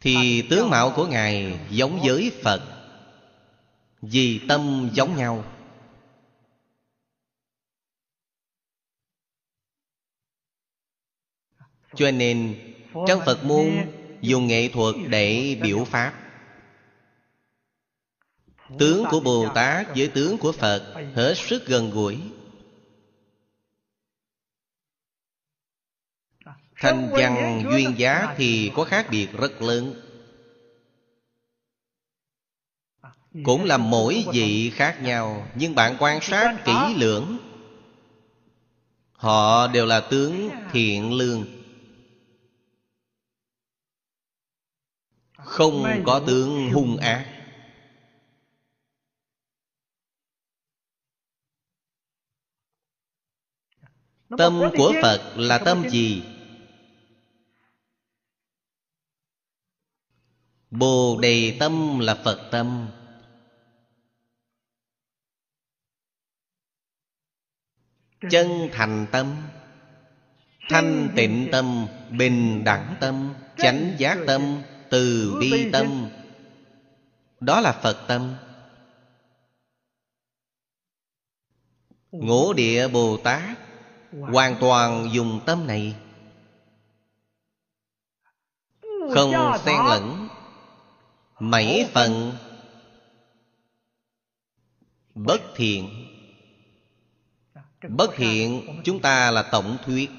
Thì 0.00 0.46
tướng 0.50 0.70
mạo 0.70 0.92
của 0.96 1.06
Ngài 1.06 1.58
giống 1.70 2.00
với 2.04 2.32
Phật. 2.42 2.73
Vì 4.10 4.40
tâm 4.48 4.90
giống 4.92 5.16
nhau. 5.16 5.44
Cho 11.96 12.10
nên 12.10 12.56
trong 13.08 13.20
Phật 13.26 13.44
môn 13.44 13.66
dùng 14.20 14.46
nghệ 14.46 14.68
thuật 14.72 14.94
để 15.08 15.58
biểu 15.62 15.84
Pháp. 15.84 16.20
Tướng 18.78 19.04
của 19.10 19.20
Bồ 19.20 19.48
Tát 19.54 19.86
với 19.96 20.10
tướng 20.14 20.38
của 20.38 20.52
Phật 20.52 20.94
hết 21.14 21.34
sức 21.36 21.66
gần 21.66 21.90
gũi. 21.90 22.18
Thanh 26.76 27.10
văn 27.12 27.62
duyên 27.70 27.94
giá 27.98 28.34
thì 28.36 28.70
có 28.74 28.84
khác 28.84 29.06
biệt 29.10 29.28
rất 29.32 29.62
lớn. 29.62 29.94
Cũng 33.42 33.64
là 33.64 33.76
mỗi 33.76 34.24
vị 34.32 34.70
khác 34.70 34.98
nhau, 35.02 35.48
Nhưng 35.54 35.74
bạn 35.74 35.96
quan 35.98 36.20
sát 36.22 36.62
kỹ 36.64 36.94
lưỡng. 36.96 37.38
Họ 39.12 39.66
đều 39.66 39.86
là 39.86 40.00
tướng 40.10 40.50
thiện 40.72 41.12
lương. 41.12 41.46
Không 45.36 46.02
có 46.06 46.20
tướng 46.26 46.70
hung 46.72 46.96
ác. 46.96 47.30
Tâm 54.38 54.60
của 54.76 54.92
Phật 55.02 55.34
là 55.36 55.58
tâm 55.58 55.88
gì? 55.88 56.22
Bồ 60.70 61.18
đề 61.20 61.56
tâm 61.60 61.98
là 61.98 62.14
Phật 62.24 62.48
tâm. 62.50 62.88
Chân 68.30 68.68
thành 68.72 69.06
tâm. 69.12 69.36
Thanh 70.68 71.08
tịnh 71.16 71.48
tâm. 71.52 71.86
Bình 72.10 72.64
đẳng 72.64 72.94
tâm 73.00 73.34
Chánh 73.56 73.94
giác 73.98 74.18
tâm 74.26 74.62
Từ 74.90 75.36
bi 75.40 75.70
tâm. 75.72 76.08
Đó 77.40 77.60
là 77.60 77.72
Phật 77.72 78.04
tâm. 78.08 78.34
Ngũ 82.10 82.52
địa 82.52 82.88
Bồ 82.88 83.16
Tát 83.16 83.58
Hoàn 84.20 84.56
toàn 84.60 85.08
dùng 85.12 85.40
tâm 85.46 85.66
này. 85.66 85.94
Không 89.14 89.58
xen 89.64 89.76
lẫn. 89.88 90.28
Mấy 91.40 91.88
phần 91.92 92.32
Bất 95.14 95.40
thiện 95.56 96.03
Bất 97.88 98.10
thiện 98.16 98.80
chúng 98.84 99.00
ta 99.00 99.30
là 99.30 99.42
tổng 99.42 99.78
thuyết. 99.84 100.10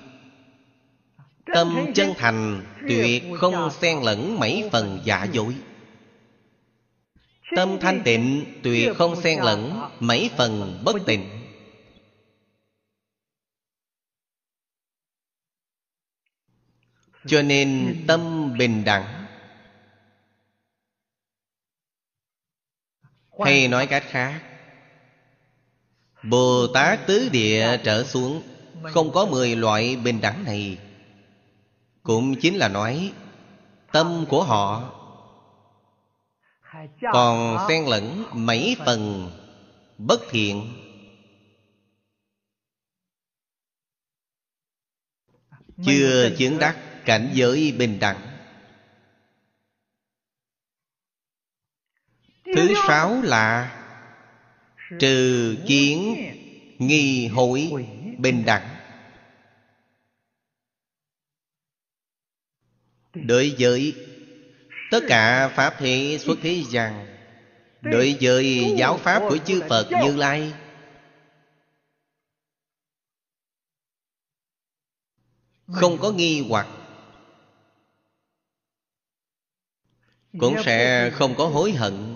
Tâm 1.45 1.91
chân 1.95 2.13
thành, 2.17 2.65
Tuyệt 2.89 3.23
không 3.39 3.71
xen 3.71 4.01
lẫn 4.03 4.39
mấy 4.39 4.69
phần 4.71 5.01
giả 5.05 5.23
dối. 5.23 5.55
Tâm 7.55 7.77
thanh 7.81 8.01
tịnh, 8.05 8.45
Tuyệt 8.63 8.91
không 8.95 9.21
xen 9.21 9.39
lẫn 9.39 9.89
mấy 9.99 10.29
phần 10.37 10.81
bất 10.85 10.95
tịnh. 11.05 11.29
Cho 17.27 17.41
nên 17.41 18.03
tâm 18.07 18.53
bình 18.57 18.83
đẳng. 18.83 19.25
Hay 23.45 23.67
nói 23.67 23.87
cách 23.87 24.03
khác 24.07 24.54
Bồ 26.29 26.67
Tát 26.73 27.07
tứ 27.07 27.29
địa 27.29 27.77
trở 27.83 28.03
xuống. 28.03 28.43
Không 28.93 29.11
có 29.11 29.25
mười 29.25 29.55
loại 29.55 29.95
bình 29.95 30.21
đẳng 30.21 30.43
này. 30.43 30.77
Cũng 32.03 32.35
chính 32.41 32.55
là 32.55 32.67
nói 32.67 33.13
Tâm 33.91 34.25
của 34.29 34.43
họ 34.43 34.91
Còn 37.13 37.67
xen 37.69 37.85
lẫn 37.85 38.25
mấy 38.33 38.75
phần 38.85 39.31
bất 39.97 40.21
thiện. 40.29 40.73
Chưa 45.85 46.29
chứng 46.37 46.59
đắc 46.59 46.77
cảnh 47.05 47.31
giới 47.33 47.75
bình 47.77 47.99
đẳng. 47.99 48.37
Thứ 52.55 52.73
sáu 52.87 53.21
là 53.21 53.71
Trừ 54.99 55.55
kiến, 55.67 56.15
nghi 56.79 57.27
hối, 57.27 57.71
bình 58.17 58.45
đẳng. 58.45 58.75
Đối 63.13 63.55
với 63.59 63.95
Tất 64.91 64.99
cả 65.07 65.49
Pháp 65.55 65.75
thế 65.79 66.17
xuất 66.21 66.37
thế 66.41 66.63
rằng 66.71 67.07
Đối 67.81 68.17
với 68.21 68.73
giáo 68.77 68.97
Pháp 68.97 69.19
của 69.29 69.37
chư 69.37 69.61
Phật 69.69 69.87
Như 70.03 70.15
Lai, 70.15 70.53
Không 75.67 75.97
có 75.97 76.11
nghi 76.11 76.45
hoặc, 76.49 76.67
Cũng 80.39 80.55
sẽ 80.65 81.09
không 81.13 81.35
có 81.37 81.47
hối 81.47 81.71
hận. 81.71 82.14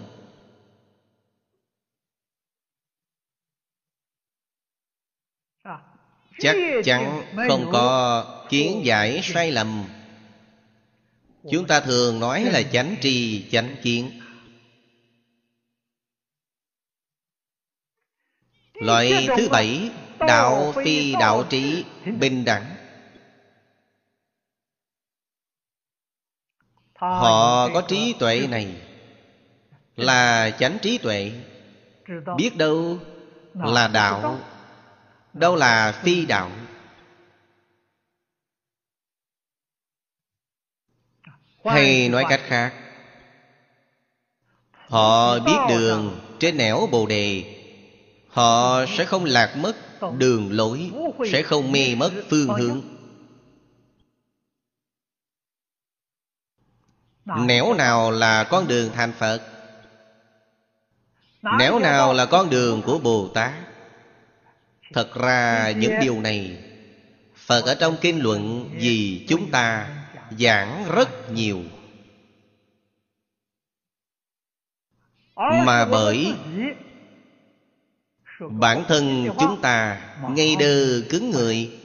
Chắc 6.39 6.55
chắn 6.83 7.23
không 7.47 7.69
có 7.71 8.25
kiến 8.49 8.81
giải 8.83 9.21
sai 9.23 9.51
lầm. 9.51 9.83
Chúng 11.51 11.67
ta 11.67 11.79
thường 11.79 12.19
nói 12.19 12.43
là 12.43 12.63
chánh 12.63 12.95
tri 13.01 13.45
chánh 13.51 13.75
kiến. 13.81 14.21
Loại 18.73 19.27
thứ 19.37 19.49
bảy 19.49 19.91
đạo 20.19 20.73
phi 20.85 21.13
đạo 21.19 21.43
trí 21.49 21.83
bình 22.19 22.45
đẳng. 22.45 22.75
Họ 26.95 27.69
có 27.73 27.81
trí 27.81 28.15
tuệ 28.19 28.47
này 28.49 28.75
là 29.95 30.51
chánh 30.59 30.77
trí 30.81 30.97
tuệ. 30.97 31.31
Biết 32.37 32.55
đâu 32.57 32.99
là 33.53 33.87
đạo 33.87 34.39
đâu 35.33 35.55
là 35.55 36.01
phi 36.03 36.25
đạo? 36.25 36.51
Hay 41.65 42.09
nói 42.09 42.23
cách 42.29 42.41
khác, 42.43 42.73
họ 44.71 45.39
biết 45.39 45.57
đường 45.69 46.19
trên 46.39 46.57
nẻo 46.57 46.87
bồ 46.91 47.05
đề. 47.05 47.55
Họ 48.29 48.85
sẽ 48.97 49.05
không 49.05 49.25
lạc 49.25 49.55
mất 49.57 49.75
đường 50.17 50.51
lối, 50.51 50.91
sẽ 51.31 51.41
không 51.41 51.71
mê 51.71 51.95
mất 51.95 52.11
phương 52.29 52.47
hướng. 52.47 52.81
Nẻo 57.25 57.73
nào 57.73 58.11
là 58.11 58.43
con 58.43 58.67
đường 58.67 58.91
thành 58.93 59.13
phật? 59.13 59.41
Nẻo 61.59 61.79
nào 61.79 62.13
là 62.13 62.25
con 62.25 62.49
đường 62.49 62.81
của 62.85 62.99
bồ 62.99 63.27
tát? 63.33 63.68
Thật 64.93 65.13
ra 65.15 65.71
những 65.71 65.93
điều 66.01 66.21
này 66.21 66.57
phật 67.35 67.65
ở 67.65 67.75
trong 67.75 67.97
kinh 68.01 68.19
luận 68.21 68.69
vì 68.73 69.25
chúng 69.29 69.51
ta 69.51 69.95
giảng 70.39 70.85
rất 70.95 71.31
nhiều. 71.31 71.63
Mà 75.35 75.85
bởi 75.85 76.33
bản 78.39 78.83
thân 78.87 79.29
chúng 79.39 79.61
ta 79.61 80.01
ngây 80.29 80.55
đơ 80.59 81.01
cứng 81.09 81.31
người 81.31 81.79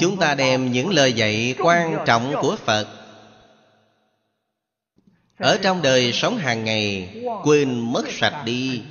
chúng 0.00 0.18
ta 0.20 0.34
đem 0.34 0.72
những 0.72 0.90
lời 0.90 1.12
dạy 1.12 1.54
quan 1.58 2.04
trọng 2.06 2.34
của 2.42 2.56
phật 2.56 3.03
ở 5.38 5.58
trong 5.62 5.82
đời 5.82 6.12
sống 6.12 6.36
hàng 6.36 6.64
ngày, 6.64 7.14
quên 7.44 7.92
mất 7.92 8.04
sạch 8.10 8.42
đi. 8.44 8.82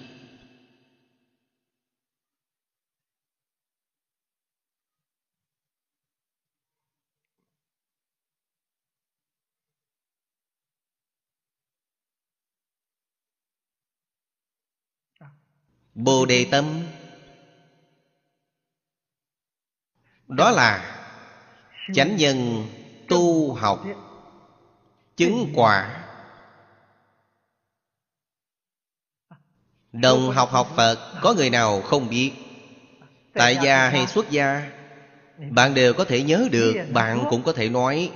Bồ 15.96 16.26
đề 16.26 16.46
tâm. 16.52 16.66
Đó 20.28 20.52
là 20.52 21.00
chánh 21.94 22.16
nhân 22.16 22.68
tu 23.08 23.54
học, 23.54 23.84
chứng 25.18 25.52
quả 25.56 26.03
đồng 29.94 30.32
học 30.32 30.50
học 30.52 30.74
phật, 30.76 31.20
có 31.22 31.34
người 31.34 31.50
nào 31.50 31.82
không 31.82 32.10
biết? 32.10 32.32
Tại 33.34 33.58
gia 33.64 33.90
hay 33.90 34.08
xuất 34.08 34.32
gia? 34.32 34.72
Bạn 35.50 35.74
đều 35.74 35.94
có 35.94 36.06
thể 36.06 36.22
nhớ 36.24 36.48
được, 36.52 36.76
bạn 36.94 37.26
cũng 37.30 37.44
có 37.44 37.54
thể 37.54 37.70
nói. 37.70 38.12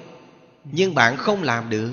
Nhưng 0.64 0.96
bạn 0.96 1.18
không 1.18 1.44
làm 1.44 1.70
được. 1.70 1.92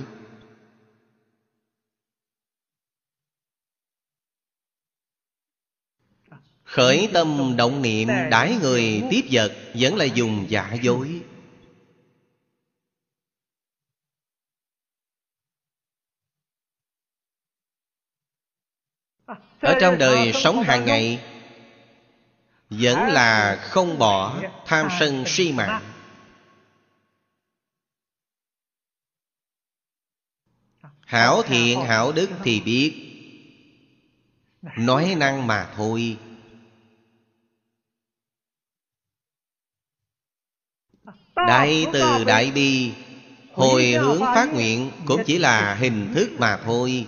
Khởi 6.65 7.09
tâm 7.13 7.55
động 7.57 7.83
niệm, 7.83 8.09
đãi 8.31 8.57
người 8.63 9.03
tiếp 9.11 9.23
vật 9.31 9.53
Vẫn 9.75 9.97
là 9.97 10.05
dùng 10.05 10.47
giả 10.49 10.77
dối. 10.83 11.21
Ở 19.65 19.79
trong 19.81 19.99
đời 19.99 20.33
sống 20.33 20.63
hàng 20.63 20.85
ngày 20.85 21.25
Vẫn 22.71 22.99
là 22.99 23.57
không 23.63 23.99
bỏ 23.99 24.41
tham 24.67 24.89
sân 25.01 25.25
si 25.27 25.53
mạng. 25.53 25.83
Hảo 31.07 31.43
thiện 31.43 31.81
hảo 31.81 32.13
đức 32.13 32.31
thì 32.45 32.61
biết. 32.61 32.95
Nói 34.79 35.15
năng 35.19 35.47
mà 35.47 35.73
thôi. 35.77 36.17
Đại 41.37 41.87
từ 41.93 42.25
đại 42.25 42.51
bi 42.51 42.93
Hồi 43.53 43.93
hướng 43.93 44.21
phát 44.21 44.49
nguyện 44.53 44.91
Cũng 45.07 45.23
chỉ 45.27 45.39
là 45.39 45.75
hình 45.75 46.13
thức 46.15 46.31
mà 46.39 46.57
thôi 46.65 47.07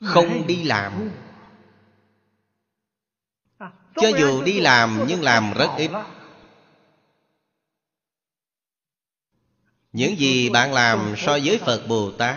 Không 0.00 0.46
đi 0.46 0.62
làm. 0.62 1.10
Cho 3.96 4.08
dù 4.18 4.42
đi 4.42 4.60
làm 4.60 5.04
nhưng 5.08 5.22
làm 5.22 5.52
rất 5.52 5.68
ít. 5.76 5.90
Những 9.92 10.18
gì 10.18 10.50
bạn 10.50 10.72
làm 10.72 11.14
so 11.16 11.38
với 11.44 11.58
Phật 11.58 11.86
Bồ 11.88 12.10
Tát 12.10 12.36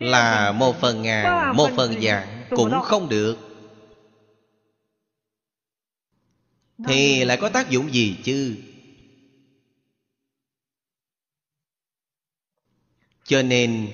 Là 0.00 0.52
một 0.52 0.76
phần 0.80 1.02
ngàn, 1.02 1.56
một 1.56 1.70
phần 1.76 1.94
vạn 2.00 2.44
Cũng 2.50 2.80
không 2.82 3.08
được. 3.08 3.36
Thì 6.86 7.24
lại 7.24 7.38
có 7.40 7.48
tác 7.48 7.70
dụng 7.70 7.92
gì 7.92 8.18
chứ? 8.24 8.56
Cho 13.24 13.42
nên 13.42 13.92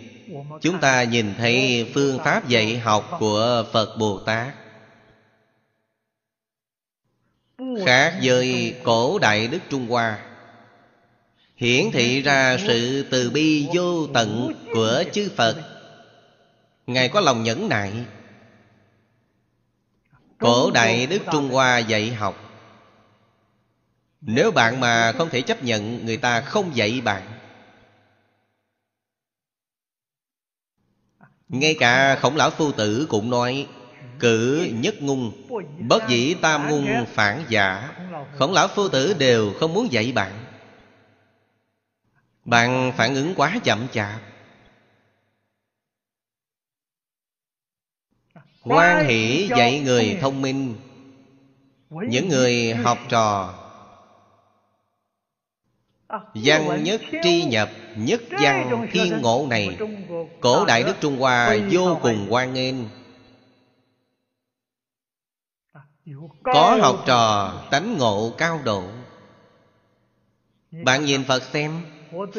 chúng 0.61 0.81
ta 0.81 1.05
nhìn 1.05 1.35
thấy 1.39 1.87
phương 1.95 2.18
pháp 2.24 2.49
dạy 2.49 2.79
học 2.79 3.16
của 3.18 3.64
phật 3.72 3.97
bồ 3.99 4.18
tát. 4.18 4.55
Khác 7.87 8.18
với 8.22 8.74
cổ 8.85 9.18
đại 9.18 9.49
đức 9.49 9.59
trung 9.70 9.89
hoa, 9.89 10.18
hiển 11.57 11.91
thị 11.93 12.22
ra 12.22 12.57
sự 12.66 13.07
từ 13.11 13.31
bi 13.31 13.68
vô 13.74 14.07
tận 14.07 14.55
của 14.74 15.05
chư 15.12 15.31
phật. 15.37 15.57
Ngài 16.87 17.09
có 17.09 17.20
lòng 17.20 17.43
nhẫn 17.43 17.68
nại. 17.68 17.93
Cổ 20.39 20.70
đại 20.70 21.07
đức 21.07 21.22
trung 21.33 21.51
hoa 21.51 21.79
dạy 21.79 22.14
học. 22.14 22.43
Nếu 24.20 24.51
bạn 24.51 24.81
mà 24.81 25.12
không 25.12 25.29
thể 25.31 25.41
chấp 25.41 25.62
nhận, 25.62 26.07
Người 26.07 26.16
ta 26.16 26.41
không 26.41 26.77
dạy 26.77 27.01
bạn. 27.01 27.36
Ngay 31.48 31.77
cả 31.78 32.18
khổng 32.20 32.36
lão 32.36 32.51
phu 32.51 32.73
tử 32.73 33.06
cũng 33.10 33.31
nói, 33.31 33.66
Cử 34.18 34.68
nhất 34.73 34.94
ngung 35.01 35.32
Bất 35.89 36.09
dĩ 36.09 36.35
tam 36.35 36.70
ngung 36.70 37.06
phản 37.09 37.44
giả. 37.48 37.93
Khổng 38.39 38.52
lão 38.52 38.68
phu 38.68 38.89
tử 38.89 39.14
đều 39.18 39.52
không 39.60 39.74
muốn 39.74 39.93
dạy 39.93 40.12
bạn. 40.12 40.32
Bạn 42.44 42.93
phản 42.97 43.14
ứng 43.14 43.35
quá 43.36 43.59
chậm 43.64 43.86
chạp. 43.93 44.20
Quan 48.62 49.06
hỷ 49.06 49.48
dạy 49.56 49.81
người 49.81 50.18
thông 50.20 50.43
minh. 50.43 50.74
Những 51.90 52.28
người 52.28 52.74
học 52.74 52.98
trò 53.09 53.55
Văn 56.35 56.85
nhất 56.85 57.01
tri 57.23 57.45
nhập 57.45 57.70
Nhất 57.97 58.20
văn 58.43 58.89
thiên 58.93 59.23
ngộ 59.23 59.47
này. 59.51 59.77
Cổ 60.41 60.65
Đại 60.65 60.83
Đức 60.83 60.95
Trung 61.01 61.19
Hoa 61.19 61.57
vô 61.70 61.99
cùng 62.03 62.27
quan 62.31 62.55
nghênh. 62.55 62.74
Có 66.43 66.78
học 66.81 67.03
trò 67.07 67.53
tánh 67.70 67.99
ngộ 67.99 68.33
cao 68.39 68.61
độ. 68.65 68.83
Bạn 70.70 71.05
nhìn 71.05 71.24
Phật 71.24 71.43
xem. 71.43 71.81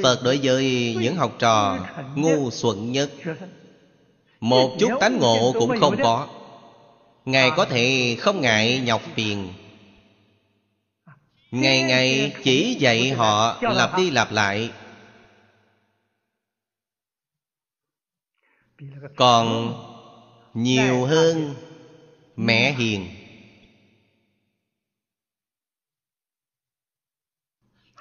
Phật 0.03 0.19
đối 0.23 0.39
với 0.43 0.95
những 0.99 1.15
học 1.15 1.31
trò 1.39 1.79
ngu 2.15 2.51
xuẩn 2.51 2.91
nhất. 2.91 3.09
Một 4.39 4.75
chút 4.79 4.91
tánh 4.99 5.17
ngộ 5.17 5.53
cũng 5.59 5.79
không 5.79 5.95
có. 6.03 6.27
Ngài 7.25 7.51
có 7.55 7.65
thể 7.65 8.15
không 8.19 8.41
ngại 8.41 8.81
nhọc 8.85 9.01
phiền 9.15 9.47
Ngày 11.51 11.83
ngày 11.83 12.35
chỉ 12.43 12.77
dạy 12.79 13.11
họ 13.11 13.59
lặp 13.61 13.97
đi 13.97 14.09
lặp 14.09 14.31
lại. 14.31 14.73
Còn 19.15 19.73
nhiều 20.53 21.05
hơn 21.05 21.55
mẹ 22.35 22.71
hiền. 22.71 23.09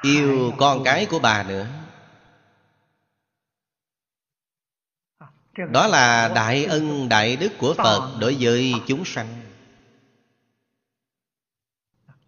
Yêu 0.02 0.52
con 0.58 0.84
cái 0.84 1.06
của 1.06 1.18
bà 1.18 1.42
nữa. 1.42 1.68
Đó 5.72 5.86
là 5.86 6.32
đại 6.34 6.64
ân 6.64 7.08
đại 7.08 7.36
đức 7.36 7.52
của 7.58 7.74
Phật 7.74 8.16
đối 8.20 8.36
với 8.40 8.74
chúng 8.86 9.04
sanh. 9.04 9.45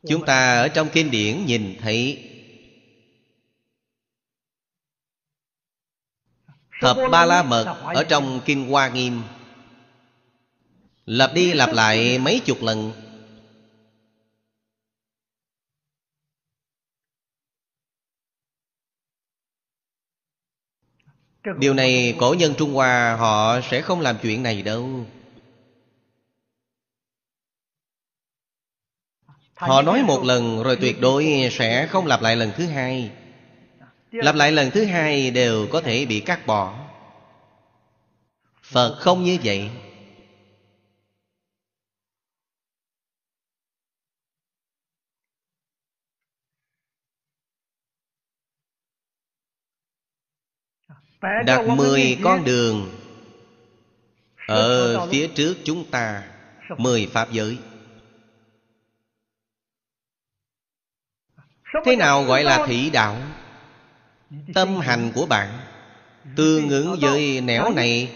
Chúng 0.09 0.26
ta 0.26 0.60
ở 0.60 0.68
trong 0.68 0.89
kinh 0.93 1.10
điển 1.10 1.47
nhìn 1.47 1.76
thấy 1.80 2.24
Thập 6.80 6.97
Ba 7.10 7.24
La 7.24 7.43
Mật 7.43 7.76
ở 7.94 8.05
trong 8.05 8.40
Kinh 8.44 8.68
Hoa 8.68 8.89
Nghiêm. 8.89 9.22
Lặp 11.06 11.35
đi 11.35 11.52
lặp 11.52 11.72
lại 11.72 12.18
mấy 12.18 12.40
chục 12.44 12.62
lần. 12.62 12.93
Điều 21.59 21.74
này 21.74 22.16
cổ 22.20 22.35
nhân 22.39 22.55
Trung 22.59 22.74
Hoa 22.74 23.16
họ 23.16 23.60
sẽ 23.70 23.82
không 23.82 24.01
làm 24.01 24.16
chuyện 24.22 24.43
này 24.43 24.62
đâu. 24.62 25.06
Họ 29.59 29.82
nói 29.82 30.02
một 30.02 30.24
lần, 30.24 30.62
rồi 30.62 30.76
tuyệt 30.80 31.01
đối 31.01 31.48
sẽ 31.52 31.86
không 31.86 32.06
lặp 32.06 32.22
lại 32.22 32.36
lần 32.36 32.52
thứ 32.56 32.66
hai. 32.66 33.10
Lặp 34.10 34.35
lại 34.35 34.52
lần 34.52 34.70
thứ 34.70 34.85
hai 34.85 35.30
đều 35.30 35.66
có 35.72 35.80
thể 35.80 36.06
bị 36.06 36.20
cắt 36.20 36.47
bỏ. 36.47 36.89
Phật 38.62 38.98
không 39.01 39.24
như 39.24 39.39
vậy. 39.44 39.70
Đặt 51.47 51.66
mười 51.66 52.18
con 52.24 52.44
đường 52.44 52.90
ở 54.48 55.09
phía 55.10 55.28
trước 55.35 55.56
chúng 55.64 55.90
ta, 55.90 56.22
mười 56.76 57.06
pháp 57.06 57.32
giới. 57.32 57.59
Thế 61.85 61.97
nào 61.97 62.24
gọi 62.24 62.45
là 62.45 62.66
thị 62.66 62.90
đạo? 62.90 63.16
Tâm 64.55 64.81
hành 64.81 65.12
của 65.15 65.27
bạn 65.27 65.61
tương 66.36 66.69
ứng 66.69 66.97
với 67.01 67.40
nẻo 67.40 67.73
này 67.73 68.12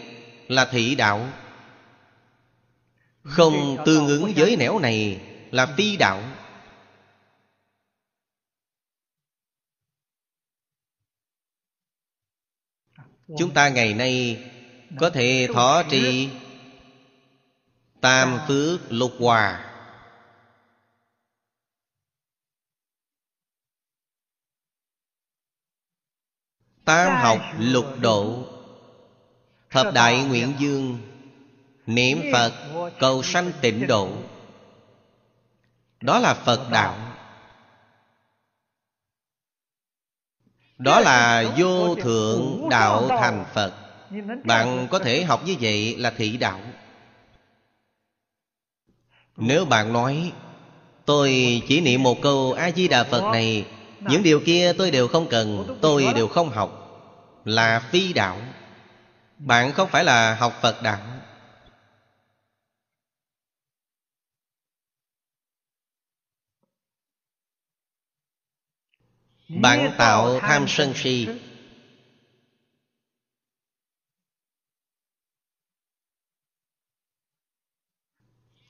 là 0.49 0.65
thị 0.65 0.95
đạo. 0.95 1.29
Không 3.23 3.77
tương 3.87 4.07
ứng 4.07 4.33
với 4.37 4.57
nẻo 4.57 4.79
này 4.79 5.20
là 5.51 5.66
phi 5.77 5.97
đạo. 5.97 6.23
Chúng 13.39 13.55
ta 13.55 13.69
ngày 13.69 13.95
nay 13.95 14.45
có 15.01 15.11
thể 15.11 15.49
thọ 15.55 15.83
trì 15.91 16.29
tam 18.01 18.39
phước 18.49 18.81
lục 18.93 19.12
hòa 19.19 19.72
tam 26.84 27.16
học 27.16 27.38
lục 27.59 27.86
độ. 28.00 28.44
Thập 29.70 29.94
đại 29.94 30.24
nguyện 30.24 30.54
dương 30.59 30.98
niệm 31.86 32.22
phật 32.32 32.52
cầu 32.98 33.22
sanh 33.22 33.52
tịnh 33.60 33.86
độ. 33.86 34.09
Đó 36.00 36.18
là 36.18 36.34
phật 36.34 36.70
đạo. 36.70 36.96
Đó 40.78 41.00
là 41.00 41.44
vô 41.59 41.94
thượng 41.94 42.68
đạo 42.70 43.09
thành 43.09 43.44
phật. 43.54 43.72
Bạn 44.44 44.88
có 44.90 44.98
thể 44.98 45.24
học 45.24 45.42
như 45.46 45.56
vậy 45.60 45.96
là 45.96 46.10
thị 46.10 46.36
đạo. 46.36 46.60
Nếu 49.36 49.64
bạn 49.64 49.92
nói 49.92 50.32
tôi 51.04 51.60
chỉ 51.68 51.80
niệm 51.80 52.02
một 52.02 52.16
câu 52.22 52.52
a 52.52 52.70
di 52.70 52.88
đà 52.88 53.04
phật 53.04 53.22
này 53.32 53.66
những 54.09 54.23
điều 54.23 54.41
kia 54.47 54.73
tôi 54.79 54.91
đều 54.91 55.09
không 55.09 55.29
cần, 55.29 55.79
tôi 55.83 56.07
đều 56.15 56.29
không 56.29 56.51
học. 56.51 56.79
Là 57.45 57.81
phi 57.81 58.12
đạo. 58.12 58.41
Bạn 59.39 59.73
không 59.73 59.89
phải 59.89 60.05
là 60.05 60.35
học 60.35 60.59
phật 60.62 60.83
đạo. 60.83 61.01
Bạn 69.49 69.93
tạo 69.99 70.41
tham 70.41 70.65
sân 70.69 70.93
si. 70.95 71.29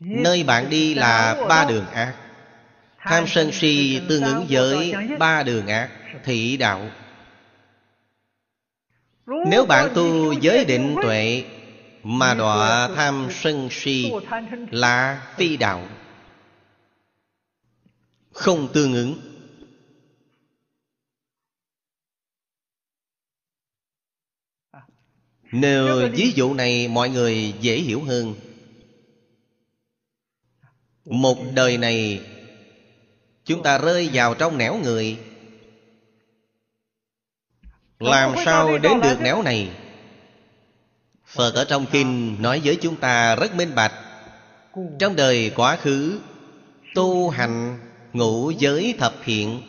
Nơi 0.00 0.44
bạn 0.44 0.70
đi 0.70 0.94
là 0.94 1.44
ba 1.48 1.64
đường 1.64 1.86
ác 1.86 2.21
tham 3.04 3.24
sân 3.26 3.52
si 3.52 4.00
tương 4.08 4.22
ứng 4.22 4.46
với 4.48 4.92
ba 5.18 5.42
đường 5.42 5.66
ác 5.66 5.90
thị 6.24 6.56
đạo. 6.56 6.90
Nếu 9.26 9.66
bạn 9.66 9.92
tu 9.94 10.32
giới 10.32 10.64
định 10.64 10.96
tuệ 11.02 11.44
mà 12.02 12.34
đọa 12.34 12.88
tham 12.94 13.28
sân 13.30 13.68
si 13.70 14.12
là 14.70 15.26
phi 15.36 15.56
đạo. 15.56 15.88
Không 18.32 18.68
tương 18.72 18.94
ứng. 18.94 19.28
Nếu 25.52 26.10
ví 26.12 26.32
dụ 26.34 26.54
này 26.54 26.88
mọi 26.88 27.08
người 27.08 27.54
dễ 27.60 27.76
hiểu 27.76 28.02
hơn. 28.02 28.34
Một 31.04 31.36
đời 31.54 31.78
này 31.78 32.20
chúng 33.44 33.62
ta 33.62 33.78
rơi 33.78 34.10
vào 34.12 34.34
trong 34.34 34.58
nẻo 34.58 34.78
người. 34.78 35.18
Làm 37.98 38.34
sao 38.44 38.78
đến 38.78 39.00
được 39.00 39.20
nẻo 39.20 39.42
này? 39.42 39.70
Phật 41.26 41.54
ở 41.54 41.64
trong 41.64 41.86
kinh 41.92 42.42
nói 42.42 42.60
với 42.64 42.76
chúng 42.82 42.96
ta 42.96 43.36
rất 43.36 43.54
minh 43.54 43.74
bạch. 43.74 43.92
Trong 44.98 45.16
đời 45.16 45.52
quá 45.56 45.76
khứ 45.76 46.20
tu 46.94 47.30
hành 47.30 47.78
ngũ 48.12 48.50
giới 48.50 48.94
thập 48.98 49.14
thiện 49.24 49.62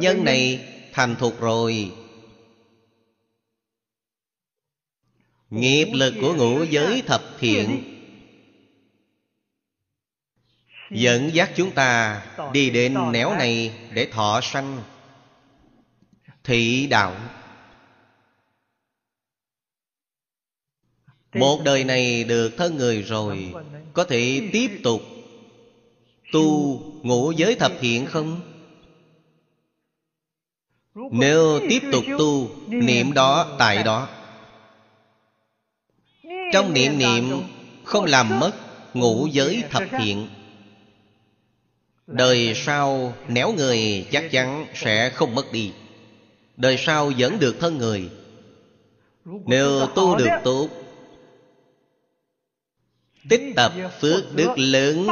nhân 0.00 0.24
này 0.24 0.68
thành 0.92 1.16
thục 1.16 1.40
rồi. 1.40 1.92
Nghiệp 5.50 5.88
lực 5.94 6.14
của 6.20 6.34
ngũ 6.34 6.64
giới 6.64 7.02
thập 7.06 7.22
thiện 7.38 7.91
dẫn 10.92 11.34
dắt 11.34 11.50
chúng 11.56 11.70
ta 11.70 12.22
đi 12.52 12.70
đến 12.70 13.12
nẻo 13.12 13.34
này 13.34 13.72
để 13.92 14.08
thọ 14.12 14.40
sanh 14.42 14.82
thị 16.44 16.86
đạo. 16.86 17.16
Một 21.34 21.60
đời 21.64 21.84
này 21.84 22.24
được 22.24 22.52
thân 22.56 22.76
người 22.76 23.02
rồi, 23.02 23.54
có 23.92 24.04
thể 24.04 24.48
tiếp 24.52 24.80
tục 24.84 25.02
tu 26.32 26.80
ngũ 27.02 27.32
giới 27.32 27.54
thập 27.54 27.72
thiện 27.80 28.06
không? 28.06 28.40
Nếu 30.94 31.60
tiếp 31.68 31.82
tục 31.92 32.04
tu 32.18 32.48
niệm 32.66 33.12
đó, 33.12 33.56
tại 33.58 33.82
đó, 33.82 34.08
trong 36.52 36.72
niệm 36.72 36.98
niệm 36.98 37.42
không 37.84 38.04
làm 38.04 38.40
mất 38.40 38.52
ngũ 38.94 39.26
giới 39.26 39.64
thập 39.70 39.82
thiện 39.90 40.28
đời 42.06 42.52
sau 42.56 43.14
néo 43.28 43.52
người 43.52 44.06
chắc 44.12 44.24
chắn 44.30 44.66
sẽ 44.74 45.10
không 45.10 45.34
mất 45.34 45.52
đi. 45.52 45.72
Đời 46.56 46.76
sau 46.78 47.12
vẫn 47.18 47.38
được 47.38 47.56
thân 47.60 47.78
người. 47.78 48.10
Nếu 49.24 49.86
tu 49.94 50.16
được 50.16 50.30
tốt 50.44 50.68
tích 53.28 53.52
tập 53.56 53.72
phước 54.00 54.34
đức 54.34 54.54
lớn, 54.56 55.06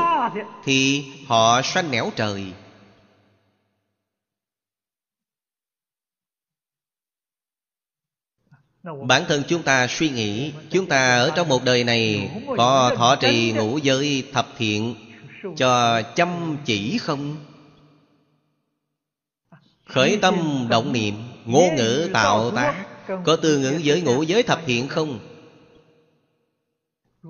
thì 0.64 1.04
họ 1.26 1.62
sanh 1.62 1.90
nẻo 1.90 2.10
trời. 2.16 2.52
Bản 8.82 9.24
thân 9.28 9.42
chúng 9.48 9.62
ta 9.62 9.86
suy 9.90 10.08
nghĩ, 10.08 10.52
chúng 10.70 10.86
ta 10.86 11.18
ở 11.18 11.32
trong 11.36 11.48
một 11.48 11.64
đời 11.64 11.84
này 11.84 12.30
có 12.56 12.94
thọ 12.96 13.16
trì 13.16 13.52
ngũ 13.52 13.78
giới 13.78 14.24
thập 14.32 14.48
thiện 14.58 14.94
cho 15.56 16.02
chăm 16.16 16.56
chỉ 16.64 16.98
không? 16.98 17.36
Khởi 19.86 20.18
tâm 20.22 20.66
động 20.70 20.92
niệm, 20.92 21.14
ngôn 21.44 21.76
ngữ 21.76 22.10
tạo 22.12 22.50
tác, 22.50 22.86
có 23.24 23.36
tương 23.36 23.62
ứng 23.62 23.80
với 23.84 24.02
ngũ 24.02 24.22
giới 24.22 24.42
thập 24.42 24.60
thiện 24.66 24.88
không? 24.88 25.18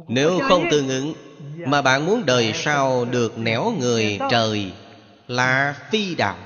Nếu 0.08 0.40
không 0.48 0.64
tương 0.70 0.88
ứng 0.88 1.14
mà 1.66 1.82
bạn 1.82 2.06
muốn 2.06 2.26
đời 2.26 2.52
sau 2.54 3.04
được 3.04 3.38
nẻo 3.38 3.72
người 3.78 4.18
trời, 4.30 4.72
là 5.26 5.76
phi 5.90 6.14
đạo. 6.14 6.38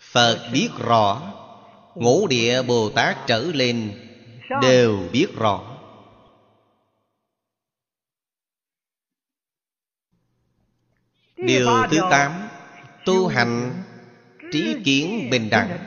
Phật 0.00 0.48
biết 0.52 0.68
rõ, 0.78 1.32
ngũ 1.94 2.26
địa 2.26 2.62
bồ 2.62 2.90
tát 2.90 3.26
trở 3.26 3.38
lên, 3.54 3.92
đều 4.62 4.98
biết 5.12 5.26
rõ. 5.38 5.75
Điều 11.46 11.68
thứ 11.90 12.00
tám 12.10 12.48
Tu 13.04 13.26
hành 13.26 13.82
trí 14.52 14.76
kiến 14.84 15.30
bình 15.30 15.50
đẳng. 15.50 15.78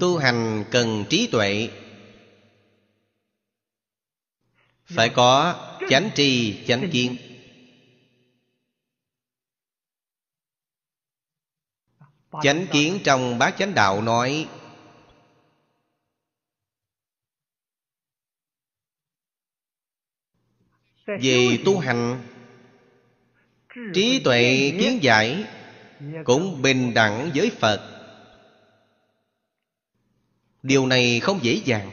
Tu 0.00 0.18
hành 0.18 0.64
cần 0.70 1.04
trí 1.10 1.28
tuệ. 1.32 1.70
Phải 4.84 5.08
có 5.08 5.54
chánh 5.90 6.10
tri 6.14 6.64
chánh 6.66 6.90
kiến. 6.92 7.16
Chánh 12.42 12.66
kiến 12.72 12.98
trong 13.04 13.38
bát 13.38 13.54
chánh 13.58 13.74
đạo 13.74 14.02
nói 14.02 14.48
về 21.20 21.58
tu 21.64 21.78
hành, 21.78 22.20
trí 23.94 24.20
tuệ 24.24 24.72
kiến 24.80 24.98
giải 25.02 25.44
cũng 26.24 26.62
bình 26.62 26.94
đẳng 26.94 27.30
với 27.34 27.50
phật. 27.50 27.88
Điều 30.62 30.86
này 30.86 31.20
không 31.20 31.38
dễ 31.42 31.60
dàng. 31.64 31.90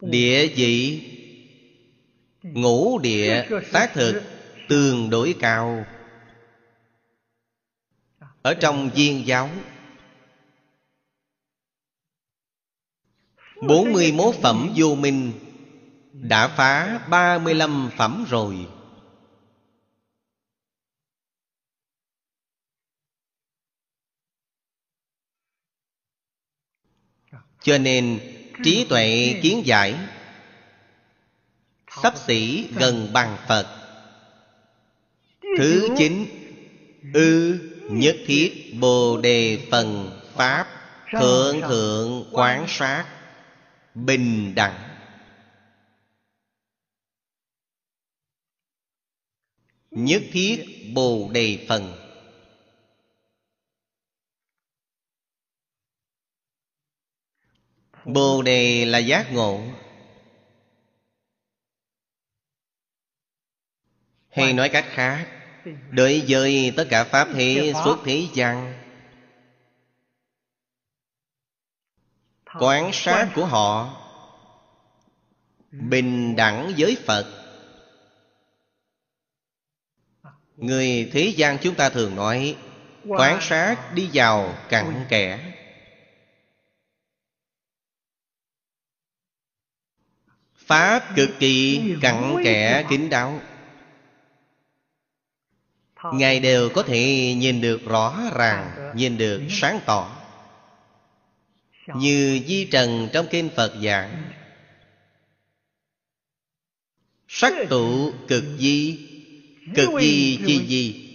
Địa 0.00 0.46
vị, 0.56 1.02
ngũ 2.42 2.98
địa, 2.98 3.48
tác 3.72 3.90
thực 3.94 4.22
tương 4.68 5.10
đối 5.10 5.34
cao. 5.40 5.86
Ở 8.44 8.54
trong 8.54 8.90
viên 8.94 9.26
giáo. 9.26 9.50
41 13.68 14.34
phẩm 14.42 14.72
vô 14.76 14.94
minh 14.94 15.32
Đã 16.12 16.48
phá 16.48 16.98
35 17.08 17.90
phẩm 17.96 18.24
rồi. 18.28 18.66
Cho 27.62 27.78
nên, 27.78 28.20
trí 28.64 28.86
tuệ 28.88 29.40
kiến 29.42 29.62
giải, 29.64 29.94
Sắp 32.02 32.14
xỉ 32.16 32.68
gần 32.76 33.10
bằng 33.12 33.36
Phật. 33.48 33.66
Thứ 35.58 35.88
chín, 35.98 36.26
Ư 37.14 37.73
nhất 37.90 38.16
thiết 38.26 38.74
Bồ 38.80 39.16
đề 39.16 39.66
phần 39.70 40.20
Pháp 40.34 40.66
Thượng 41.20 41.60
thượng 41.60 42.28
quán 42.32 42.64
sát 42.68 43.06
Bình 43.94 44.54
đẳng. 44.54 44.98
Nhất 49.90 50.22
thiết 50.32 50.64
Bồ 50.94 51.30
đề 51.32 51.66
phần. 51.68 51.94
Bồ 58.04 58.42
đề 58.42 58.84
là 58.84 58.98
giác 58.98 59.32
ngộ. 59.32 59.60
Hay 64.30 64.52
nói 64.52 64.68
cách 64.72 64.86
khác 64.88 65.33
Đối 65.90 66.24
với 66.28 66.72
tất 66.76 66.86
cả 66.90 67.04
Pháp 67.04 67.28
thế 67.34 67.72
xuất 67.84 67.96
thế 68.04 68.26
gian 68.34 68.84
Quán 72.60 72.90
sát 72.92 73.32
của 73.34 73.46
họ 73.46 74.00
Bình 75.70 76.36
đẳng 76.36 76.72
với 76.78 76.96
Phật. 77.06 77.40
Người 80.56 81.10
thế 81.12 81.34
gian 81.36 81.58
chúng 81.62 81.74
ta 81.74 81.88
thường 81.90 82.16
nói 82.16 82.56
Quán 83.06 83.38
sát 83.40 83.94
đi 83.94 84.10
vào 84.12 84.54
cặn 84.68 85.06
kẽ. 85.08 85.52
Pháp 90.54 91.04
cực 91.16 91.30
kỳ 91.38 91.82
cặn 92.02 92.36
kẽ 92.44 92.84
kín 92.90 93.10
đáo 93.10 93.40
Ngài 96.12 96.40
đều 96.40 96.68
có 96.68 96.82
thể 96.82 97.34
nhìn 97.36 97.60
được 97.60 97.84
rõ 97.84 98.20
ràng, 98.34 98.92
Nhìn 98.94 99.18
được 99.18 99.42
sáng 99.50 99.80
tỏ. 99.86 100.16
Như 101.96 102.40
Di 102.46 102.64
Trần 102.64 103.08
trong 103.12 103.26
Kinh 103.30 103.50
Phật 103.56 103.72
giảng, 103.82 104.30
Sắc 107.28 107.52
tụ 107.68 108.12
cực 108.28 108.44
di 108.58 108.98
Cực 109.74 109.88
di 110.00 110.38
chi 110.46 110.66
di, 110.68 111.10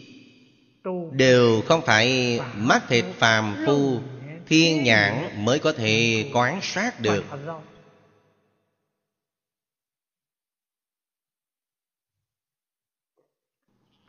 Đều 1.12 1.62
không 1.62 1.82
phải 1.86 2.40
mắt 2.56 2.84
thịt 2.90 3.06
phàm 3.18 3.56
phu, 3.66 4.00
Thiên 4.48 4.84
nhãn 4.84 5.46
mới 5.46 5.60
có 5.60 5.72
thể 5.72 6.26
quán 6.34 6.60
sát 6.62 7.00
được. 7.02 7.24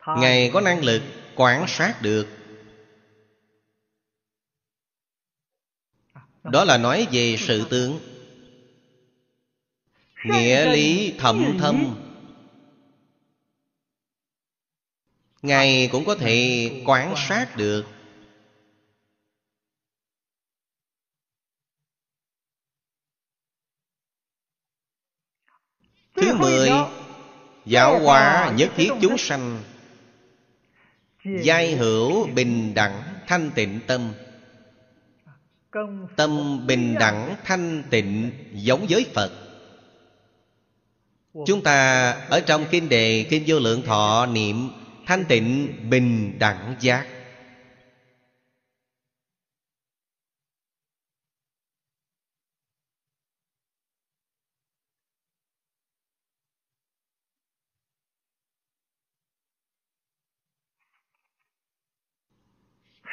Ngài 0.07 0.51
có 0.53 0.61
năng 0.61 0.83
lực 0.83 1.01
quan 1.35 1.65
sát 1.67 2.01
được. 2.01 2.27
Đó 6.43 6.65
là 6.65 6.77
nói 6.77 7.07
về 7.11 7.35
sự 7.39 7.67
tướng. 7.69 7.99
Nghĩa 10.25 10.71
lý 10.71 11.15
thậm 11.19 11.57
thâm. 11.59 11.95
Ngài 15.41 15.89
cũng 15.91 16.05
có 16.05 16.15
thể 16.15 16.71
quan 16.85 17.13
sát 17.27 17.55
được. 17.57 17.85
Thứ 26.15 26.33
mười 26.33 26.69
Giáo 27.65 27.99
hóa 27.99 28.53
nhất 28.57 28.71
thiết 28.75 28.89
chúng 29.01 29.17
sanh 29.17 29.63
Giai 31.25 31.75
hữu 31.75 32.27
bình 32.27 32.73
đẳng 32.73 33.03
thanh 33.27 33.51
tịnh 33.55 33.79
tâm. 33.87 34.13
Tâm 36.15 36.59
bình 36.67 36.95
đẳng 36.99 37.35
thanh 37.43 37.83
tịnh 37.89 38.31
giống 38.53 38.85
với 38.89 39.05
Phật. 39.13 39.31
Chúng 41.45 41.63
ta 41.63 42.11
ở 42.11 42.39
trong 42.39 42.65
kinh 42.71 42.89
đề 42.89 43.25
Kinh 43.29 43.43
vô 43.47 43.59
lượng 43.59 43.81
thọ 43.81 44.25
niệm 44.25 44.69
Thanh 45.05 45.25
tịnh 45.25 45.75
bình 45.89 46.39
đẳng 46.39 46.75
giác 46.79 47.05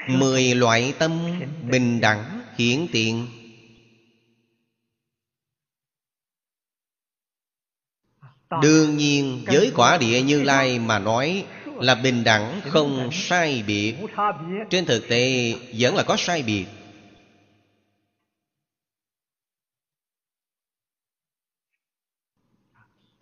Mười 0.09 0.55
loại 0.55 0.95
tâm 0.99 1.41
bình 1.71 2.01
đẳng 2.01 2.43
hiển 2.59 2.87
tiện. 2.93 3.27
Đương 8.63 8.97
nhiên, 8.97 9.45
với 9.47 9.73
quả 9.77 9.99
địa 9.99 10.23
như 10.23 10.43
lai 10.43 10.79
mà 10.79 10.99
nói 10.99 11.45
Là 11.81 11.95
bình 11.95 12.25
đẳng 12.25 12.61
không 12.65 13.11
sai 13.13 13.65
biệt. 13.67 13.95
Trên 14.71 14.85
thực 14.87 15.09
tế, 15.09 15.55
vẫn 15.79 15.97
là 15.97 16.03
có 16.03 16.17
sai 16.19 16.43
biệt. 16.43 16.67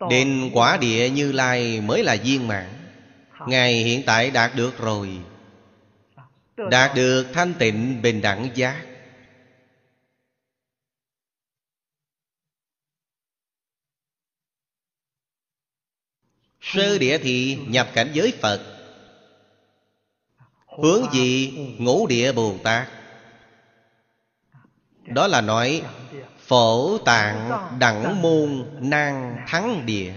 Đến 0.09 0.49
quả 0.53 0.77
địa 0.77 1.09
như 1.09 1.31
lai 1.31 1.81
mới 1.81 2.03
là 2.03 2.17
viên 2.23 2.47
mãn. 2.47 2.69
Ngài 3.47 3.73
hiện 3.73 4.03
tại 4.05 4.31
đạt 4.31 4.55
được 4.55 4.77
rồi. 4.77 5.19
Đạt 6.57 6.95
được 6.95 7.27
thanh 7.33 7.53
tịnh 7.59 8.01
bình 8.01 8.21
đẳng 8.21 8.49
giác. 8.55 8.85
Sơ 16.61 16.97
địa 16.97 17.17
thì 17.17 17.57
nhập 17.67 17.89
cảnh 17.93 18.11
giới 18.13 18.33
Phật. 18.41 18.77
Hướng 20.67 21.05
dị 21.13 21.51
ngũ 21.79 22.07
địa 22.07 22.31
Bồ 22.31 22.57
Tát. 22.63 22.87
Đó 25.05 25.27
là 25.27 25.41
nói, 25.41 25.83
Phổ 26.39 26.97
tạng 26.97 27.67
đẳng 27.79 28.21
môn 28.21 28.65
nang 28.81 29.43
thắng 29.47 29.85
địa. 29.85 30.13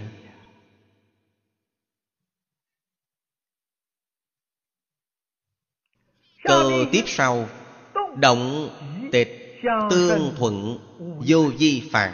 Cơ 6.50 6.70
ờ, 6.70 6.84
tiếp 6.92 7.04
sau. 7.06 7.48
Động 8.16 8.70
tịch 9.12 9.60
tương 9.90 10.34
thuận, 10.36 10.78
Vô 11.26 11.52
di 11.58 11.88
phản. 11.92 12.12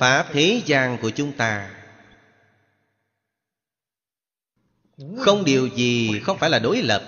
Pháp 0.00 0.26
thế 0.32 0.62
gian 0.66 0.98
của 1.02 1.10
chúng 1.10 1.32
ta. 1.32 1.74
Không 5.18 5.44
điều 5.44 5.66
gì 5.66 6.20
không 6.24 6.38
phải 6.38 6.50
là 6.50 6.58
đối 6.58 6.82
lập. 6.82 7.02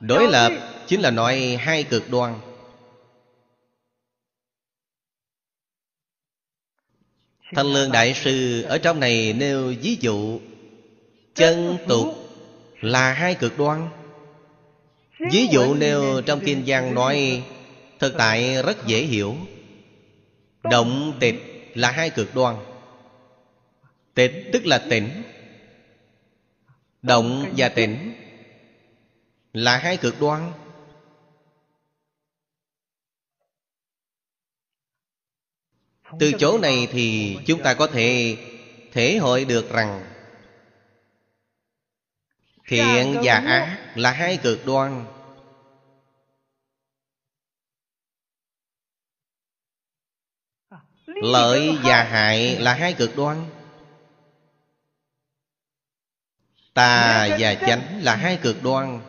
Đối 0.00 0.28
lập 0.28 0.52
chính 0.86 1.00
là 1.00 1.10
nói 1.10 1.56
hai 1.60 1.84
cực 1.84 2.10
đoan. 2.10 2.53
Thanh 7.54 7.66
Lương 7.66 7.92
Đại 7.92 8.14
Sư, 8.14 8.62
ở 8.62 8.78
trong 8.78 9.00
này 9.00 9.32
nêu 9.32 9.74
ví 9.82 9.96
dụ. 10.00 10.40
Chân 11.34 11.78
tục 11.88 12.06
là 12.80 13.12
hai 13.12 13.34
cực 13.34 13.58
đoan. 13.58 13.88
Ví 15.32 15.46
dụ 15.46 15.74
nêu 15.74 16.20
trong 16.26 16.40
Kinh 16.40 16.66
Giang 16.66 16.94
nói, 16.94 17.42
Thực 17.98 18.14
tại 18.18 18.62
rất 18.62 18.86
dễ 18.86 19.02
hiểu. 19.02 19.36
Động 20.62 21.12
tịch 21.20 21.70
là 21.74 21.90
hai 21.90 22.10
cực 22.10 22.34
đoan. 22.34 22.56
Tịch 24.14 24.50
tức 24.52 24.66
là 24.66 24.78
tỉnh 24.90 25.22
Động 27.02 27.52
và 27.56 27.68
tỉnh 27.68 28.14
là 29.52 29.76
hai 29.76 29.96
cực 29.96 30.20
đoan. 30.20 30.52
Từ 36.20 36.32
chỗ 36.38 36.58
này 36.58 36.88
thì 36.92 37.36
chúng 37.46 37.62
ta 37.62 37.74
có 37.74 37.86
thể 37.86 38.36
thể 38.92 39.16
hội 39.16 39.44
được 39.44 39.70
rằng 39.70 40.14
thiện 42.66 43.20
và 43.22 43.34
ác 43.34 43.92
là 43.94 44.10
hai 44.10 44.38
cực 44.42 44.66
đoan. 44.66 45.04
Lợi 51.06 51.70
và 51.84 52.02
hại 52.02 52.56
là 52.58 52.74
hai 52.74 52.92
cực 52.92 53.16
đoan. 53.16 53.44
Tà 56.74 57.28
và 57.38 57.54
chánh 57.54 58.00
là 58.02 58.16
hai 58.16 58.38
cực 58.42 58.62
đoan. 58.62 59.00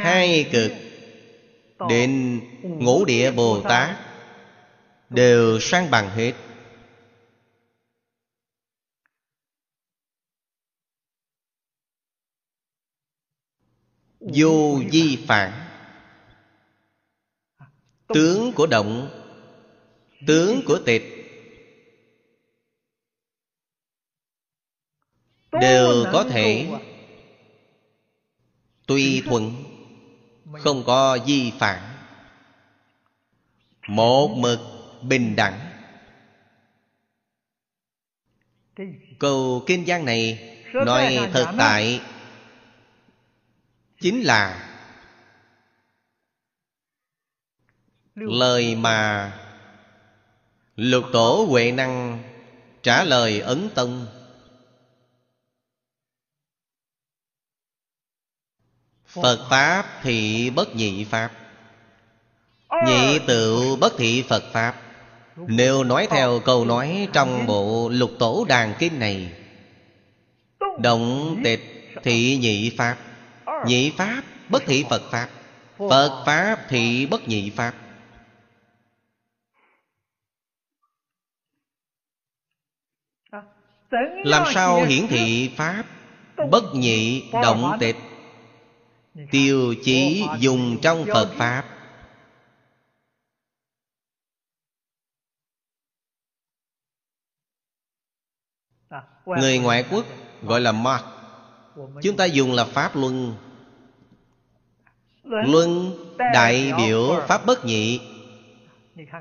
Hai 0.00 0.48
cực 0.52 0.87
đến 1.88 2.40
ngũ 2.62 3.04
địa 3.04 3.30
bồ 3.30 3.62
tát 3.62 3.96
đều 5.10 5.60
sang 5.60 5.90
bằng 5.90 6.10
hết. 6.10 6.32
Vô 14.20 14.80
di 14.90 15.24
phản 15.28 15.68
tướng 18.08 18.52
của 18.52 18.66
động, 18.66 19.10
tướng 20.26 20.62
của 20.66 20.78
tịch, 20.86 21.02
đều 25.52 26.04
có 26.12 26.24
thể 26.30 26.68
tùy 28.86 29.22
thuận 29.24 29.67
không 30.52 30.84
có 30.86 31.18
di 31.26 31.52
phản. 31.58 31.80
Một 33.88 34.28
mực 34.36 34.60
bình 35.02 35.36
đẳng. 35.36 35.60
Câu 39.18 39.62
kinh 39.66 39.86
giang 39.86 40.04
này 40.04 40.54
nói 40.72 41.28
thật 41.32 41.46
tại 41.58 42.00
chính 44.00 44.22
là 44.22 44.64
lời 48.14 48.74
mà 48.74 49.32
lục 50.76 51.04
tổ 51.12 51.46
huệ 51.48 51.72
năng 51.72 52.22
trả 52.82 53.04
lời 53.04 53.40
ấn 53.40 53.68
tông 53.74 54.06
phật 59.08 59.46
pháp 59.50 59.86
thị 60.02 60.50
bất 60.50 60.76
nhị 60.76 61.04
pháp. 61.04 61.30
Nhị 62.86 63.18
tự 63.26 63.76
bất 63.80 63.92
thị 63.98 64.24
phật 64.28 64.44
pháp. 64.52 64.74
Nếu 65.36 65.84
nói 65.84 66.06
theo 66.10 66.40
câu 66.44 66.64
nói 66.64 67.08
trong 67.12 67.46
bộ 67.46 67.88
lục 67.92 68.10
tổ 68.18 68.44
đàn 68.48 68.74
kinh 68.78 68.98
này, 68.98 69.32
Động 70.78 71.36
tịch 71.44 71.94
thị 72.02 72.38
nhị 72.40 72.70
pháp 72.76 72.96
Nhị 73.66 73.90
pháp 73.90 74.22
bất 74.48 74.62
thị 74.66 74.84
Phật 74.90 75.02
pháp 75.10 75.28
Phật 75.78 76.22
pháp 76.26 76.58
thị 76.68 77.06
bất 77.06 77.28
nhị 77.28 77.50
pháp. 77.50 77.74
Làm 84.24 84.44
sao 84.54 84.84
hiển 84.84 85.06
thị 85.06 85.50
pháp 85.56 85.84
Bất 86.50 86.64
nhị 86.74 87.30
động 87.32 87.76
tịch? 87.80 87.96
Tiêu 89.30 89.74
chí 89.84 90.24
dùng 90.38 90.78
trong 90.82 91.04
Phật 91.12 91.32
Pháp. 91.36 91.64
Người 99.26 99.58
ngoại 99.58 99.84
quốc 99.90 100.04
gọi 100.42 100.60
là 100.60 100.72
Mark. 100.72 101.04
Chúng 102.02 102.16
ta 102.16 102.24
dùng 102.24 102.52
là 102.52 102.64
Pháp 102.64 102.96
Luân. 102.96 103.34
Luân 105.22 105.96
đại 106.18 106.72
biểu 106.76 107.20
Pháp 107.28 107.46
bất 107.46 107.64
nhị. 107.64 108.00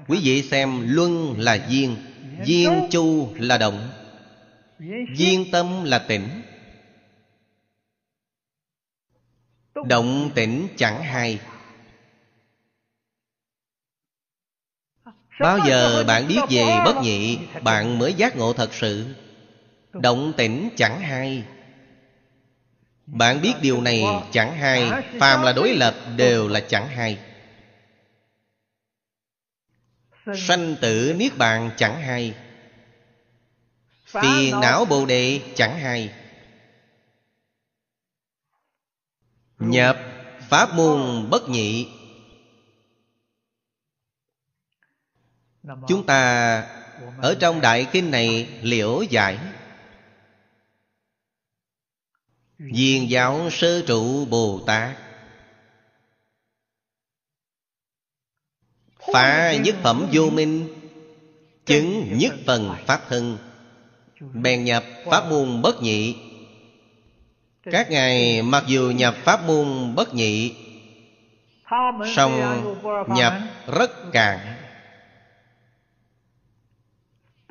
Quý 0.07 0.19
vị 0.23 0.43
xem 0.43 0.83
Luân 0.85 1.35
là 1.37 1.67
duyên 1.69 1.95
Duyên 2.45 2.87
chu 2.91 3.29
là 3.35 3.57
động, 3.57 3.89
Duyên 5.15 5.45
tâm 5.51 5.83
là 5.83 5.99
tỉnh 5.99 6.27
Động 9.85 10.31
tỉnh 10.35 10.67
chẳng 10.77 11.03
hay. 11.03 11.39
Bao 15.39 15.59
giờ 15.67 16.03
bạn 16.07 16.27
biết 16.27 16.39
về 16.49 16.65
bất 16.85 16.95
nhị 17.01 17.39
Bạn 17.61 17.99
mới 17.99 18.13
giác 18.13 18.35
ngộ 18.35 18.53
thật 18.53 18.73
sự. 18.73 19.05
Động 19.93 20.33
tĩnh 20.37 20.69
chẳng 20.77 21.01
hay. 21.01 21.43
Bạn 23.05 23.41
biết 23.41 23.53
điều 23.61 23.81
này 23.81 24.03
chẳng 24.31 24.57
hay. 24.57 24.91
Phàm 25.19 25.41
là 25.41 25.53
đối 25.53 25.75
lập 25.75 25.95
đều 26.17 26.47
là 26.47 26.59
chẳng 26.59 26.87
hay. 26.87 27.19
Sanh 30.35 30.75
tử 30.81 31.15
niết 31.17 31.37
bàn 31.37 31.71
chẳng 31.77 32.01
hay. 32.01 32.33
Tiền 34.21 34.59
não 34.61 34.85
bồ 34.85 35.05
đề 35.05 35.41
chẳng 35.55 35.79
hay 35.79 36.13
Nhập 39.59 39.97
pháp 40.49 40.73
môn 40.73 41.29
bất 41.29 41.49
nhị. 41.49 41.89
Chúng 45.87 46.05
ta 46.05 46.61
ở 47.21 47.35
trong 47.39 47.61
đại 47.61 47.87
kinh 47.91 48.11
này 48.11 48.59
liễu 48.61 49.01
giải. 49.01 49.39
Diền 52.59 53.05
giáo 53.07 53.49
sơ 53.51 53.83
trụ 53.87 54.25
Bồ 54.25 54.63
Tát. 54.67 54.97
Phá 59.13 59.53
nhất 59.63 59.75
phẩm 59.83 60.09
vô 60.13 60.29
minh, 60.29 60.73
Chứng 61.65 62.17
nhất 62.17 62.33
phần 62.45 62.75
Pháp 62.85 63.01
thân. 63.09 63.37
Bèn 64.19 64.63
nhập 64.63 64.83
Pháp 65.05 65.29
môn 65.29 65.61
bất 65.61 65.81
nhị. 65.81 66.26
Các 67.71 67.91
ngài 67.91 68.41
mặc 68.41 68.63
dù 68.67 68.91
nhập 68.95 69.15
Pháp 69.23 69.43
môn 69.43 69.95
bất 69.95 70.13
nhị 70.13 70.55
song 72.15 72.63
nhập 73.07 73.33
rất 73.77 73.91
cạn 74.11 74.39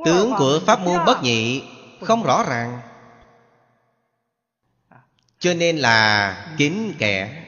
Tướng 0.04 0.32
của 0.38 0.60
Pháp 0.66 0.80
môn 0.80 1.04
bất 1.06 1.22
nhị 1.22 1.62
Không 2.00 2.22
rõ 2.22 2.44
ràng 2.48 2.80
cho 5.38 5.54
nên 5.54 5.76
là 5.76 6.36
kính 6.58 6.94
kẻ. 6.98 7.42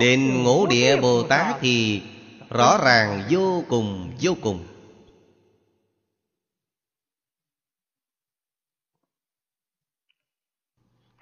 Đến 0.00 0.42
ngũ 0.42 0.66
địa 0.66 0.96
Bồ 0.96 1.22
Tát 1.22 1.56
thì 1.60 2.02
Rõ 2.50 2.78
ràng 2.84 3.22
vô 3.30 3.64
cùng 3.68 4.12
vô 4.20 4.34
cùng 4.42 4.69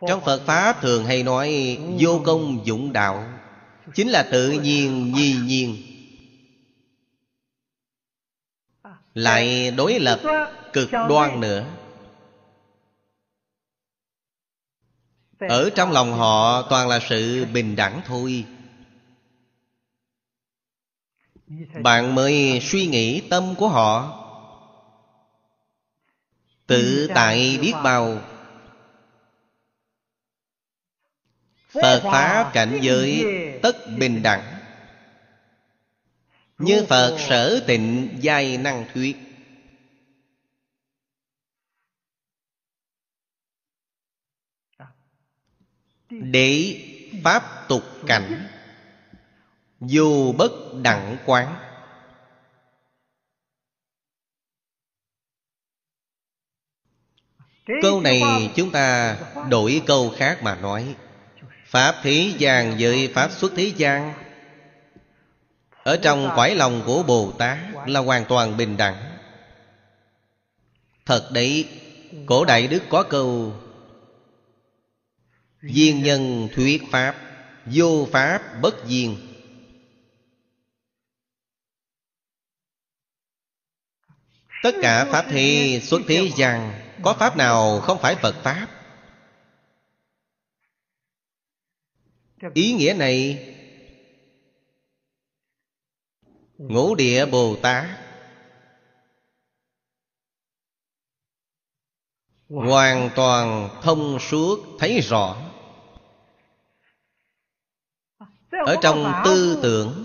Trong 0.07 0.21
Phật 0.25 0.43
Pháp 0.47 0.81
thường 0.81 1.05
hay 1.05 1.23
nói, 1.23 1.79
Vô 1.99 2.23
công 2.25 2.67
dụng 2.67 2.93
đạo. 2.93 3.25
Chính 3.95 4.09
là 4.09 4.29
tự 4.33 4.51
nhiên 4.51 5.13
nhi 5.13 5.37
nhiên. 5.45 5.77
Lại 9.15 9.71
đối 9.71 10.01
lập 10.01 10.21
cực 10.73 10.91
đoan 11.09 11.41
nữa. 11.41 11.67
Ở 15.39 15.71
trong 15.75 15.93
lòng 15.93 16.13
họ 16.13 16.63
toàn 16.63 16.89
là 16.89 17.01
sự 17.09 17.47
bình 17.53 17.77
đẳng 17.77 18.01
thôi. 18.07 18.45
Bạn 21.83 22.15
mới 22.15 22.61
suy 22.63 22.87
nghĩ 22.87 23.21
tâm 23.21 23.55
của 23.55 23.69
họ. 23.69 24.15
Tự 26.67 27.09
tại 27.15 27.59
biết 27.61 27.73
bao 27.85 28.21
phật 31.69 32.01
pháp 32.03 32.51
cảnh 32.53 32.79
giới 32.83 33.25
tất 33.63 33.77
bình 33.99 34.23
đẳng. 34.23 34.59
Như 36.59 36.87
phật 36.89 37.17
sở 37.29 37.65
tịnh 37.67 38.19
giai 38.21 38.57
năng 38.57 38.87
thuyết. 38.95 39.17
Để 46.11 46.85
pháp 47.25 47.69
tục 47.69 47.83
cảnh 48.07 48.49
dù 49.81 50.33
bất 50.33 50.53
đẳng 50.83 51.17
quán. 51.27 51.57
Câu 57.83 58.01
này 58.01 58.21
chúng 58.57 58.71
ta 58.71 59.17
đổi 59.51 59.83
câu 59.87 60.15
khác 60.17 60.39
mà 60.43 60.55
nói 60.55 60.97
Pháp 61.69 62.01
thế 62.03 62.33
gian 62.39 62.77
với 62.79 63.13
Pháp 63.15 63.31
xuất 63.33 63.53
thế 63.57 63.73
gian 63.77 64.15
Ở 65.83 65.97
trong 65.97 66.31
quải 66.35 66.55
lòng 66.55 66.83
của 66.87 67.03
Bồ 67.03 67.33
Tát 67.39 67.59
Là 67.87 68.01
hoàn 68.01 68.25
toàn 68.25 68.57
bình 68.57 68.77
đẳng. 68.77 69.19
Thật 71.07 71.29
đấy 71.33 71.69
Cổ 72.27 72.45
Đại 72.45 72.67
Đức 72.67 72.83
có 72.91 73.03
câu 73.03 73.55
Duyên 75.63 76.03
nhân 76.03 76.49
thuyết 76.55 76.83
Pháp 76.91 77.15
Vô 77.67 78.09
Pháp 78.13 78.43
bất 78.63 78.87
duyên. 78.87 79.17
Tất 84.63 84.75
cả 84.83 85.05
Pháp 85.05 85.25
thi, 85.31 85.81
xuất 85.81 86.01
thế 86.09 86.31
gian 86.37 86.81
Có 87.03 87.15
Pháp 87.15 87.37
nào 87.37 87.81
không 87.81 87.99
phải 87.99 88.15
Phật 88.15 88.35
Pháp? 88.43 88.67
Ý 92.55 92.73
nghĩa 92.73 92.95
này, 92.95 93.45
Ngũ 96.59 96.95
địa 96.95 97.27
Bồ 97.27 97.57
Tát, 97.63 97.87
Hoàn 102.49 103.11
toàn 103.17 103.71
thông 103.83 104.19
suốt, 104.21 104.59
thấy 104.79 105.01
rõ. 105.01 105.37
Ở 108.51 108.77
trong 108.83 109.23
tư 109.25 109.59
tưởng, 109.63 110.05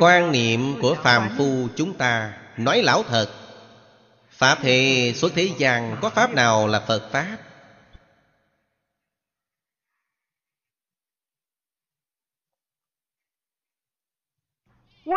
Quan 0.00 0.32
niệm 0.32 0.74
của 0.82 0.94
phàm 0.94 1.30
phu 1.38 1.68
chúng 1.76 1.94
ta, 1.94 2.38
Nói 2.56 2.82
lão 2.82 3.02
thật, 3.02 3.28
Pháp 4.30 4.58
thì 4.62 5.12
xuất 5.14 5.32
thế 5.34 5.50
gian 5.58 5.96
Có 6.02 6.10
Pháp 6.10 6.34
nào 6.34 6.66
là 6.66 6.80
Phật 6.80 7.10
Pháp? 7.12 7.38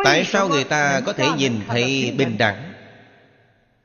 Tại 0.04 0.26
sao 0.26 0.50
người 0.50 0.64
ta 0.64 1.02
có 1.06 1.14
thể 1.14 1.28
nhìn 1.38 1.62
thấy 1.68 2.16
bình 2.18 2.38
đẳng? 2.38 2.74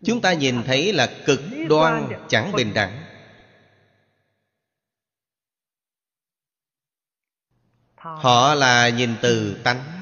Chúng 0.04 0.20
ta 0.20 0.32
nhìn 0.32 0.62
thấy 0.62 0.92
là 0.92 1.14
cực 1.26 1.40
đoan 1.68 2.08
chẳng 2.28 2.52
bình 2.52 2.74
đẳng. 2.74 3.04
Họ 7.96 8.54
là 8.54 8.88
nhìn 8.88 9.14
từ 9.22 9.60
tánh. 9.64 10.00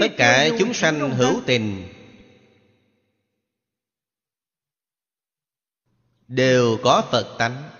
Tất 0.00 0.08
cả 0.16 0.48
chúng 0.58 0.74
sanh 0.74 1.10
hữu 1.10 1.42
tình 1.46 1.92
Đều 6.28 6.78
có 6.82 7.08
Phật 7.10 7.36
tánh. 7.38 7.70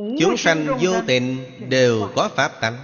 Chúng 0.00 0.36
sanh 0.36 0.66
vô 0.80 1.02
tình 1.06 1.44
đều 1.68 2.12
có 2.16 2.30
Pháp 2.36 2.60
tánh. 2.60 2.78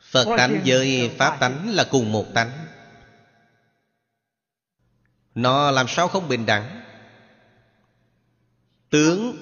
Phật 0.00 0.26
tánh 0.36 0.62
với 0.66 1.14
Pháp 1.18 1.36
tánh 1.40 1.70
là 1.70 1.86
cùng 1.90 2.12
một 2.12 2.26
tánh. 2.34 2.50
Nó 5.34 5.70
làm 5.70 5.88
sao 5.88 6.08
không 6.08 6.28
bình 6.28 6.46
đẳng? 6.46 6.82
Tướng 8.90 9.36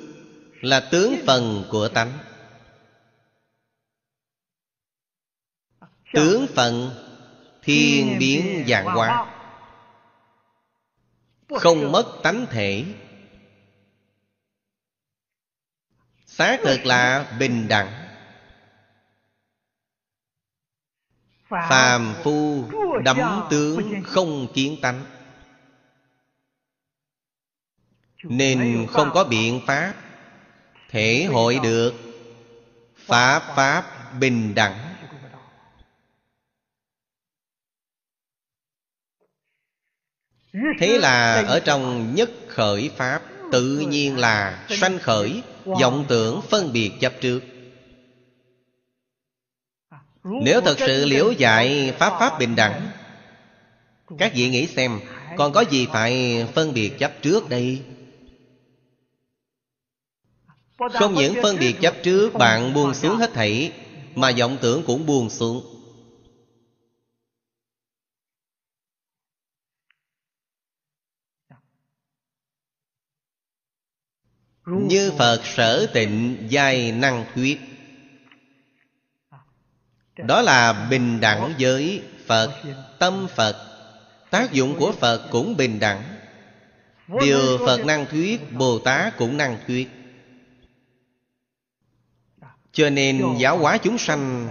là 0.60 0.80
tướng 0.80 1.14
phần 1.26 1.64
của 1.70 1.88
tánh. 1.88 2.18
Tướng 6.12 6.46
phận 6.54 6.90
Thiên 7.62 8.18
biến 8.18 8.64
dạng 8.68 8.84
hóa. 8.84 9.26
Không 11.48 11.92
mất 11.92 12.06
tánh 12.22 12.46
thể 12.50 12.84
Xác 16.30 16.60
thực 16.64 16.86
là 16.86 17.32
bình 17.38 17.68
đẳng. 17.68 18.06
Phàm 21.48 22.14
phu 22.22 22.64
đắm 23.04 23.42
tướng 23.50 24.02
không 24.04 24.52
kiến 24.54 24.76
tánh. 24.82 25.04
Nên 28.22 28.86
không 28.90 29.10
có 29.14 29.24
biện 29.24 29.60
pháp 29.66 29.94
Thể 30.88 31.24
hội 31.24 31.58
được. 31.62 31.94
Pháp 32.96 33.52
Pháp 33.56 34.12
bình 34.20 34.54
đẳng. 34.54 34.94
Thế 40.78 40.98
là 40.98 41.42
ở 41.42 41.60
trong 41.60 42.14
nhất 42.14 42.30
khởi 42.48 42.90
Pháp 42.96 43.22
Tự 43.52 43.78
nhiên 43.78 44.18
là 44.18 44.66
sanh 44.68 44.98
khởi, 44.98 45.42
vọng 45.64 46.04
tưởng 46.08 46.40
phân 46.50 46.72
biệt 46.72 46.90
chấp 47.00 47.12
trước. 47.20 47.40
Nếu 50.24 50.60
thật 50.60 50.76
sự 50.78 51.04
liễu 51.04 51.32
dạy 51.32 51.94
Pháp 51.98 52.20
Pháp 52.20 52.38
bình 52.38 52.56
đẳng, 52.56 52.90
Các 54.18 54.32
vị 54.34 54.48
nghĩ 54.50 54.66
xem, 54.66 55.00
Còn 55.36 55.52
có 55.52 55.64
gì 55.70 55.86
phải 55.92 56.44
phân 56.54 56.74
biệt 56.74 56.98
chấp 56.98 57.12
trước 57.22 57.48
đây? 57.48 57.82
Không 60.92 61.14
những 61.14 61.34
phân 61.42 61.58
biệt 61.58 61.76
chấp 61.80 61.94
trước, 62.02 62.34
Bạn 62.34 62.74
buông 62.74 62.94
xuống 62.94 63.16
hết 63.16 63.30
thảy, 63.34 63.72
Mà 64.14 64.32
vọng 64.38 64.58
tưởng 64.60 64.82
cũng 64.86 65.06
buông 65.06 65.30
xuống. 65.30 65.79
Như 74.70 75.12
Phật 75.18 75.40
sở 75.44 75.86
tịnh, 75.86 76.46
giai 76.48 76.92
năng 76.92 77.24
thuyết. 77.34 77.60
Đó 80.16 80.42
là 80.42 80.86
bình 80.90 81.20
đẳng 81.20 81.54
với 81.58 82.02
Phật, 82.26 82.62
Tâm 82.98 83.26
Phật. 83.34 83.66
Tác 84.30 84.52
dụng 84.52 84.76
của 84.78 84.92
Phật 84.92 85.28
cũng 85.30 85.56
bình 85.56 85.78
đẳng. 85.80 86.02
Điều 87.20 87.58
Phật 87.58 87.84
năng 87.86 88.06
thuyết, 88.06 88.52
Bồ 88.52 88.78
Tát 88.78 89.16
cũng 89.16 89.36
năng 89.36 89.58
thuyết. 89.66 89.88
Cho 92.72 92.90
nên 92.90 93.22
giáo 93.38 93.58
hóa 93.58 93.78
chúng 93.78 93.98
sanh 93.98 94.48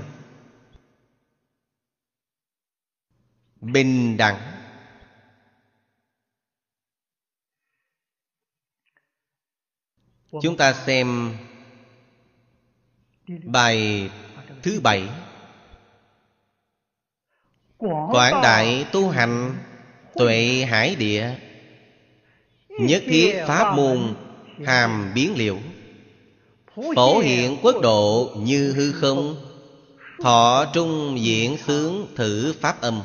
Bình 3.62 4.18
đẳng. 4.18 4.59
Chúng 10.32 10.58
ta 10.58 10.74
xem 10.74 11.38
Bài 13.44 14.10
thứ 14.64 14.80
bảy. 14.84 15.10
Quảng 18.12 18.42
đại 18.44 18.86
tu 18.92 19.10
hành 19.10 19.56
Tuệ 20.14 20.66
hải 20.70 20.96
địa, 20.96 21.36
Nhất 22.70 23.04
thiết 23.06 23.44
pháp 23.48 23.76
môn 23.76 24.16
Hàm 24.66 25.12
biến 25.16 25.36
liệu, 25.36 25.60
Phổ 26.96 27.20
hiện 27.20 27.58
quốc 27.62 27.76
độ 27.82 28.34
như 28.38 28.74
hư 28.74 28.92
không, 28.92 29.36
Thọ 30.24 30.66
trung 30.74 31.18
diễn 31.20 31.58
sướng 31.58 32.08
thử 32.16 32.54
pháp 32.62 32.82
âm. 32.82 33.02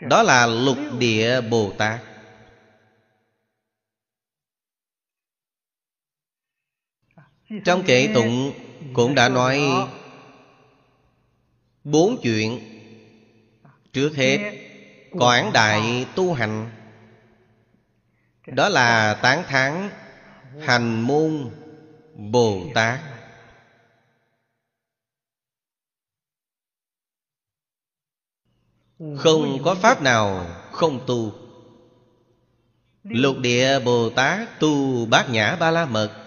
Đó 0.00 0.22
là 0.22 0.46
lục 0.46 0.78
địa 0.98 1.40
Bồ 1.40 1.72
Tát. 1.78 2.00
Trong 7.64 7.82
kệ 7.86 8.10
tụng 8.14 8.52
cũng 8.92 9.14
đã 9.14 9.28
nói 9.28 9.60
Bốn 11.84 12.20
chuyện 12.22 12.60
Trước 13.92 14.16
hết, 14.16 14.38
Quảng 15.10 15.52
đại 15.52 16.06
tu 16.14 16.32
hành. 16.32 16.70
Đó 18.46 18.68
là 18.68 19.14
tán 19.22 19.44
thán 19.48 19.90
Hành 20.60 21.00
môn 21.00 21.50
Bồ 22.14 22.62
Tát. 22.74 23.00
Không 29.16 29.58
có 29.64 29.74
pháp 29.74 30.02
nào 30.02 30.46
không 30.72 31.00
tu. 31.06 31.32
Lục 33.02 33.38
địa 33.38 33.80
Bồ 33.80 34.10
Tát 34.10 34.60
tu 34.60 35.06
bát 35.06 35.30
nhã 35.30 35.56
ba 35.56 35.70
la 35.70 35.86
mật. 35.86 36.23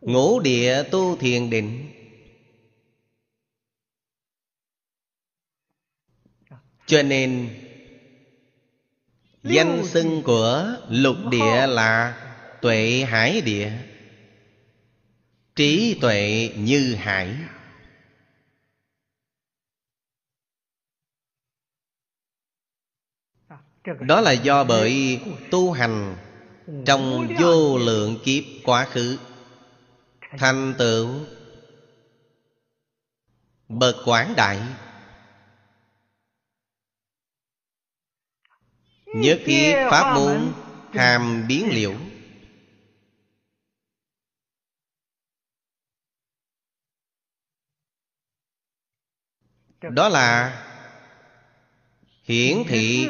Ngũ 0.00 0.40
địa 0.40 0.82
tu 0.90 1.16
thiền 1.16 1.50
định. 1.50 1.86
Cho 6.86 7.02
nên 7.02 7.48
Danh 9.42 9.86
xưng 9.86 10.22
của 10.22 10.76
lục 10.88 11.16
địa 11.30 11.66
là 11.66 12.16
Tuệ 12.62 13.04
hải 13.08 13.40
địa. 13.40 13.72
Trí 15.56 15.98
tuệ 16.00 16.52
như 16.56 16.94
hải. 16.94 17.36
Đó 24.00 24.20
là 24.20 24.32
do 24.32 24.64
bởi 24.64 25.20
tu 25.50 25.72
hành 25.72 26.16
trong 26.86 27.28
vô 27.40 27.78
lượng 27.78 28.18
kiếp 28.24 28.44
quá 28.64 28.88
khứ 28.92 29.18
thành 30.38 30.74
tựu. 30.78 31.26
Bậc 33.68 33.96
quảng 34.04 34.34
đại. 34.36 34.60
Nhất 39.06 39.40
thiết 39.44 39.74
pháp 39.90 40.14
môn 40.14 40.52
hàm 40.92 41.44
biến 41.48 41.68
liễu. 41.70 41.94
Đó 49.80 50.08
là 50.08 50.56
hiển 52.22 52.56
thị 52.68 53.08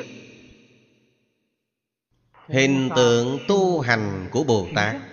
hình 2.48 2.90
tượng 2.97 3.38
tu 3.48 3.80
hành 3.80 4.28
của 4.32 4.44
bồ 4.44 4.68
tát 4.74 5.09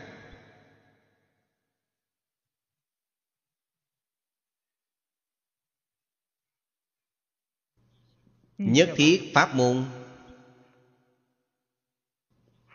nhất 8.57 8.89
thiết 8.95 9.31
pháp 9.33 9.55
môn. 9.55 9.85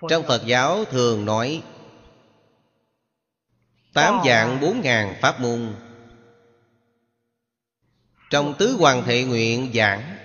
Trong 0.09 0.25
phật 0.29 0.43
giáo 0.47 0.85
thường 0.85 1.25
nói 1.25 1.63
tám 3.93 4.21
dạng 4.27 4.61
bốn 4.61 4.81
ngàn 4.81 5.17
pháp 5.21 5.41
môn. 5.41 5.75
Trong 8.31 8.55
tứ 8.59 8.77
hoàng 8.79 9.03
thệ 9.07 9.25
nguyện 9.25 9.73
giảng 9.75 10.17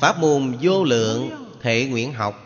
pháp 0.00 0.18
môn 0.18 0.58
vô 0.62 0.84
lượng 0.84 1.30
thệ 1.62 1.86
nguyện 1.86 2.12
học. 2.12 2.44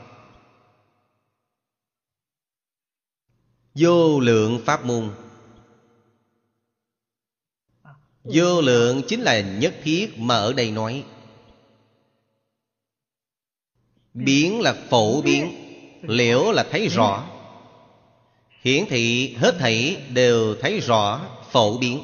Vô 3.75 4.21
lượng 4.21 4.61
pháp 4.65 4.85
môn. 4.85 5.11
Vô 8.25 8.61
lượng 8.61 9.03
chính 9.09 9.21
là 9.21 9.41
nhất 9.41 9.75
thiết 9.83 10.19
mà 10.19 10.37
ở 10.37 10.53
đây 10.53 10.71
nói 10.71 11.05
biến 14.15 14.61
là 14.61 14.73
phổ 14.73 15.23
biến, 15.23 15.53
liễu 16.03 16.53
là 16.53 16.67
thấy 16.71 16.89
rõ. 16.89 17.29
Hiển 18.61 18.87
thị, 18.89 19.35
hết 19.39 19.57
thảy 19.59 20.03
đều 20.11 20.55
thấy 20.61 20.81
rõ, 20.81 21.21
phổ 21.51 21.79
biến. 21.79 22.03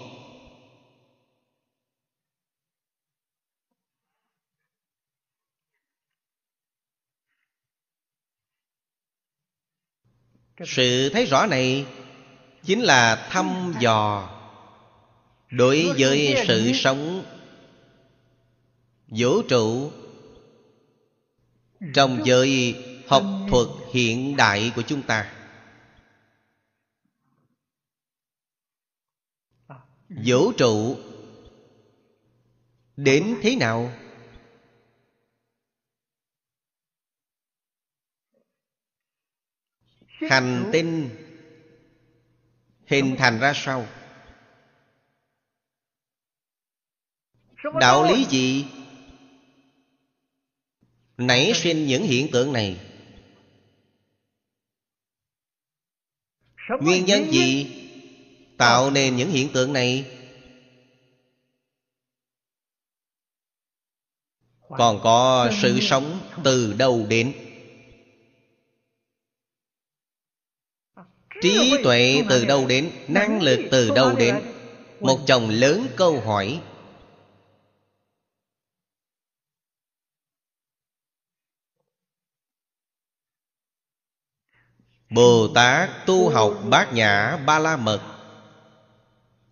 Sự 10.66 11.10
thấy 11.12 11.26
rõ 11.26 11.46
này 11.46 11.86
chính 12.64 12.80
là 12.80 13.28
thăm 13.30 13.74
dò, 13.80 14.28
đối 15.50 15.92
với 15.98 16.44
sự 16.46 16.72
sống, 16.74 17.24
vũ 19.06 19.42
trụ 19.42 19.90
trong 21.94 22.22
giới 22.24 22.76
học 23.08 23.24
thuật 23.48 23.66
hiện 23.92 24.36
đại 24.36 24.72
của 24.76 24.82
chúng 24.82 25.02
ta. 25.02 25.34
Vũ 30.08 30.52
trụ 30.52 30.96
đến 32.96 33.38
thế 33.42 33.56
nào? 33.56 33.92
Hành 40.06 40.70
tinh 40.72 41.10
hình 42.86 43.16
thành 43.18 43.38
ra 43.38 43.52
sao? 43.54 43.86
Đạo 47.80 48.04
lý 48.04 48.24
gì 48.24 48.66
nảy 51.18 51.52
sinh 51.54 51.86
những 51.86 52.02
hiện 52.02 52.30
tượng 52.32 52.52
này. 52.52 52.80
Nguyên 56.80 57.04
nhân 57.04 57.32
gì 57.32 57.66
tạo 58.58 58.90
nên 58.90 59.16
những 59.16 59.30
hiện 59.30 59.48
tượng 59.52 59.72
này? 59.72 60.04
Còn 64.68 65.00
có 65.02 65.50
sự 65.62 65.80
sống 65.80 66.20
từ 66.44 66.72
đâu 66.72 67.06
đến? 67.08 67.32
Trí 71.42 71.74
tuệ 71.84 72.22
từ 72.28 72.44
đâu 72.44 72.66
đến? 72.66 72.90
Năng 73.08 73.42
lực 73.42 73.68
từ 73.70 73.90
đâu 73.94 74.16
đến? 74.16 74.34
một 75.00 75.18
chồng 75.26 75.48
lớn 75.48 75.86
câu 75.96 76.20
hỏi 76.20 76.60
bồ 85.10 85.48
tát 85.54 85.90
tu 86.06 86.28
học 86.28 86.52
bát 86.70 86.92
nhã 86.92 87.36
ba 87.46 87.58
la 87.58 87.76
mật 87.76 88.00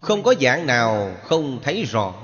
không 0.01 0.23
có 0.23 0.35
dạng 0.41 0.67
nào 0.67 1.17
không 1.23 1.61
thấy 1.63 1.85
rõ. 1.85 2.15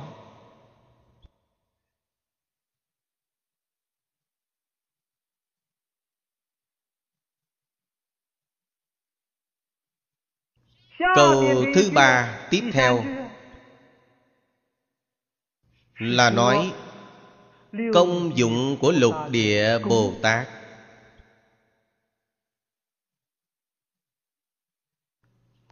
Câu 11.15 11.65
thứ 11.75 11.91
ba 11.95 12.39
tiếp 12.51 12.71
theo 12.73 13.05
là 15.99 16.31
nói 16.31 16.73
công 17.95 18.37
dụng 18.37 18.77
của 18.81 18.93
lục 18.93 19.15
địa 19.31 19.79
bồ 19.79 20.13
tát 20.23 20.62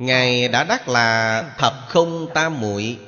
ngài 0.01 0.49
đã 0.49 0.65
đắc 0.65 0.89
là 0.89 1.43
thập 1.59 1.75
không 1.89 2.29
tam 2.35 2.61
muội. 2.61 2.99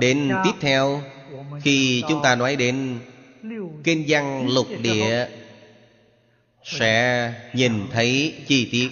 Đến 0.00 0.32
tiếp 0.44 0.52
theo, 0.60 1.02
khi 1.62 2.04
chúng 2.08 2.20
ta 2.22 2.34
nói 2.34 2.56
đến 2.56 3.00
kinh 3.84 4.04
văn 4.08 4.48
lục 4.48 4.66
địa, 4.82 5.28
sẽ 6.64 7.32
nhìn 7.54 7.86
thấy 7.90 8.42
chi 8.46 8.68
tiết. 8.72 8.88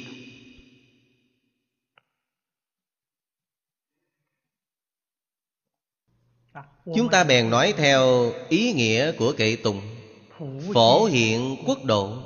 Chúng 6.94 7.08
ta 7.10 7.24
bèn 7.24 7.50
nói 7.50 7.74
theo 7.76 8.32
ý 8.48 8.72
nghĩa 8.72 9.12
của 9.12 9.34
kệ 9.36 9.56
tùng 9.56 9.89
phổ 10.74 11.04
hiện 11.04 11.56
quốc 11.66 11.84
độ. 11.84 12.16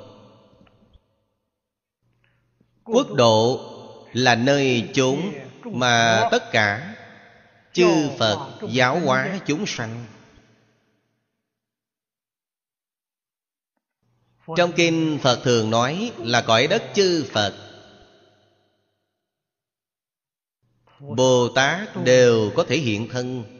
Quốc 2.83 3.07
độ 3.17 3.71
là 4.13 4.35
nơi 4.35 4.89
chốn 4.93 5.33
mà 5.63 6.27
tất 6.31 6.43
cả 6.51 6.95
chư 7.73 8.09
phật 8.19 8.59
giáo 8.69 8.99
hóa 8.99 9.39
chúng 9.45 9.65
sanh. 9.65 10.05
Trong 14.57 14.71
kinh 14.75 15.19
phật 15.21 15.39
thường 15.43 15.69
nói 15.69 16.11
là 16.17 16.41
cõi 16.41 16.67
đất 16.67 16.83
chư 16.93 17.25
phật. 17.31 17.53
Bồ 20.99 21.49
tát 21.55 22.03
đều 22.03 22.51
có 22.55 22.65
thể 22.67 22.77
hiện 22.77 23.07
thân 23.09 23.54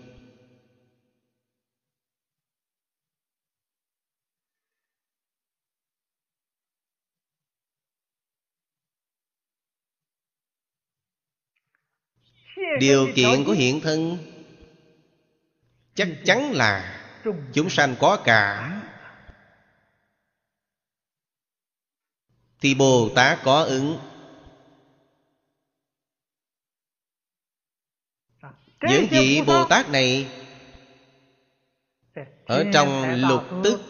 điều 12.79 13.07
kiện 13.15 13.43
của 13.45 13.51
hiện 13.51 13.81
thân 13.81 14.17
chắc 15.95 16.07
chắn 16.25 16.51
là 16.51 17.01
chúng 17.53 17.69
sanh 17.69 17.95
có 17.99 18.21
cảm 18.25 18.81
thì 22.61 22.75
bồ 22.75 23.09
tát 23.15 23.39
có 23.43 23.63
ứng. 23.63 23.97
Những 28.81 29.05
vị 29.11 29.41
bồ 29.47 29.65
tát 29.65 29.89
này 29.89 30.27
ở 32.45 32.63
trong 32.73 33.15
lục 33.15 33.43
tức 33.63 33.81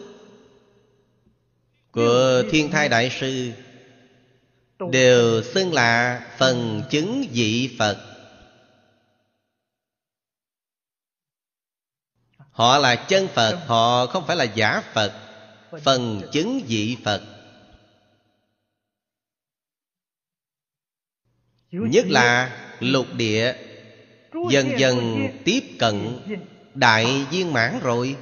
của 1.92 2.44
thiên 2.52 2.72
thai 2.72 2.90
đại 2.90 3.10
sư 3.10 3.52
đều 4.92 5.44
xưng 5.44 5.74
là 5.74 6.22
phần 6.38 6.84
chứng 6.90 7.26
vị 7.32 7.76
phật 7.80 8.15
họ 12.56 12.78
là 12.78 12.96
chân 12.96 13.28
phật, 13.28 13.60
họ 13.68 14.06
không 14.06 14.28
phải 14.28 14.36
là 14.36 14.44
giả 14.44 14.82
phật. 14.94 15.14
Phần 15.84 16.22
chứng 16.32 16.62
vị 16.68 16.98
phật. 17.04 17.22
Nhất 21.72 22.06
là 22.10 22.58
lục 22.80 23.08
địa, 23.14 23.54
dần 24.52 24.80
dần 24.80 25.28
tiếp 25.46 25.64
cận, 25.80 26.20
đại 26.74 27.26
viên 27.32 27.54
mãn 27.54 27.80
rồi. 27.84 28.16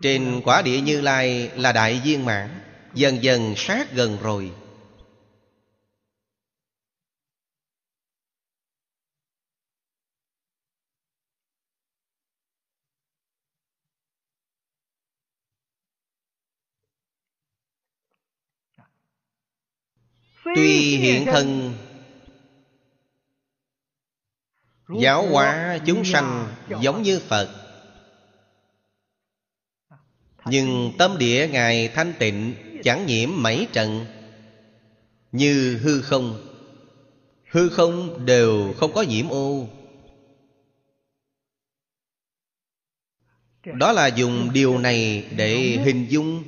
Trên 0.00 0.40
quả 0.44 0.62
địa 0.62 0.80
như 0.80 1.00
lai 1.00 1.50
là 1.54 1.72
đại 1.72 2.00
viên 2.04 2.24
mãn, 2.24 2.60
dần 2.94 3.22
dần 3.22 3.54
sát 3.56 3.92
gần 3.92 4.18
rồi. 4.22 4.52
Tuy 20.44 20.96
hiện 20.96 21.24
thân 21.26 21.74
giáo 24.98 25.26
hóa 25.26 25.78
chúng 25.86 26.04
sanh 26.04 26.54
giống 26.80 27.02
như 27.02 27.20
phật. 27.28 27.48
Nhưng 30.44 30.92
tâm 30.98 31.18
địa 31.18 31.48
ngài 31.48 31.88
thanh 31.88 32.12
tịnh 32.18 32.54
chẳng 32.84 33.06
nhiễm 33.06 33.28
mấy 33.32 33.66
trận 33.72 34.06
như 35.32 35.78
hư 35.82 36.02
không. 36.02 36.46
Hư 37.50 37.68
không 37.68 38.26
đều 38.26 38.74
không 38.76 38.92
có 38.92 39.02
nhiễm 39.02 39.28
ô. 39.28 39.68
Đó 43.64 43.92
là 43.92 44.06
dùng 44.06 44.52
điều 44.52 44.78
này 44.78 45.28
để 45.36 45.56
hình 45.84 46.06
dung 46.08 46.44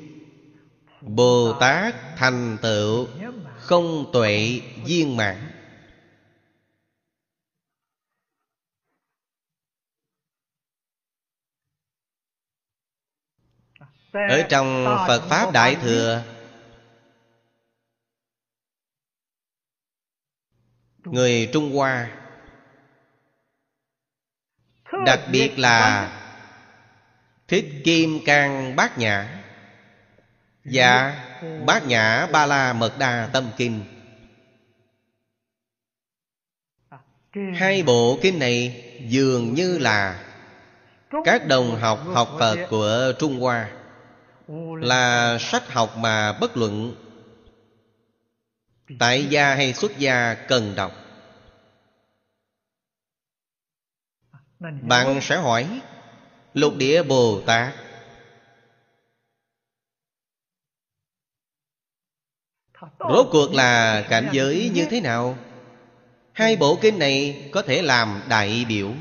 bồ 1.00 1.52
tát 1.60 1.94
thành 2.16 2.56
tựu 2.62 3.06
không 3.62 4.10
tuệ 4.12 4.60
viên 4.84 5.16
mãn. 5.16 5.48
Ở 14.12 14.42
trong 14.48 14.84
phật 15.08 15.22
pháp 15.28 15.52
đại 15.52 15.76
thừa, 15.82 16.24
người 21.04 21.50
trung 21.52 21.72
hoa, 21.76 22.18
đặc 25.06 25.20
biệt 25.32 25.58
là 25.58 26.08
thích 27.48 27.64
kim 27.84 28.20
cang 28.24 28.76
bát 28.76 28.98
nhã 28.98 29.44
và 30.64 31.31
bát 31.66 31.86
nhã 31.86 32.26
ba 32.26 32.46
la 32.46 32.72
mật 32.72 32.98
đa 32.98 33.28
tâm 33.32 33.50
kinh. 33.56 33.84
Hai 37.54 37.82
bộ 37.82 38.18
kinh 38.22 38.38
này 38.38 38.84
dường 39.08 39.54
như 39.54 39.78
là 39.78 40.24
các 41.24 41.46
đồng 41.46 41.76
học 41.80 42.00
học 42.06 42.28
phật 42.38 42.66
của 42.70 43.12
trung 43.18 43.40
hoa, 43.40 43.70
là 44.80 45.38
sách 45.40 45.68
học 45.68 45.96
mà 45.96 46.32
bất 46.32 46.56
luận 46.56 46.94
tại 48.98 49.26
gia 49.26 49.54
hay 49.54 49.72
xuất 49.72 49.98
gia 49.98 50.34
cần 50.34 50.74
đọc. 50.74 50.92
Bạn 54.82 55.20
sẽ 55.20 55.36
hỏi, 55.36 55.80
lục 56.54 56.76
địa 56.76 57.02
bồ 57.02 57.40
tát 57.46 57.74
rốt 62.98 63.26
cuộc 63.32 63.54
là 63.54 64.02
cảnh 64.10 64.28
giới 64.32 64.70
như 64.74 64.86
thế 64.90 65.00
nào? 65.00 65.38
Hai 66.32 66.56
bộ 66.56 66.78
kinh 66.82 66.98
này 66.98 67.48
có 67.52 67.62
thể 67.62 67.82
làm 67.82 68.22
đại 68.28 68.64
biểu. 68.68 68.92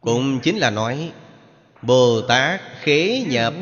Cũng 0.00 0.40
chính 0.42 0.56
là 0.56 0.70
nói 0.70 1.12
bồ 1.82 2.22
tát 2.28 2.60
khế 2.80 3.24
nhập, 3.28 3.54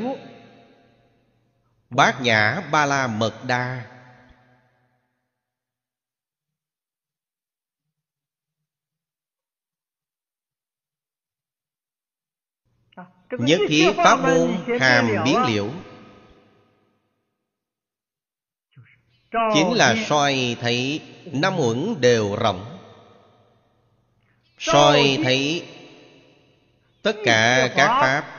bát 1.91 2.21
nhã 2.21 2.61
ba 2.73 2.87
la 2.87 3.07
mật 3.07 3.45
đa. 3.47 3.87
Nhất 13.31 13.61
thiết 13.69 13.93
pháp 13.97 14.17
môn 14.17 14.79
hàm 14.81 15.25
biến 15.25 15.43
liễu. 15.47 15.71
Chính 19.31 19.73
là 19.73 19.97
soi 20.09 20.57
thấy 20.61 21.01
năm 21.33 21.57
uẩn 21.59 22.01
đều 22.01 22.37
rộng. 22.37 22.79
Soi 24.59 25.19
thấy 25.25 25.67
tất 27.03 27.17
cả 27.25 27.73
các 27.77 28.01
pháp 28.01 28.33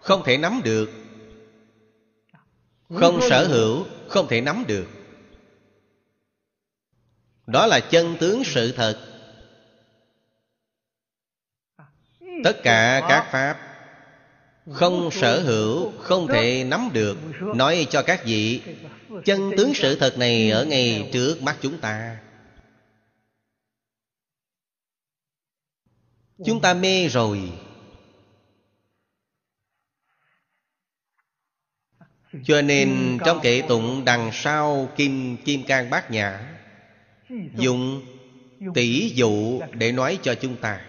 không 0.00 0.22
thể 0.24 0.36
nắm 0.36 0.60
được. 0.64 0.90
Không 2.94 3.20
sở 3.30 3.46
hữu 3.48 3.86
không 4.08 4.28
thể 4.28 4.40
nắm 4.40 4.64
được. 4.68 4.86
Đó 7.46 7.66
là 7.66 7.80
chân 7.80 8.16
tướng 8.20 8.44
sự 8.44 8.72
thật. 8.72 8.98
Tất 12.44 12.60
cả 12.62 13.02
các 13.08 13.28
pháp 13.32 13.69
không 14.72 15.10
sở 15.12 15.42
hữu, 15.42 15.92
không 15.98 16.26
thể 16.26 16.64
nắm 16.64 16.90
được. 16.92 17.18
Nói 17.40 17.86
cho 17.90 18.02
các 18.02 18.24
vị, 18.24 18.62
chân 19.24 19.50
tướng 19.56 19.74
sự 19.74 19.96
thật 19.96 20.18
này 20.18 20.50
ở 20.50 20.64
ngay 20.64 21.08
trước 21.12 21.42
mắt 21.42 21.56
chúng 21.60 21.78
ta. 21.78 22.20
Chúng 26.46 26.60
ta 26.60 26.74
mê 26.74 27.08
rồi. 27.08 27.52
Cho 32.44 32.62
nên 32.62 33.18
trong 33.24 33.40
kệ 33.42 33.62
tụng 33.68 34.04
đằng 34.04 34.30
sau 34.32 34.88
kim 34.96 35.36
kim 35.36 35.62
cang 35.62 35.90
bát 35.90 36.10
nhã, 36.10 36.58
dùng 37.56 38.02
tỷ 38.74 39.08
dụ 39.14 39.60
để 39.72 39.92
nói 39.92 40.18
cho 40.22 40.34
chúng 40.34 40.56
ta. 40.56 40.86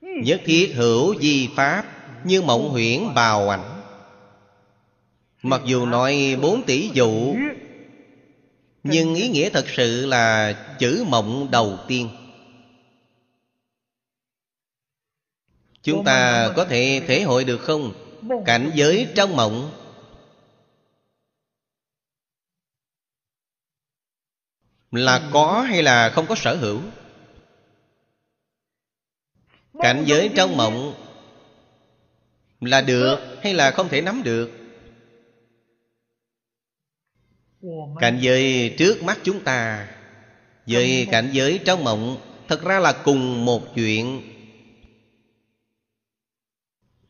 Nhất 0.00 0.40
thiết 0.44 0.72
hữu 0.76 1.20
di 1.20 1.48
pháp 1.56 1.95
như 2.26 2.42
mộng 2.42 2.68
huyễn 2.70 3.14
bào 3.14 3.48
ảnh. 3.48 3.82
Mặc 5.42 5.60
dù 5.64 5.86
nói 5.86 6.38
bốn 6.42 6.62
tỷ 6.66 6.90
dụ, 6.94 7.34
nhưng 8.82 9.14
ý 9.14 9.28
nghĩa 9.28 9.50
thật 9.50 9.64
sự 9.68 10.06
là 10.06 10.52
chữ 10.78 11.04
mộng 11.08 11.50
đầu 11.50 11.78
tiên. 11.88 12.08
Chúng 15.82 16.04
ta 16.04 16.50
có 16.56 16.64
thể 16.64 17.02
thể 17.06 17.22
hội 17.22 17.44
được 17.44 17.58
không? 17.58 17.92
Cảnh 18.44 18.70
giới 18.74 19.08
trong 19.14 19.36
mộng. 19.36 19.72
Là 24.90 25.30
có 25.32 25.60
hay 25.68 25.82
là 25.82 26.10
không 26.10 26.26
có 26.26 26.34
sở 26.34 26.56
hữu? 26.56 26.80
Cảnh 29.82 30.04
giới 30.06 30.30
trong 30.36 30.56
mộng 30.56 31.05
là 32.66 32.80
được 32.80 33.18
hay 33.42 33.54
là 33.54 33.70
không 33.70 33.88
thể 33.88 34.00
nắm 34.00 34.22
được? 34.22 34.50
Cảnh 38.00 38.18
giới 38.20 38.74
trước 38.78 39.02
mắt 39.02 39.18
chúng 39.22 39.44
ta, 39.44 39.88
với 40.66 41.08
cảnh 41.10 41.30
giới 41.32 41.60
trong 41.64 41.84
mộng, 41.84 42.18
thật 42.48 42.62
ra 42.62 42.78
là 42.78 42.92
cùng 43.04 43.44
một 43.44 43.62
chuyện. 43.74 44.32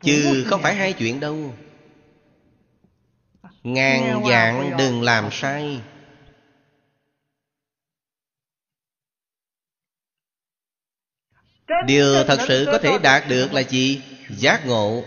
Chứ 0.03 0.45
không 0.47 0.63
phải 0.63 0.75
hai 0.75 0.93
chuyện 0.93 1.21
đâu. 1.21 1.55
Ngàn 3.63 4.23
dạng 4.31 4.77
đừng 4.79 5.03
làm 5.03 5.29
sai. 5.33 5.81
Điều 11.87 12.25
thật 12.25 12.39
sự 12.49 12.65
có 12.67 12.79
thể 12.79 12.99
đạt 13.03 13.29
được 13.29 13.53
là 13.53 13.61
gì? 13.61 14.03
Giác 14.31 14.67
ngộ 14.67 15.05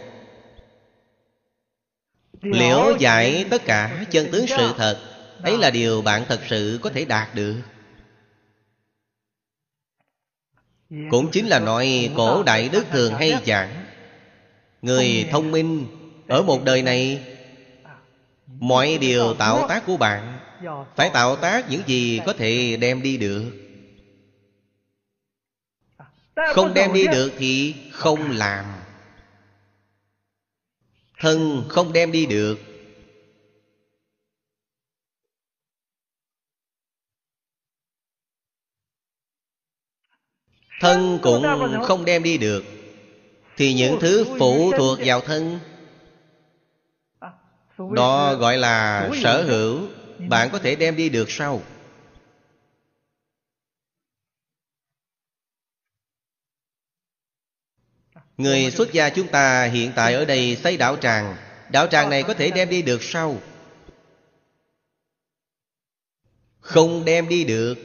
liễu 2.42 2.98
giải 3.00 3.46
tất 3.50 3.66
cả 3.66 4.06
chân 4.12 4.28
tướng 4.32 4.48
sự 4.48 4.74
thật 4.78 5.00
ấy 5.42 5.58
là 5.58 5.70
điều 5.70 6.02
bạn 6.02 6.24
thật 6.28 6.40
sự 6.50 6.80
có 6.84 6.90
thể 6.90 7.06
đạt 7.06 7.36
được. 7.36 7.56
Cũng 11.10 11.32
chính 11.32 11.48
là 11.48 11.60
nói 11.60 12.12
cổ 12.16 12.44
đại 12.44 12.70
đức 12.70 12.86
thường 12.92 13.14
hay 13.14 13.34
giảng 13.46 13.86
người 14.82 15.28
thông 15.32 15.52
minh 15.52 15.88
ở 16.28 16.44
một 16.44 16.64
đời 16.64 16.82
này 16.82 17.24
mọi 18.48 18.98
điều 18.98 19.34
tạo 19.34 19.68
tác 19.68 19.86
của 19.86 19.98
bạn 19.98 20.40
phải 20.96 21.10
tạo 21.14 21.36
tác 21.36 21.70
những 21.70 21.82
gì 21.88 22.20
có 22.26 22.34
thể 22.34 22.78
đem 22.78 23.02
đi 23.02 23.18
được. 23.18 23.44
Không 26.54 26.74
đem 26.74 26.94
đi 26.94 27.08
được 27.08 27.32
thì 27.38 27.76
không 27.92 28.32
làm 28.32 28.66
thân 31.20 31.66
không 31.70 31.94
đem 31.94 32.12
đi 32.12 32.26
được. 32.26 32.56
Thân 40.82 41.20
cũng 41.22 41.44
không 41.84 42.06
đem 42.06 42.24
đi 42.24 42.38
được. 42.38 42.64
Thì 43.58 43.74
những 43.74 43.98
thứ 44.02 44.26
phụ 44.40 44.72
thuộc 44.78 45.00
vào 45.06 45.22
thân, 45.22 45.60
đó 47.96 48.36
gọi 48.36 48.58
là 48.58 49.10
sở 49.24 49.44
hữu. 49.44 49.88
Bạn 50.30 50.50
có 50.52 50.60
thể 50.60 50.76
đem 50.76 50.96
đi 50.96 51.10
được 51.10 51.32
sao 51.32 51.62
người 58.40 58.72
xuất 58.72 58.92
gia 58.94 59.10
chúng 59.10 59.28
ta 59.28 59.64
hiện 59.64 59.92
tại 59.96 60.14
ở 60.14 60.26
đây 60.26 60.56
xây 60.64 60.78
đạo 60.78 60.98
tràng. 60.98 61.36
Đạo 61.70 61.88
tràng 61.88 62.10
này 62.10 62.24
có 62.24 62.34
thể 62.34 62.52
đem 62.52 62.70
đi 62.70 62.82
được 62.82 63.04
sao? 63.04 63.38
Không 66.60 67.06
đem 67.06 67.30
đi 67.30 67.44
được. 67.44 67.76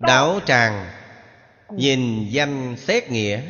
Đạo 0.00 0.40
tràng 0.46 0.90
nhìn 1.70 2.28
danh 2.30 2.76
xét 2.78 3.10
nghĩa 3.10 3.42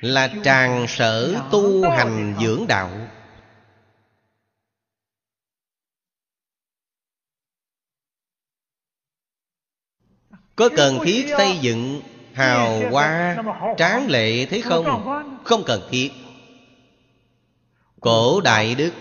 là 0.00 0.30
tràng 0.44 0.86
sở 0.88 1.34
tu 1.52 1.90
hành 1.90 2.34
dưỡng 2.40 2.66
đạo. 2.68 3.07
Có 10.58 10.68
cần 10.76 10.98
thiết 11.04 11.26
xây 11.36 11.58
dựng, 11.60 12.02
hào 12.32 12.90
hoa, 12.90 13.36
tráng 13.76 14.10
lệ 14.10 14.46
thế 14.46 14.60
không? 14.60 14.84
Không 15.44 15.62
cần 15.66 15.88
thiết 15.90 16.12
cổ 18.00 18.40
đại 18.40 18.74
đức. 18.74 18.92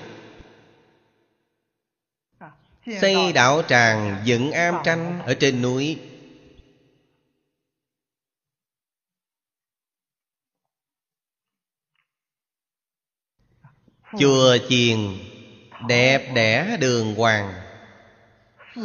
Xây 3.02 3.34
đạo 3.34 3.62
tràng, 3.68 4.22
dựng 4.24 4.52
am 4.52 4.76
tranh 4.84 5.20
ở 5.26 5.34
trên 5.34 5.62
núi. 5.62 6.00
Chùa 14.20 14.58
chiền, 14.70 14.98
đẹp 15.88 16.32
đẽ 16.34 16.78
đường 16.80 17.16
hoàng. 17.16 17.54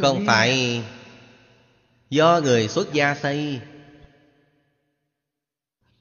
Không 0.00 0.24
phải 0.26 0.82
do 2.12 2.40
người 2.44 2.68
xuất 2.68 2.92
gia 2.92 3.14
xây 3.14 3.60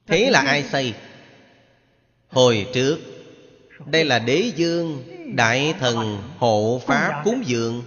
thế 0.06 0.30
là 0.30 0.42
ai 0.42 0.64
xây 0.64 0.94
hồi 2.30 2.68
trước, 2.74 3.00
đây 3.86 4.06
là 4.06 4.20
đế 4.20 4.52
dương, 4.56 5.04
đại 5.36 5.74
thần 5.80 6.22
hộ 6.38 6.82
pháp 6.86 7.22
cúng 7.24 7.44
dường. 7.46 7.84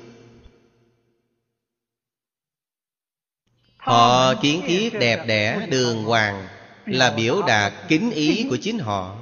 Họ 3.76 4.34
kiến 4.42 4.62
thiết 4.66 4.90
đẹp 5.00 5.24
đẽ 5.26 5.66
đường 5.70 6.04
hoàng 6.04 6.48
là 6.86 7.10
biểu 7.10 7.42
đạt 7.46 7.72
kính 7.88 8.10
ý 8.10 8.46
của 8.50 8.56
chính 8.62 8.78
họ. 8.78 9.18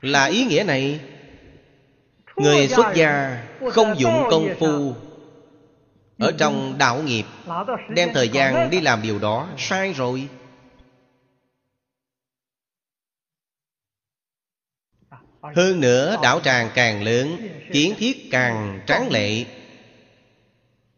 Là 0.00 0.24
ý 0.24 0.44
nghĩa 0.44 0.64
này, 0.66 1.00
người 2.36 2.68
xuất 2.68 2.92
gia 2.94 3.49
không 3.68 3.94
dụng 3.98 4.26
công 4.30 4.48
phu. 4.58 4.94
ở 6.18 6.32
trong 6.38 6.78
đạo 6.78 7.02
nghiệp 7.02 7.24
đem 7.88 8.10
thời 8.14 8.28
gian 8.28 8.70
đi 8.70 8.80
làm 8.80 9.02
điều 9.02 9.18
đó. 9.18 9.48
Sai 9.58 9.92
rồi. 9.92 10.28
Hơn 15.42 15.80
nữa 15.80 16.16
đảo 16.22 16.40
tràng 16.40 16.70
càng 16.74 17.02
lớn 17.02 17.48
kiến 17.72 17.94
thiết 17.98 18.28
càng 18.30 18.80
tráng 18.86 19.08
lệ. 19.10 19.44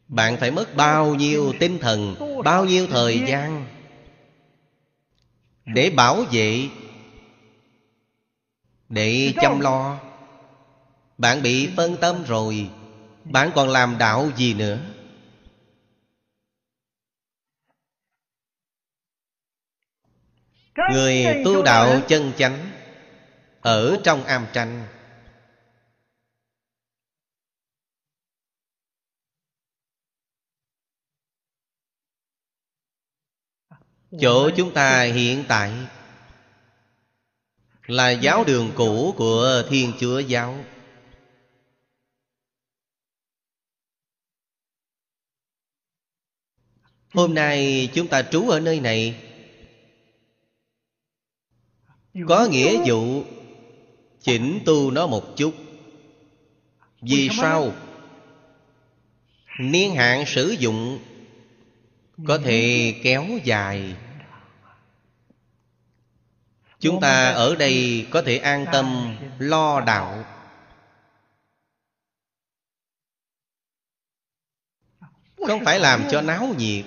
Bạn 0.09 0.37
phải 0.37 0.51
mất 0.51 0.77
bao 0.77 1.15
nhiêu 1.15 1.53
tinh 1.61 1.79
thần 1.79 2.15
bao 2.45 2.65
nhiêu 2.65 2.87
thời 2.87 3.23
gian 3.27 3.67
để 5.65 5.91
bảo 5.91 6.25
vệ 6.33 6.69
để 8.89 9.33
chăm 9.41 9.61
lo 9.61 10.12
bạn 11.23 11.43
bị 11.43 11.71
phân 11.77 11.97
tâm 12.01 12.25
rồi. 12.25 12.71
Bạn 13.25 13.51
còn 13.55 13.69
làm 13.69 13.99
đạo 13.99 14.31
gì 14.37 14.55
nữa? 14.55 14.79
Người 20.93 21.27
tu 21.45 21.63
đạo 21.63 22.01
chân 22.09 22.33
chánh 22.39 22.71
ở 23.61 23.97
trong 24.05 24.25
am 24.25 24.47
tranh. 24.53 24.87
Chỗ 34.21 34.51
chúng 34.57 34.75
ta 34.75 35.03
hiện 35.03 35.45
tại 35.49 35.73
là 37.87 38.11
giáo 38.11 38.45
đường 38.45 38.73
cũ 38.77 39.15
của 39.17 39.63
thiên 39.69 39.93
chúa 40.01 40.19
giáo. 40.19 40.65
Hôm 47.15 47.35
nay 47.35 47.89
chúng 47.95 48.09
ta 48.09 48.23
trú 48.23 48.49
ở 48.49 48.61
nơi 48.61 48.81
này. 48.81 49.15
Có 52.29 52.47
nghĩa 52.51 52.79
vụ, 52.87 53.25
chỉnh 54.21 54.61
tu 54.65 54.91
nó 54.91 55.07
một 55.07 55.25
chút. 55.37 55.55
Vì 57.01 57.29
sao? 57.29 57.73
Niên 59.61 59.95
hạn 59.95 60.27
sử 60.27 60.49
dụng 60.59 60.99
có 62.27 62.39
thể 62.39 62.95
kéo 63.03 63.25
dài. 63.45 63.97
Chúng 66.81 67.01
ta 67.01 67.31
ở 67.31 67.55
đây 67.55 68.07
có 68.11 68.23
thể 68.23 68.37
an 68.39 68.67
tâm, 68.73 69.17
lo 69.39 69.81
đạo. 69.81 70.25
Không 75.47 75.65
phải 75.65 75.79
làm 75.81 76.05
cho 76.11 76.21
náo 76.21 76.49
nhiệt. 76.59 76.85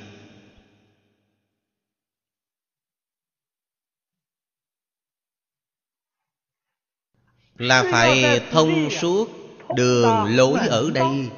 Là 7.57 7.83
phải 7.91 8.41
thông 8.51 8.89
suốt 8.89 9.29
đường 9.75 10.35
lối 10.35 10.59
ở 10.67 10.91
đây. 10.93 11.29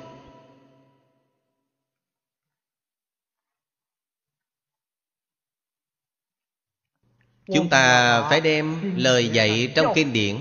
Chúng 7.53 7.69
ta 7.69 8.21
phải 8.29 8.41
đem 8.41 8.95
lời 8.97 9.29
dạy 9.29 9.71
trong 9.75 9.85
kinh 9.95 10.13
điển. 10.13 10.37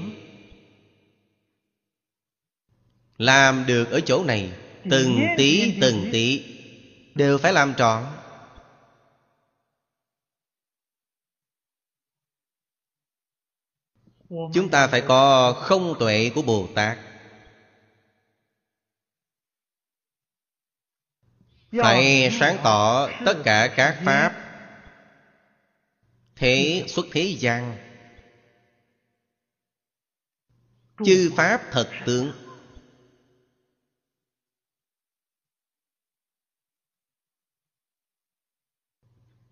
Làm 3.19 3.65
được 3.67 3.91
ở 3.91 4.01
chỗ 4.01 4.25
này 4.25 4.51
từng 4.91 5.21
tí 5.37 5.75
từng 5.81 6.09
tí 6.13 6.45
đều 7.15 7.39
phải 7.39 7.53
làm 7.53 7.75
trọn 7.75 8.03
chúng 14.55 14.71
ta 14.71 14.89
phải 14.89 15.01
có 15.09 15.53
không 15.53 15.95
tuệ 15.99 16.31
của 16.35 16.43
bồ 16.43 16.69
tát. 16.75 16.99
Phải 21.73 22.31
sáng 22.41 22.59
tỏ 22.65 23.09
tất 23.27 23.35
cả 23.45 23.75
các 23.77 24.03
pháp 24.05 24.43
thế 26.37 26.85
xuất 26.89 27.07
thế 27.13 27.37
gian. 27.39 27.77
Chư 31.05 31.33
pháp 31.37 31.61
thật 31.71 31.91
tướng. 32.07 32.33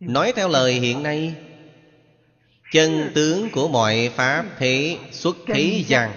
Nói 0.01 0.33
theo 0.37 0.49
lời 0.49 0.73
hiện 0.73 1.03
nay 1.03 1.44
chân 2.75 3.11
tướng 3.15 3.51
của 3.51 3.69
mọi 3.69 4.11
pháp 4.17 4.45
thế 4.59 4.99
xuất 5.13 5.37
thế 5.47 5.85
gian 5.87 6.13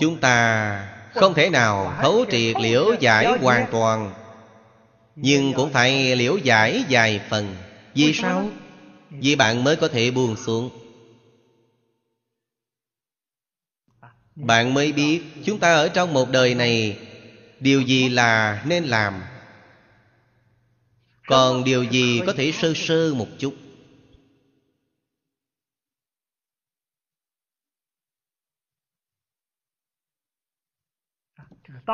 chúng 0.00 0.20
ta 0.20 0.88
không 1.14 1.34
thể 1.34 1.50
nào 1.50 1.94
thấu 2.02 2.24
triệt 2.30 2.56
liễu 2.60 2.94
giải 3.00 3.26
hoàn 3.40 3.66
toàn, 3.70 4.14
Nhưng 5.16 5.52
cũng 5.54 5.70
phải 5.70 6.16
liễu 6.16 6.36
giải 6.36 6.84
vài 6.90 7.20
phần. 7.30 7.56
Vì 7.94 8.12
sao? 8.14 8.48
Vì 9.10 9.36
bạn 9.36 9.64
mới 9.64 9.76
có 9.76 9.88
thể 9.88 10.10
buông 10.10 10.36
xuống. 10.36 10.70
Bạn 14.34 14.74
mới 14.74 14.92
biết 14.92 15.22
Chúng 15.44 15.58
ta 15.58 15.74
ở 15.74 15.88
trong 15.88 16.12
một 16.12 16.30
đời 16.30 16.54
này, 16.54 16.98
Điều 17.60 17.80
gì 17.82 18.08
là 18.08 18.62
nên 18.66 18.84
làm? 18.84 19.22
Còn 21.28 21.64
điều 21.64 21.84
gì 21.84 22.20
có 22.26 22.32
thể 22.32 22.52
sơ 22.52 22.72
sơ 22.76 23.14
một 23.14 23.26
chút? 23.38 23.54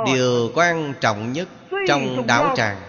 Điều 0.06 0.52
quan 0.54 0.94
trọng 1.00 1.32
nhất 1.32 1.48
trong 1.88 2.26
đạo 2.26 2.54
tràng 2.56 2.82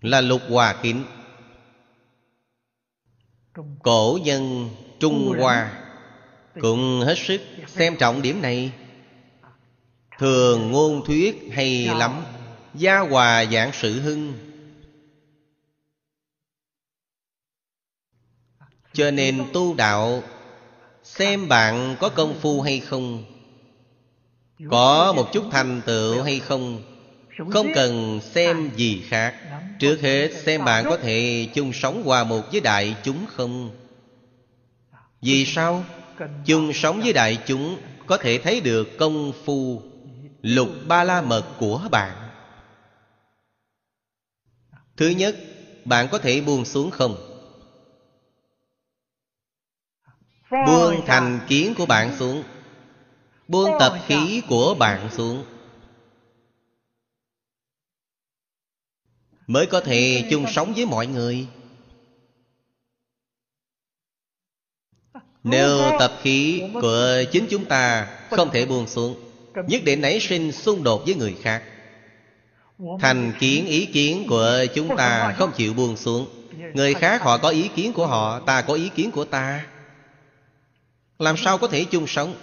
Là 0.00 0.20
lục 0.20 0.40
hòa 0.48 0.80
kính. 0.82 1.04
Cổ 3.82 4.18
nhân 4.22 4.70
Trung 5.00 5.34
Hoa 5.38 5.82
Cũng 6.60 7.00
hết 7.06 7.14
sức 7.18 7.40
xem 7.66 7.96
trọng 7.96 8.22
điểm 8.22 8.42
này. 8.42 8.72
Thường 10.18 10.70
ngôn 10.70 11.04
thuyết 11.06 11.48
hay 11.52 11.84
lắm. 11.86 12.35
Gia 12.76 12.98
hòa 12.98 13.44
dạng 13.52 13.70
sự 13.72 14.00
hưng. 14.00 14.34
Cho 18.92 19.10
nên 19.10 19.44
tu 19.52 19.74
đạo, 19.74 20.22
Xem 21.04 21.48
bạn 21.48 21.96
có 22.00 22.08
công 22.08 22.34
phu 22.40 22.60
hay 22.60 22.80
không, 22.80 23.24
Có 24.70 25.12
một 25.12 25.32
chút 25.32 25.44
thành 25.50 25.80
tựu 25.86 26.22
hay 26.22 26.38
không 26.38 26.82
Không 27.50 27.66
cần 27.74 28.20
xem 28.22 28.70
gì 28.76 29.02
khác. 29.08 29.34
Trước 29.78 30.00
hết 30.00 30.30
xem 30.44 30.64
bạn 30.64 30.84
có 30.84 30.96
thể 30.96 31.48
chung 31.54 31.72
sống 31.72 32.02
hòa 32.04 32.24
một 32.24 32.52
với 32.52 32.60
đại 32.60 32.96
chúng 33.02 33.26
không? 33.26 33.70
Vì 35.22 35.46
sao? 35.46 35.84
Chung 36.46 36.72
sống 36.72 37.00
với 37.00 37.12
đại 37.12 37.38
chúng 37.46 37.78
Có 38.06 38.16
thể 38.16 38.38
thấy 38.38 38.60
được 38.60 38.98
công 38.98 39.32
phu 39.44 39.82
Lục 40.42 40.68
ba 40.86 41.04
la 41.04 41.22
mật 41.22 41.44
của 41.58 41.88
bạn. 41.90 42.25
Thứ 44.96 45.08
nhất, 45.08 45.36
Bạn 45.84 46.08
có 46.12 46.18
thể 46.18 46.40
buông 46.40 46.64
xuống 46.64 46.90
không? 46.90 47.16
Buông 50.66 51.02
thành 51.06 51.40
kiến 51.48 51.74
của 51.76 51.86
bạn 51.86 52.18
xuống. 52.18 52.42
Buông 53.48 53.70
tập 53.80 53.92
khí 54.06 54.42
của 54.48 54.74
bạn 54.74 55.10
xuống. 55.16 55.44
Mới 59.46 59.66
có 59.66 59.80
thể 59.80 60.28
chung 60.30 60.44
sống 60.54 60.72
với 60.76 60.86
mọi 60.86 61.06
người. 61.06 61.46
Nếu 65.44 65.90
tập 65.98 66.12
khí 66.22 66.62
của 66.82 67.22
chính 67.32 67.46
chúng 67.50 67.64
ta 67.64 68.06
Không 68.30 68.50
thể 68.50 68.66
buông 68.66 68.86
xuống, 68.86 69.16
Nhất 69.68 69.82
định 69.84 70.00
nảy 70.00 70.18
sinh 70.20 70.52
xung 70.52 70.82
đột 70.82 71.02
với 71.06 71.14
người 71.14 71.34
khác. 71.42 71.75
Thành 73.00 73.32
kiến 73.38 73.66
ý 73.66 73.86
kiến 73.86 74.26
của 74.28 74.64
chúng 74.74 74.96
ta 74.96 75.34
không 75.38 75.52
chịu 75.56 75.74
buông 75.74 75.96
xuống. 75.96 76.26
Người 76.74 76.94
khác 76.94 77.22
họ 77.22 77.38
có 77.38 77.48
ý 77.48 77.68
kiến 77.76 77.92
của 77.92 78.06
họ, 78.06 78.40
Ta 78.40 78.62
có 78.62 78.74
ý 78.74 78.88
kiến 78.88 79.10
của 79.10 79.24
ta. 79.24 79.66
Làm 81.18 81.36
sao 81.36 81.58
có 81.58 81.68
thể 81.68 81.84
chung 81.84 82.06
sống? 82.06 82.34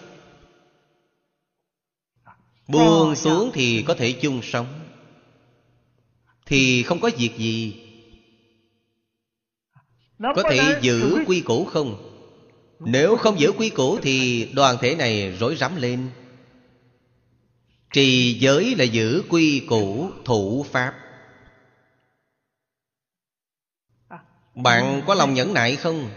Buông 2.68 3.16
xuống 3.16 3.52
thì 3.54 3.84
có 3.88 3.94
thể 3.94 4.12
chung 4.12 4.42
sống. 4.44 4.68
Thì 6.46 6.84
không 6.84 7.00
có 7.00 7.10
việc 7.18 7.38
gì. 7.38 7.76
Có 10.20 10.44
thể 10.52 10.80
giữ 10.82 11.18
quy 11.28 11.42
củ 11.42 11.66
không? 11.66 12.10
Nếu 12.80 13.16
không 13.18 13.40
giữ 13.40 13.52
quy 13.58 13.70
củ 13.70 14.00
Thì 14.00 14.48
đoàn 14.54 14.78
thể 14.82 14.96
này 14.96 15.32
rối 15.40 15.56
rắm 15.56 15.76
lên. 15.76 16.10
Trì 17.94 18.38
giới 18.40 18.76
là 18.76 18.84
giữ 18.84 19.24
quy 19.30 19.66
củ 19.70 20.10
thủ 20.26 20.66
pháp 20.72 20.94
Bạn 24.56 25.02
có 25.08 25.14
lòng 25.14 25.34
nhẫn 25.34 25.54
nại 25.54 25.76
không? 25.76 26.10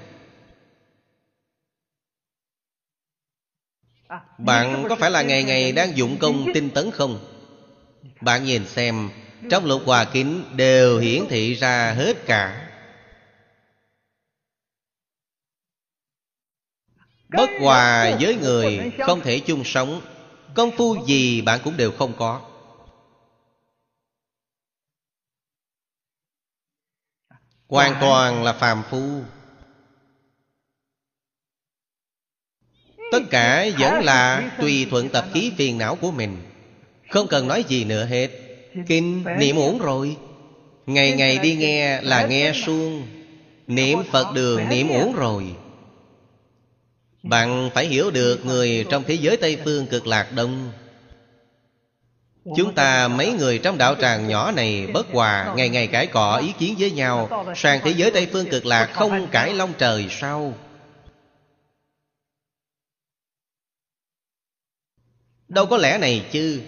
Bạn 4.39 4.85
có 4.89 4.97
phải 4.97 5.11
là 5.11 5.23
ngày 5.23 5.44
ngày 5.44 5.73
đang 5.73 5.97
dụng 5.97 6.19
công 6.20 6.47
tinh 6.55 6.70
tấn 6.70 6.90
không? 6.90 7.19
Bạn 8.20 8.44
nhìn 8.44 8.66
xem, 8.66 9.11
Trong 9.51 9.65
lục 9.65 9.82
hòa 9.86 10.05
kính 10.12 10.44
đều 10.57 10.98
hiển 10.98 11.24
thị 11.28 11.55
ra 11.55 11.93
hết 11.93 12.27
cả 12.27 12.73
Bất 17.28 17.51
hòa 17.61 18.16
với 18.20 18.36
người 18.36 18.93
không 19.07 19.20
thể 19.20 19.40
chung 19.40 19.65
sống 19.65 20.15
Công 20.56 20.70
phu 20.76 21.06
gì 21.06 21.40
bạn 21.40 21.60
cũng 21.64 21.76
đều 21.76 21.92
không 21.92 22.12
có. 22.18 22.40
Hoàn 27.68 27.96
toàn 28.00 28.44
là 28.44 28.52
phàm 28.52 28.82
phu. 28.90 29.22
Tất 33.12 33.22
cả 33.30 33.66
vẫn 33.78 34.04
là 34.04 34.50
tùy 34.60 34.86
thuận 34.90 35.08
tập 35.08 35.26
khí 35.34 35.52
phiền 35.56 35.78
não 35.78 35.96
của 35.96 36.10
mình. 36.10 36.42
Không 37.10 37.28
cần 37.28 37.48
nói 37.48 37.64
gì 37.68 37.84
nữa 37.84 38.04
hết. 38.04 38.28
Kinh 38.86 39.24
niệm 39.38 39.56
uổng 39.56 39.78
rồi. 39.78 40.16
Ngày 40.86 41.12
ngày 41.12 41.38
đi 41.38 41.56
nghe 41.56 42.02
là 42.02 42.26
nghe 42.26 42.52
suông. 42.54 43.06
Niệm 43.66 43.98
Phật 44.12 44.32
đường 44.34 44.68
niệm 44.68 44.88
uổng 44.88 45.12
rồi. 45.12 45.56
Bạn 47.28 47.70
phải 47.74 47.86
hiểu 47.86 48.11
được 48.11 48.44
người 48.44 48.86
trong 48.90 49.05
thế 49.07 49.15
giới 49.15 49.36
Tây 49.36 49.59
Phương 49.65 49.86
cực 49.86 50.07
lạc 50.07 50.32
đông. 50.32 50.73
Chúng 52.57 52.74
ta 52.74 53.09
mấy 53.09 53.32
người 53.32 53.59
trong 53.59 53.78
đạo 53.78 53.94
tràng 54.01 54.28
nhỏ 54.28 54.53
này 54.53 54.86
bất 54.86 55.07
hòa, 55.12 55.55
Ngày 55.57 55.69
ngày 55.69 55.86
cãi 55.86 56.07
cọ 56.07 56.36
ý 56.36 56.53
kiến 56.59 56.74
với 56.78 56.90
nhau. 56.90 57.44
Sang 57.57 57.81
thế 57.85 57.94
giới 57.97 58.11
Tây 58.11 58.28
Phương 58.32 58.51
cực 58.51 58.66
lạc 58.66 58.90
không 58.93 59.28
cãi 59.31 59.55
long 59.55 59.73
trời 59.78 60.07
sau 60.11 60.55
Đâu 65.48 65.66
có 65.66 65.77
lẽ 65.77 65.98
này 65.98 66.27
chứ? 66.32 66.61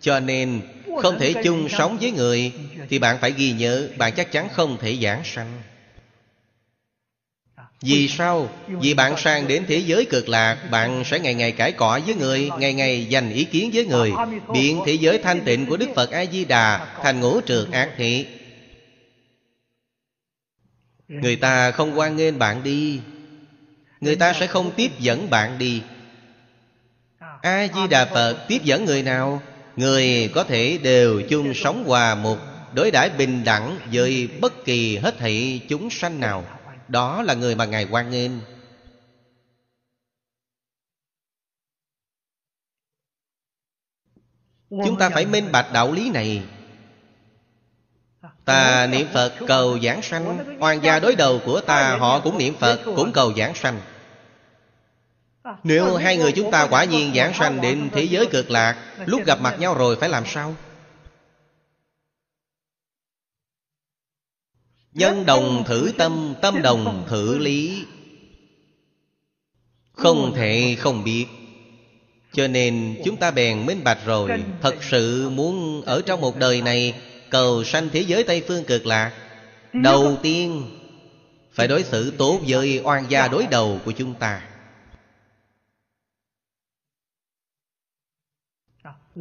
Cho 0.00 0.20
nên, 0.20 0.60
không 1.02 1.18
thể 1.18 1.34
chung 1.44 1.68
sống 1.68 1.98
với 2.00 2.10
người 2.10 2.52
Thì 2.88 2.98
bạn 2.98 3.18
phải 3.20 3.32
ghi 3.32 3.52
nhớ, 3.52 3.88
Bạn 3.98 4.12
chắc 4.16 4.32
chắn 4.32 4.48
không 4.52 4.76
thể 4.80 4.98
giảng 5.02 5.24
sanh. 5.24 5.62
Vì 7.84 8.08
sao? 8.08 8.48
Vì 8.66 8.94
bạn 8.94 9.16
sang 9.16 9.48
đến 9.48 9.64
thế 9.68 9.78
giới 9.78 10.04
cực 10.04 10.28
lạc, 10.28 10.58
Bạn 10.70 11.04
sẽ 11.04 11.20
ngày 11.20 11.34
ngày 11.34 11.52
cãi 11.52 11.72
cọ 11.72 12.00
với 12.06 12.14
người, 12.14 12.50
Ngày 12.58 12.74
ngày 12.74 13.06
dành 13.06 13.30
ý 13.30 13.44
kiến 13.44 13.70
với 13.74 13.86
người 13.86 14.12
Biện 14.52 14.80
thế 14.86 14.92
giới 14.92 15.18
thanh 15.18 15.40
tịnh 15.40 15.66
của 15.66 15.76
Đức 15.76 15.88
Phật 15.94 16.10
A-di-đà 16.10 16.86
Thành 17.02 17.20
ngũ 17.20 17.40
trượt 17.40 17.70
ác 17.72 17.90
thị. 17.96 18.26
Người 21.08 21.36
ta 21.36 21.70
không 21.70 21.98
quan 21.98 22.16
nghênh 22.16 22.38
bạn 22.38 22.62
đi. 22.62 23.00
Người 24.00 24.16
ta 24.16 24.32
sẽ 24.32 24.46
không 24.46 24.70
tiếp 24.76 24.90
dẫn 24.98 25.30
bạn 25.30 25.58
đi. 25.58 25.82
A 27.42 27.66
di 27.74 27.80
đà 27.90 28.04
phật 28.04 28.36
tiếp 28.48 28.64
dẫn 28.64 28.84
người 28.84 29.02
nào? 29.02 29.42
Người 29.76 30.30
có 30.34 30.44
thể 30.44 30.78
đều 30.82 31.22
chung 31.22 31.54
sống 31.54 31.84
hòa 31.86 32.14
một 32.14 32.38
đối 32.74 32.90
đãi 32.90 33.10
bình 33.10 33.44
đẳng 33.44 33.78
với 33.92 34.28
bất 34.40 34.64
kỳ 34.64 34.96
hết 34.96 35.18
thảy 35.18 35.60
chúng 35.68 35.90
sanh 35.90 36.20
nào 36.20 36.44
đó 36.88 37.22
là 37.22 37.34
người 37.34 37.54
mà 37.54 37.64
ngài 37.64 37.86
quan 37.90 38.10
nghênh. 38.10 38.30
Chúng 44.70 44.98
ta 44.98 45.10
phải 45.10 45.26
minh 45.26 45.52
bạch 45.52 45.72
đạo 45.72 45.92
lý 45.92 46.10
này. 46.10 46.42
Ta 48.44 48.86
niệm 48.86 49.06
phật 49.12 49.32
cầu 49.46 49.78
giảng 49.80 50.02
sanh. 50.02 50.58
Hoàng 50.60 50.82
gia 50.82 51.00
đối 51.00 51.16
đầu 51.16 51.40
của 51.44 51.60
ta 51.60 51.96
họ 51.96 52.20
cũng 52.20 52.38
niệm 52.38 52.54
phật 52.60 52.80
cũng 52.84 53.12
cầu 53.12 53.32
giảng 53.36 53.54
sanh. 53.54 53.80
Nếu 55.62 55.96
hai 55.96 56.16
người 56.16 56.32
chúng 56.32 56.50
ta 56.50 56.66
quả 56.70 56.84
nhiên 56.84 57.14
giảng 57.14 57.34
sanh 57.34 57.60
đến 57.60 57.90
thế 57.92 58.02
giới 58.02 58.26
cực 58.26 58.50
lạc 58.50 58.94
Lúc 59.06 59.24
gặp 59.26 59.40
mặt 59.40 59.56
nhau 59.58 59.74
rồi 59.74 59.96
phải 59.96 60.08
làm 60.08 60.26
sao? 60.26 60.54
Nhân 64.94 65.26
đồng 65.26 65.64
thử 65.66 65.92
tâm, 65.98 66.34
tâm 66.42 66.62
đồng 66.62 67.04
thử 67.08 67.38
lý. 67.38 67.84
Không 69.92 70.32
thể 70.36 70.76
không 70.78 71.04
biết. 71.04 71.26
Cho 72.32 72.48
nên 72.48 73.00
chúng 73.04 73.16
ta 73.16 73.30
bèn 73.30 73.66
minh 73.66 73.84
bạch 73.84 73.98
rồi. 74.04 74.44
Thật 74.60 74.74
sự 74.82 75.30
muốn 75.30 75.82
ở 75.82 76.02
trong 76.06 76.20
một 76.20 76.36
đời 76.36 76.62
này 76.62 76.94
Cầu 77.30 77.64
sanh 77.64 77.88
thế 77.92 78.00
giới 78.00 78.24
Tây 78.24 78.42
Phương 78.48 78.64
cực 78.64 78.86
lạc. 78.86 79.12
Đầu 79.72 80.18
tiên 80.22 80.68
Phải 81.52 81.68
đối 81.68 81.82
xử 81.82 82.10
tốt 82.10 82.40
với 82.48 82.80
oan 82.84 83.10
gia 83.10 83.28
đối 83.28 83.46
đầu 83.46 83.80
của 83.84 83.92
chúng 83.92 84.14
ta. 84.14 84.48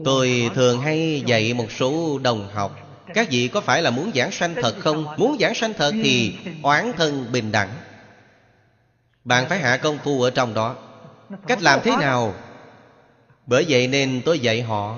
Tôi 0.06 0.50
thường 0.56 0.80
hay 0.82 1.24
dạy 1.26 1.54
một 1.54 1.72
số 1.72 2.20
đồng 2.24 2.50
học 2.54 2.93
các 3.13 3.27
vị 3.31 3.47
có 3.47 3.61
phải 3.61 3.81
là 3.81 3.89
muốn 3.89 4.11
giảng 4.15 4.31
sanh 4.31 4.55
thật 4.55 4.75
không? 4.80 5.05
Muốn 5.17 5.38
giảng 5.39 5.55
sanh 5.55 5.73
thật 5.73 5.91
thì 6.03 6.35
oán 6.61 6.93
thân 6.97 7.31
bình 7.31 7.51
đẳng 7.51 7.69
Bạn 9.23 9.49
phải 9.49 9.59
hạ 9.59 9.77
công 9.77 9.97
phu 9.97 10.21
ở 10.21 10.30
trong 10.30 10.53
đó 10.53 10.75
Cách 11.47 11.61
làm 11.61 11.80
thế 11.84 11.95
nào? 11.95 12.34
Bởi 13.45 13.65
vậy 13.69 13.88
nên 13.88 14.21
tôi 14.25 14.39
dạy 14.39 14.61
họ, 14.61 14.97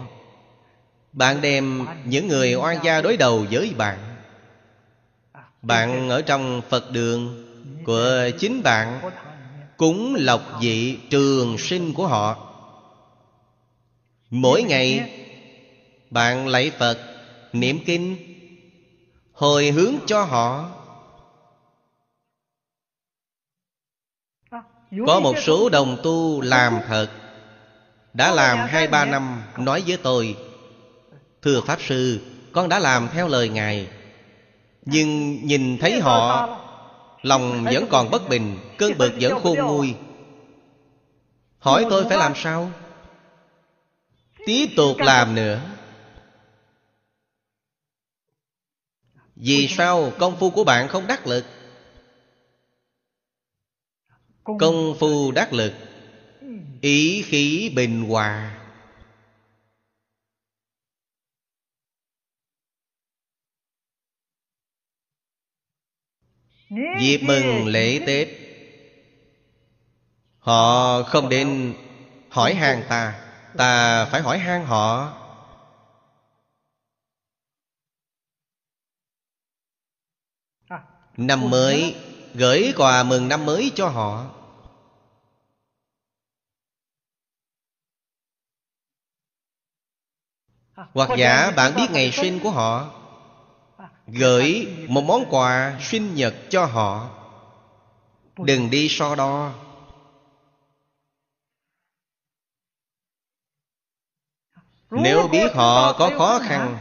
Bạn 1.12 1.42
đem 1.42 1.86
những 2.06 2.28
người 2.28 2.54
oan 2.56 2.78
gia 2.84 3.02
đối 3.02 3.18
đầu 3.18 3.46
với 3.52 3.74
bạn 3.78 3.98
Bạn 5.62 6.10
ở 6.10 6.22
trong 6.22 6.62
Phật 6.70 6.92
đường 6.92 7.46
Của 7.86 8.30
chính 8.40 8.64
bạn 8.64 9.02
Cúng 9.78 10.16
lộc 10.20 10.42
vị 10.62 10.98
trường 11.10 11.58
sinh 11.58 11.94
của 11.94 12.08
họ 12.08 12.38
Mỗi 14.30 14.64
ngày 14.64 15.12
Bạn 16.10 16.48
lạy 16.48 16.72
Phật 16.80 17.15
Niệm 17.60 17.80
kinh, 17.86 18.18
Hồi 19.34 19.72
hướng 19.72 19.94
cho 20.06 20.24
họ. 20.24 20.72
Có 25.08 25.20
một 25.20 25.36
số 25.44 25.70
đồng 25.70 25.98
tu 26.04 26.42
làm 26.42 26.80
thật, 26.88 27.08
Đã 28.14 28.32
làm 28.32 28.58
hai 28.58 28.88
ba 28.88 29.06
năm, 29.06 29.44
Nói 29.58 29.84
với 29.88 29.98
tôi, 29.98 30.38
Thưa 31.42 31.62
Pháp 31.62 31.82
Sư, 31.82 32.20
Con 32.52 32.70
đã 32.70 32.80
làm 32.80 33.10
theo 33.14 33.28
lời 33.28 33.50
Ngài. 33.50 33.88
Nhưng 34.86 35.40
nhìn 35.46 35.78
thấy 35.78 36.00
họ, 36.00 36.50
Lòng 37.22 37.66
vẫn 37.74 37.86
còn 37.90 38.10
bất 38.12 38.30
bình, 38.30 38.58
Cơn 38.78 38.98
bực 38.98 39.14
vẫn 39.22 39.40
khôn 39.44 39.58
nguôi. 39.58 39.96
Hỏi 41.60 41.86
tôi 41.90 42.04
phải 42.10 42.18
làm 42.18 42.34
sao? 42.36 42.72
Tiếp 44.46 44.66
tục 44.78 44.98
làm 44.98 45.36
nữa. 45.36 45.62
Vì 49.36 49.68
sao 49.68 50.12
công 50.20 50.38
phu 50.40 50.50
của 50.50 50.64
bạn 50.64 50.88
không 50.88 51.08
đắc 51.08 51.28
lực? 51.28 51.46
Công 54.44 54.96
phu 55.00 55.32
đắc 55.32 55.54
lực. 55.54 55.74
Ý 56.82 57.22
khí 57.22 57.72
bình 57.76 58.02
hòa. 58.10 58.62
Dịp 67.00 67.22
mừng 67.22 67.68
lễ 67.68 68.00
Tết. 68.08 68.28
Họ 70.40 71.04
không 71.04 71.30
đến 71.30 71.74
hỏi 72.30 72.54
hàng 72.54 72.84
ta. 72.90 73.22
Ta 73.58 74.06
phải 74.06 74.22
hỏi 74.22 74.38
han 74.38 74.66
họ 74.66 75.14
Năm 81.18 81.50
mới 81.50 81.96
Gửi 82.34 82.74
quà 82.78 83.04
mừng 83.04 83.28
năm 83.28 83.46
mới 83.46 83.72
cho 83.76 83.90
họ. 83.90 84.26
Hoặc 90.76 91.10
giả 91.18 91.52
bạn 91.52 91.76
biết 91.76 91.92
ngày 91.92 92.12
sinh 92.12 92.40
của 92.44 92.52
họ 92.52 92.92
Gửi 94.08 94.68
một 94.88 95.02
món 95.02 95.26
quà 95.30 95.80
sinh 95.82 96.16
nhật 96.16 96.36
cho 96.50 96.66
họ. 96.66 97.10
Đừng 98.38 98.70
đi 98.70 98.88
so 98.90 99.16
đo. 99.16 99.54
Nếu 104.92 105.28
biết 105.28 105.52
họ 105.54 105.94
có 105.94 106.12
khó 106.18 106.40
khăn 106.40 106.78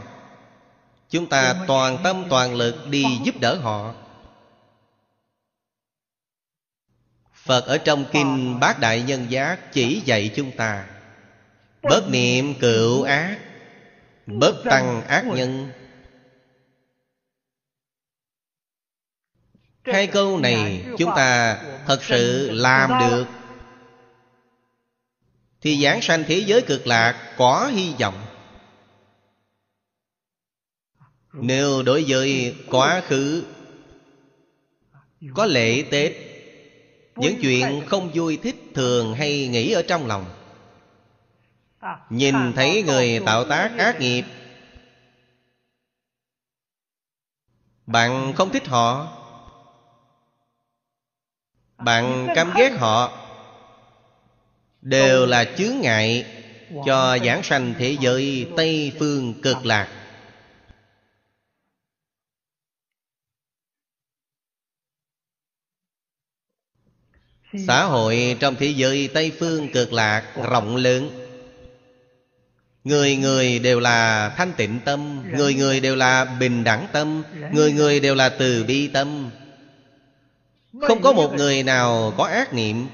Chúng 1.09 1.29
ta 1.29 1.65
toàn 1.67 1.97
tâm 2.03 2.23
toàn 2.29 2.55
lực 2.55 2.87
đi 2.89 3.03
giúp 3.23 3.35
đỡ 3.39 3.59
họ 3.59 3.93
Phật 7.45 7.65
ở 7.65 7.77
trong 7.77 8.05
Kinh 8.11 8.59
Bát 8.59 8.79
Đại 8.79 9.01
Nhân 9.01 9.25
Giác 9.29 9.73
chỉ 9.73 10.01
dạy 10.05 10.31
chúng 10.35 10.51
ta 10.51 10.87
Bất 11.81 12.09
niệm 12.09 12.53
cựu 12.59 13.03
ác 13.03 13.39
Bất 14.25 14.61
tăng 14.63 15.01
ác 15.07 15.25
nhân. 15.25 15.71
Hai 19.83 20.07
câu 20.07 20.39
này 20.39 20.85
chúng 20.97 21.11
ta 21.15 21.61
thật 21.87 22.03
sự 22.03 22.51
làm 22.51 22.91
được. 22.99 23.25
Thì 25.61 25.83
giảng 25.83 26.01
sanh 26.01 26.23
thế 26.27 26.43
giới 26.45 26.61
cực 26.61 26.87
lạc 26.87 27.33
có 27.37 27.67
hy 27.67 27.93
vọng. 27.99 28.25
Nếu 31.33 31.83
đối 31.83 32.05
với 32.07 32.55
quá 32.69 33.01
khứ 33.07 33.43
Có 35.33 35.45
lễ 35.45 35.83
Tết 35.91 36.34
Những 37.15 37.37
chuyện 37.41 37.83
không 37.87 38.11
vui 38.13 38.37
thích 38.37 38.55
thường 38.73 39.13
hay 39.13 39.47
nghĩ 39.47 39.71
ở 39.71 39.81
trong 39.87 40.07
lòng. 40.07 40.25
Nhìn 42.09 42.53
thấy 42.55 42.83
người 42.83 43.19
tạo 43.25 43.43
tác 43.43 43.71
ác 43.77 43.99
nghiệp. 43.99 44.23
Bạn 47.85 48.33
không 48.35 48.49
thích 48.49 48.67
họ. 48.67 49.17
Bạn 51.77 52.27
căm 52.35 52.51
ghét 52.55 52.69
họ. 52.77 53.11
Đều 54.81 55.25
là 55.25 55.45
chướng 55.57 55.79
ngại 55.81 56.25
Cho 56.85 57.17
giảng 57.25 57.43
sanh 57.43 57.73
thế 57.77 57.97
giới 57.99 58.47
Tây 58.57 58.93
Phương 58.99 59.41
cực 59.41 59.65
lạc 59.65 60.04
Xã 67.67 67.83
hội 67.83 68.37
trong 68.39 68.55
thế 68.55 68.67
giới 68.67 69.09
Tây 69.13 69.31
Phương 69.39 69.71
cực 69.71 69.93
lạc, 69.93 70.23
rộng 70.49 70.75
lớn. 70.75 71.09
Người 72.83 73.15
người 73.15 73.59
đều 73.59 73.79
là 73.79 74.29
thanh 74.37 74.53
tịnh 74.57 74.79
tâm, 74.85 75.23
Người 75.31 75.53
người 75.53 75.79
đều 75.79 75.95
là 75.95 76.25
bình 76.25 76.63
đẳng 76.63 76.87
tâm, 76.93 77.23
Người 77.51 77.71
người 77.71 77.99
đều 77.99 78.15
là 78.15 78.29
từ 78.29 78.63
bi 78.63 78.87
tâm. 78.87 79.29
Không 80.81 81.01
có 81.01 81.13
một 81.13 81.33
người 81.33 81.63
nào 81.63 82.13
có 82.17 82.23
ác 82.23 82.53
niệm. 82.53 82.87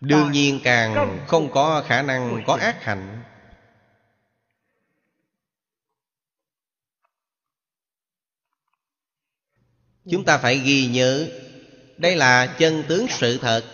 Đương 0.00 0.32
nhiên 0.32 0.60
càng 0.64 1.18
không 1.26 1.52
có 1.52 1.84
khả 1.86 2.02
năng 2.02 2.42
có 2.46 2.54
ác 2.54 2.84
hạnh. 2.84 3.22
Chúng 10.10 10.24
ta 10.24 10.38
phải 10.38 10.58
ghi 10.58 10.86
nhớ 10.86 11.28
đây 12.00 12.16
là 12.16 12.56
chân 12.58 12.84
tướng 12.88 13.06
sự 13.10 13.38
thật. 13.38 13.64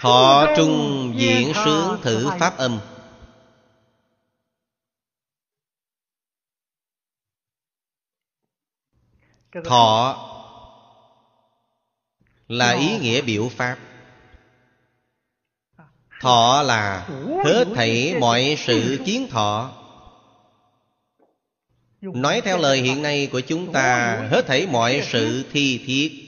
Thọ 0.00 0.46
trung 0.56 1.12
diễn 1.16 1.52
sướng 1.64 2.00
thử 2.02 2.30
pháp 2.40 2.56
âm. 2.56 2.80
Thọ 9.64 10.26
Là 12.48 12.70
ý 12.70 12.98
nghĩa 12.98 13.22
biểu 13.22 13.48
pháp. 13.48 13.78
Thọ 16.20 16.62
là 16.62 17.08
hết 17.44 17.64
thảy 17.74 18.14
mọi 18.20 18.56
sự 18.58 18.98
kiến 19.04 19.28
thọ. 19.30 19.79
Nói 22.00 22.40
theo 22.44 22.58
lời 22.58 22.80
hiện 22.80 23.02
nay 23.02 23.28
của 23.32 23.40
chúng 23.40 23.72
ta 23.72 24.16
Hết 24.30 24.46
thảy 24.46 24.66
mọi 24.66 25.02
sự 25.12 25.44
thi 25.52 25.82
thiết. 25.86 26.26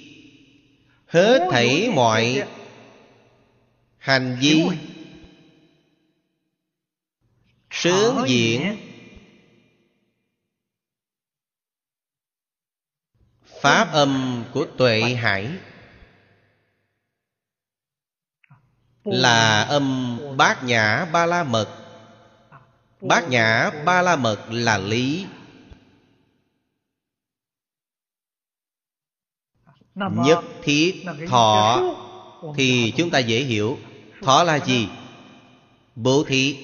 Hết 1.07 1.49
thảy 1.51 1.91
mọi 1.95 2.49
hành 3.99 4.39
vi 4.41 4.65
sướng 7.71 8.25
diễn 8.27 8.77
pháp 13.61 13.93
âm 13.93 14.45
của 14.53 14.67
tuệ 14.79 15.01
hải 15.03 15.51
là 19.05 19.63
âm 19.63 20.19
bát 20.37 20.65
nhã 20.65 21.05
ba 21.13 21.27
la 21.27 21.45
mật. 21.45 21.69
Bát 23.01 23.29
nhã 23.29 23.71
ba 23.85 24.03
la 24.03 24.17
mật 24.17 24.39
là 24.51 24.79
lý 24.79 25.27
nhất 29.95 30.45
thiết 30.63 31.05
thọ 31.29 31.81
thì 32.57 32.93
chúng 32.97 33.11
ta 33.11 33.19
dễ 33.19 33.43
hiểu. 33.43 33.79
Thọ 34.23 34.43
là 34.43 34.59
gì? 34.67 34.89
Bố 35.97 36.25
thí 36.25 36.57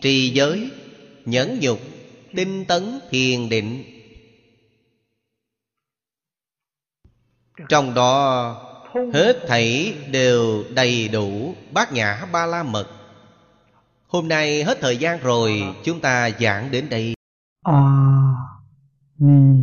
trì 0.00 0.30
giới 0.30 0.70
nhẫn 1.24 1.58
nhục 1.60 1.80
tinh 2.34 2.64
tấn 2.64 3.00
thiền 3.10 3.48
định. 3.48 3.84
Trong 7.68 7.94
đó 7.94 8.56
hết 9.12 9.44
thảy 9.48 9.94
đều 10.10 10.64
đầy 10.74 11.08
đủ 11.08 11.54
bát 11.72 11.92
nhã 11.92 12.26
ba 12.32 12.46
la 12.46 12.62
mật. 12.62 12.88
Hôm 14.06 14.28
nay 14.28 14.64
hết 14.64 14.78
thời 14.80 14.96
gian 14.96 15.20
rồi 15.20 15.62
chúng 15.84 16.00
ta 16.00 16.30
giảng 16.40 16.70
đến 16.70 16.88
đây. 16.88 17.14
A 17.62 17.82
ni 19.18 19.62